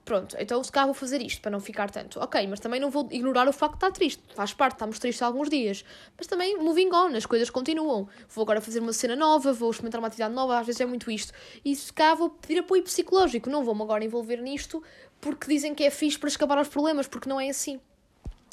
Pronto, 0.05 0.37
então 0.39 0.63
se 0.63 0.71
calhar 0.71 0.87
vou 0.87 0.95
fazer 0.95 1.23
isto 1.23 1.41
para 1.41 1.51
não 1.51 1.61
ficar 1.61 1.91
tanto. 1.91 2.21
Ok, 2.21 2.47
mas 2.47 2.61
também 2.61 2.79
não 2.79 2.91
vou 2.91 3.09
ignorar 3.11 3.49
o 3.49 3.53
facto 3.53 3.73
de 3.73 3.77
estar 3.79 3.91
triste. 3.91 4.23
Faz 4.35 4.53
parte, 4.53 4.75
estamos 4.75 4.99
tristes 4.99 5.23
alguns 5.23 5.49
dias. 5.49 5.83
Mas 6.19 6.27
também 6.27 6.59
moving 6.59 6.91
on, 6.93 7.17
as 7.17 7.25
coisas 7.25 7.49
continuam. 7.49 8.07
Vou 8.29 8.43
agora 8.43 8.61
fazer 8.61 8.81
uma 8.81 8.93
cena 8.93 9.17
nova, 9.17 9.55
vou 9.55 9.71
experimentar 9.71 10.01
uma 10.01 10.09
atividade 10.09 10.35
nova, 10.35 10.59
às 10.59 10.67
vezes 10.67 10.83
é 10.83 10.85
muito 10.85 11.11
isto. 11.11 11.33
E 11.65 11.75
se 11.75 11.91
calhar 11.91 12.17
vou 12.17 12.29
pedir 12.29 12.59
apoio 12.59 12.83
psicológico. 12.83 13.49
Não 13.49 13.65
vou-me 13.65 13.81
agora 13.81 14.05
envolver 14.05 14.43
nisto 14.43 14.83
porque 15.25 15.49
dizem 15.49 15.75
que 15.75 15.83
é 15.83 15.91
fixe 15.91 16.19
para 16.19 16.29
escapar 16.29 16.59
aos 16.59 16.69
problemas, 16.69 17.09
porque 17.09 17.27
não 17.27 17.41
é 17.41 17.49
assim. 17.49 17.81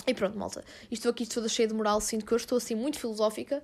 E 0.08 0.14
pronto, 0.14 0.38
malta. 0.38 0.64
Isto 0.90 1.10
aqui 1.10 1.28
toda 1.28 1.50
cheia 1.50 1.68
de 1.68 1.74
moral, 1.74 2.00
sinto 2.00 2.26
que 2.26 2.32
eu 2.32 2.38
estou 2.38 2.58
assim 2.58 2.76
muito 2.76 2.98
filosófica 2.98 3.62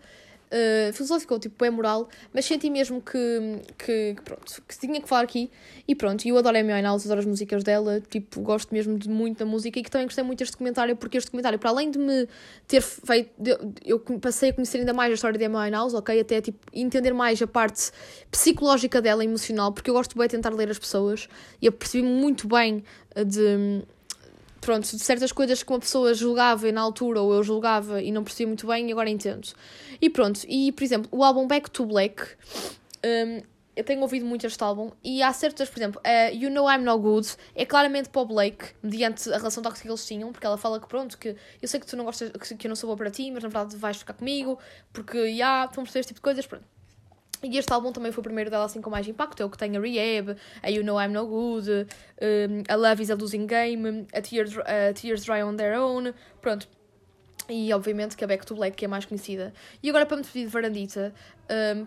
uh, 0.52 0.94
filosófico, 0.94 1.40
tipo, 1.40 1.64
é 1.64 1.70
moral, 1.70 2.10
mas 2.34 2.46
senti 2.46 2.70
mesmo 2.70 3.02
que, 3.02 3.62
que, 3.78 4.16
que, 4.16 4.22
pronto, 4.24 4.64
que 4.68 4.80
tinha 4.80 5.02
que 5.02 5.08
falar 5.08 5.22
aqui 5.22 5.50
e 5.88 5.96
pronto, 5.96 6.28
eu 6.28 6.38
adoro 6.38 6.58
a 6.58 6.60
Amy 6.60 6.74
Winehouse, 6.74 7.06
adoro 7.06 7.20
as 7.20 7.26
músicas 7.26 7.64
dela, 7.64 8.02
tipo, 8.10 8.42
gosto 8.42 8.74
mesmo 8.74 8.98
de 8.98 9.10
muito 9.10 9.40
da 9.40 9.46
música 9.46 9.80
e 9.80 9.84
que 9.84 9.92
também 9.92 10.08
gostei 10.08 10.24
muito 10.24 10.40
deste 10.40 10.52
documentário, 10.54 10.96
porque 10.96 11.18
este 11.18 11.28
documentário, 11.28 11.60
para 11.60 11.70
além 11.70 11.92
de 11.92 12.00
me 12.00 12.28
ter 12.68 12.82
feito, 12.82 13.32
eu 13.86 14.00
passei 14.20 14.50
a 14.50 14.54
conhecer 14.54 14.80
ainda 14.80 14.94
mais 14.94 15.12
a 15.12 15.16
história 15.16 15.38
da 15.38 15.46
Amy 15.46 15.56
Winehouse, 15.56 15.96
ok, 15.96 16.20
até, 16.20 16.42
tipo, 16.42 16.60
entender 16.74 17.14
mais 17.14 17.42
a 17.42 17.48
parte 17.48 17.92
psicológica 18.32 19.02
dela, 19.02 19.24
emocional, 19.24 19.72
porque 19.72 19.90
eu 19.90 19.94
gosto 19.94 20.18
bem 20.18 20.28
de 20.28 20.36
tentar 20.36 20.54
ler 20.54 20.70
as 20.70 20.80
pessoas 20.80 21.28
e 21.62 21.66
eu 21.66 21.72
percebi 21.72 22.08
muito 22.08 22.48
bem 22.48 22.84
de 23.26 23.84
pronto, 24.62 24.86
de 24.86 25.00
certas 25.00 25.32
coisas 25.32 25.64
que 25.64 25.72
uma 25.72 25.80
pessoa 25.80 26.14
julgava 26.14 26.72
na 26.72 26.82
altura 26.82 27.22
ou 27.22 27.34
eu 27.34 27.44
julgava 27.44 28.02
e 28.02 28.12
não 28.12 28.24
percebia 28.24 28.48
muito 28.48 28.68
bem 28.68 28.90
e 28.90 28.92
agora 28.92 29.10
entendo. 29.10 29.48
E 30.02 30.10
pronto, 30.10 30.42
e 30.48 30.72
por 30.72 30.84
exemplo, 30.84 31.10
o 31.12 31.24
álbum 31.24 31.48
Back 31.48 31.70
to 31.72 31.86
Black, 31.86 32.24
um, 33.06 33.42
eu 33.76 33.84
tenho 33.84 34.02
ouvido 34.02 34.26
muito 34.26 34.46
este 34.46 34.64
álbum 34.64 34.92
e 35.04 35.22
há 35.22 35.32
certas, 35.32 35.70
por 35.70 35.78
exemplo, 35.80 36.02
uh, 36.02 36.36
You 36.36 36.50
Know 36.50 36.70
I'm 36.70 36.84
No 36.84 36.98
Good 36.98 37.36
é 37.56 37.66
claramente 37.66 38.10
para 38.10 38.22
o 38.22 38.26
Blake, 38.26 38.66
mediante 38.82 39.32
a 39.32 39.38
relação 39.38 39.62
tóxica 39.62 39.84
que 39.84 39.90
eles 39.90 40.06
tinham, 40.06 40.32
porque 40.32 40.48
ela 40.48 40.58
fala 40.58 40.80
que 40.80 40.88
pronto, 40.88 41.18
que 41.18 41.36
eu 41.62 41.68
sei 41.68 41.80
que 41.80 41.86
tu 41.86 41.96
não 41.96 42.04
gostas, 42.04 42.32
que 42.32 42.66
eu 42.66 42.70
não 42.70 42.76
sou 42.76 42.88
boa 42.88 42.98
para 42.98 43.12
ti, 43.12 43.30
mas 43.32 43.44
na 43.44 43.50
verdade 43.50 43.78
vais 43.78 43.98
ficar 43.98 44.14
comigo, 44.14 44.58
porque 44.92 45.18
já, 45.18 45.28
yeah, 45.28 45.72
vamos 45.74 45.90
fazer 45.90 46.00
este 46.00 46.08
tipo 46.10 46.20
de 46.20 46.24
coisas, 46.24 46.48
pronto. 46.48 46.77
E 47.44 47.58
este 47.58 47.72
álbum 47.72 47.92
também 47.92 48.12
foi 48.12 48.22
o 48.22 48.24
primeiro 48.24 48.50
dela 48.50 48.66
assim 48.66 48.82
com 48.82 48.90
mais 48.90 49.08
impacto, 49.08 49.42
é 49.44 49.46
o 49.46 49.50
que 49.50 49.58
tem 49.58 49.78
a 49.78 49.80
Rehab, 49.80 50.36
a 50.64 50.70
You 50.70 50.84
Know 50.84 51.00
I'm 51.00 51.14
No 51.14 51.28
Good, 51.28 51.70
um, 51.70 52.64
a 52.68 52.76
Love 52.76 53.04
is 53.04 53.12
a 53.12 53.16
Losing 53.16 53.46
Game, 53.46 54.08
a 54.14 54.22
Tears, 54.22 54.58
a 54.58 54.94
Tears 54.94 55.24
Dry 55.24 55.44
on 55.44 55.56
Their 55.56 55.80
Own, 55.80 56.14
pronto. 56.42 56.68
E 57.50 57.74
obviamente 57.74 58.16
que 58.18 58.24
a 58.24 58.28
Back 58.28 58.46
to 58.46 58.56
Black, 58.56 58.76
que 58.76 58.86
é 58.86 58.88
mais 58.88 59.06
conhecida. 59.06 59.54
E 59.82 59.90
agora 59.90 60.06
para 60.06 60.18
me 60.18 60.24
pedir 60.24 60.46
de 60.46 60.52
Varandita, 60.52 61.14
um, 61.50 61.86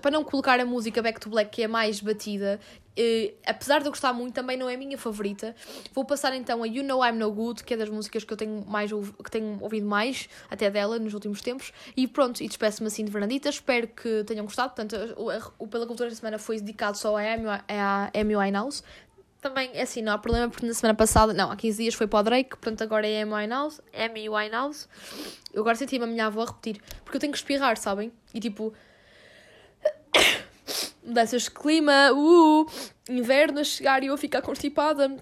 para 0.00 0.10
não 0.10 0.24
colocar 0.24 0.58
a 0.58 0.64
música 0.64 1.00
Back 1.00 1.20
to 1.20 1.30
Black, 1.30 1.50
que 1.50 1.62
é 1.62 1.68
mais 1.68 2.00
batida, 2.00 2.58
uh, 2.98 3.34
apesar 3.46 3.80
de 3.80 3.86
eu 3.86 3.92
gostar 3.92 4.12
muito, 4.12 4.34
também 4.34 4.56
não 4.56 4.68
é 4.68 4.74
a 4.74 4.78
minha 4.78 4.98
favorita. 4.98 5.54
Vou 5.94 6.04
passar 6.04 6.34
então 6.34 6.62
a 6.62 6.66
You 6.66 6.82
Know 6.82 7.04
I'm 7.04 7.18
No 7.18 7.30
Good, 7.30 7.62
que 7.62 7.74
é 7.74 7.76
das 7.76 7.88
músicas 7.88 8.24
que 8.24 8.32
eu 8.32 8.36
tenho, 8.36 8.64
mais, 8.66 8.90
que 8.90 9.30
tenho 9.30 9.58
ouvido 9.60 9.86
mais, 9.86 10.28
até 10.50 10.68
dela, 10.70 10.98
nos 10.98 11.14
últimos 11.14 11.40
tempos. 11.40 11.72
E 11.96 12.08
pronto, 12.08 12.42
e 12.42 12.48
despeço-me 12.48 12.88
assim 12.88 13.04
de 13.04 13.10
Varandita. 13.10 13.48
Espero 13.48 13.86
que 13.86 14.24
tenham 14.24 14.44
gostado. 14.44 14.74
Portanto, 14.74 14.96
o, 15.16 15.64
o 15.64 15.68
Pela 15.68 15.86
Cultura 15.86 16.10
da 16.10 16.16
Semana 16.16 16.38
foi 16.38 16.58
dedicado 16.58 16.98
só 16.98 17.16
a 17.16 18.10
Amy 18.12 18.36
Winehouse 18.36 18.82
também, 19.48 19.70
é 19.74 19.82
assim, 19.82 20.02
não 20.02 20.12
há 20.12 20.18
problema 20.18 20.48
porque 20.48 20.66
na 20.66 20.74
semana 20.74 20.94
passada, 20.94 21.32
não, 21.32 21.50
há 21.50 21.56
15 21.56 21.82
dias 21.82 21.94
foi 21.94 22.06
para 22.06 22.18
o 22.18 22.22
Drake, 22.22 22.50
portanto 22.50 22.82
agora 22.82 23.06
é 23.06 23.22
Amy 23.22 23.32
Winehouse, 23.32 23.80
Amy 23.94 24.28
Winehouse. 24.28 24.88
Eu 25.52 25.62
agora 25.62 25.76
senti-me 25.76 26.04
a 26.04 26.06
minha 26.06 26.26
avó 26.26 26.42
a 26.42 26.46
repetir, 26.46 26.80
porque 27.04 27.16
eu 27.16 27.20
tenho 27.20 27.32
que 27.32 27.38
espirrar, 27.38 27.76
sabem? 27.76 28.12
E 28.34 28.40
tipo, 28.40 28.72
mudanças 31.02 31.42
de 31.42 31.50
clima, 31.50 32.12
uh, 32.12 32.66
inverno 33.08 33.60
a 33.60 33.64
chegar 33.64 34.02
e 34.02 34.06
eu 34.06 34.14
a 34.14 34.18
ficar 34.18 34.42
constipada. 34.42 35.16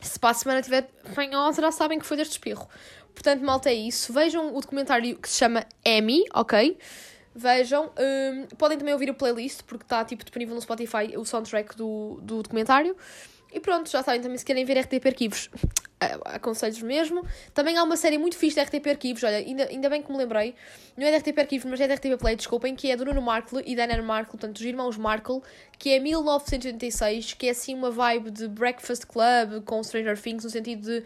Se 0.00 0.18
para 0.18 0.30
a 0.30 0.34
semana 0.34 0.62
tiver 0.62 0.90
fanhosa, 1.14 1.60
já 1.60 1.70
sabem 1.70 1.98
que 1.98 2.06
foi 2.06 2.16
deste 2.16 2.32
espirro. 2.32 2.66
Portanto, 3.14 3.44
malta, 3.44 3.68
é 3.68 3.74
isso. 3.74 4.12
Vejam 4.12 4.54
o 4.54 4.60
documentário 4.60 5.16
que 5.16 5.28
se 5.28 5.36
chama 5.36 5.66
Amy, 5.86 6.24
ok? 6.34 6.78
Vejam. 7.34 7.92
Um, 7.98 8.46
podem 8.56 8.78
também 8.78 8.94
ouvir 8.94 9.10
a 9.10 9.14
playlist, 9.14 9.62
porque 9.64 9.84
está 9.84 10.04
tipo, 10.04 10.24
disponível 10.24 10.54
no 10.54 10.60
Spotify 10.60 11.16
o 11.16 11.24
soundtrack 11.24 11.76
do, 11.76 12.18
do 12.22 12.42
documentário. 12.42 12.96
E 13.52 13.60
pronto, 13.60 13.90
já 13.90 14.02
sabem 14.02 14.20
também 14.20 14.38
se 14.38 14.44
querem 14.44 14.64
ver 14.64 14.78
RTP 14.78 15.06
Arquivos. 15.06 15.50
Aconselho-vos 16.24 16.82
mesmo. 16.82 17.22
Também 17.52 17.76
há 17.76 17.84
uma 17.84 17.96
série 17.96 18.16
muito 18.16 18.36
fixe 18.36 18.56
de 18.56 18.62
RTP 18.62 18.86
Arquivos, 18.88 19.22
olha, 19.22 19.36
ainda, 19.36 19.64
ainda 19.64 19.90
bem 19.90 20.02
que 20.02 20.10
me 20.10 20.16
lembrei. 20.16 20.54
Não 20.96 21.06
é 21.06 21.10
de 21.10 21.18
RTP 21.18 21.38
Arquivos, 21.38 21.70
mas 21.70 21.80
é 21.80 21.86
de 21.86 21.94
RTP 21.94 22.18
Play, 22.18 22.36
desculpem, 22.36 22.74
que 22.74 22.90
é 22.90 22.96
do 22.96 23.04
Nuno 23.04 23.20
Markle 23.20 23.62
e 23.66 23.76
da 23.76 23.86
Markle, 24.02 24.30
portanto, 24.30 24.56
os 24.56 24.64
irmãos 24.64 24.96
Markle, 24.96 25.42
que 25.78 25.90
é 25.90 25.98
1986, 25.98 27.34
que 27.34 27.48
é 27.48 27.50
assim 27.50 27.74
uma 27.74 27.90
vibe 27.90 28.30
de 28.30 28.48
Breakfast 28.48 29.04
Club 29.06 29.62
com 29.64 29.82
Stranger 29.82 30.18
Things, 30.18 30.42
no 30.44 30.50
sentido 30.50 30.82
de 30.82 31.04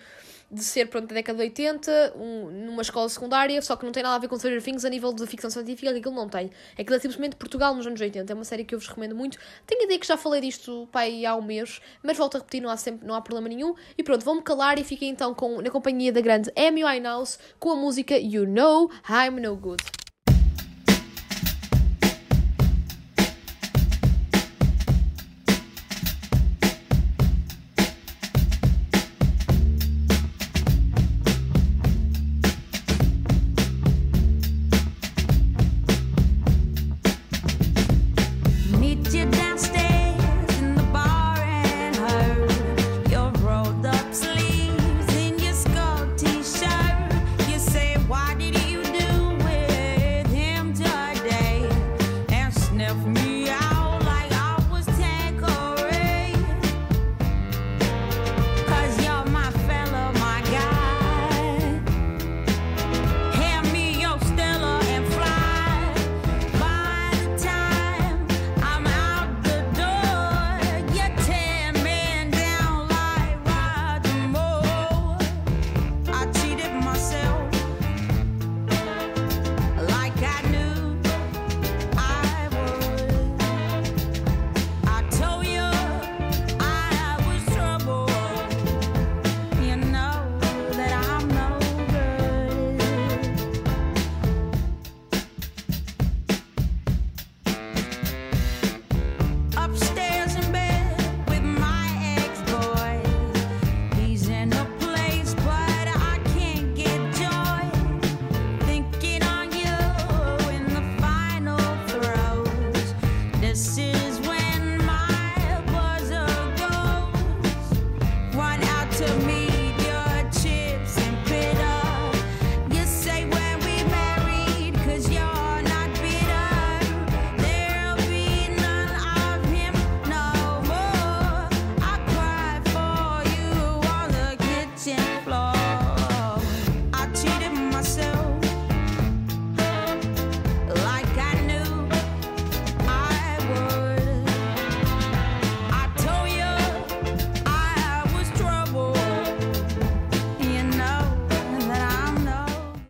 de 0.54 0.62
ser, 0.62 0.88
pronto, 0.88 1.08
da 1.08 1.14
década 1.14 1.38
de 1.38 1.44
80, 1.44 2.14
um, 2.16 2.50
numa 2.66 2.82
escola 2.82 3.08
secundária, 3.08 3.60
só 3.60 3.76
que 3.76 3.84
não 3.84 3.92
tem 3.92 4.02
nada 4.02 4.14
a 4.14 4.18
ver 4.18 4.28
com 4.28 4.36
Stranger 4.36 4.62
Things 4.62 4.84
a 4.84 4.88
nível 4.88 5.12
de 5.12 5.26
ficção 5.26 5.50
científica, 5.50 5.92
que 5.92 5.98
aquilo 5.98 6.14
não 6.14 6.28
tem. 6.28 6.50
Aquilo 6.78 6.96
é 6.96 6.98
simplesmente 6.98 7.36
Portugal 7.36 7.74
nos 7.74 7.86
anos 7.86 8.00
80. 8.00 8.32
É 8.32 8.34
uma 8.34 8.44
série 8.44 8.64
que 8.64 8.74
eu 8.74 8.78
vos 8.78 8.88
recomendo 8.88 9.14
muito. 9.14 9.38
Tenho 9.66 9.82
a 9.82 9.84
ideia 9.84 9.98
que 9.98 10.06
já 10.06 10.16
falei 10.16 10.40
disto, 10.40 10.88
pai, 10.92 11.26
há 11.26 11.34
um 11.34 11.42
mês, 11.42 11.80
mas 12.02 12.16
volto 12.16 12.36
a 12.36 12.38
repetir, 12.38 12.62
não 12.62 12.70
há, 12.70 12.76
sempre, 12.76 13.06
não 13.06 13.14
há 13.14 13.20
problema 13.20 13.48
nenhum. 13.48 13.74
E 13.98 14.02
pronto, 14.02 14.24
vou-me 14.24 14.42
calar 14.42 14.78
e 14.78 14.84
fiquem 14.84 15.10
então 15.10 15.34
com, 15.34 15.60
na 15.60 15.70
companhia 15.70 16.12
da 16.12 16.20
grande 16.20 16.52
Amy 16.56 16.84
Winehouse 16.84 17.38
com 17.58 17.70
a 17.70 17.76
música 17.76 18.16
You 18.16 18.46
Know 18.46 18.90
I'm 19.08 19.40
No 19.40 19.56
Good. 19.56 20.03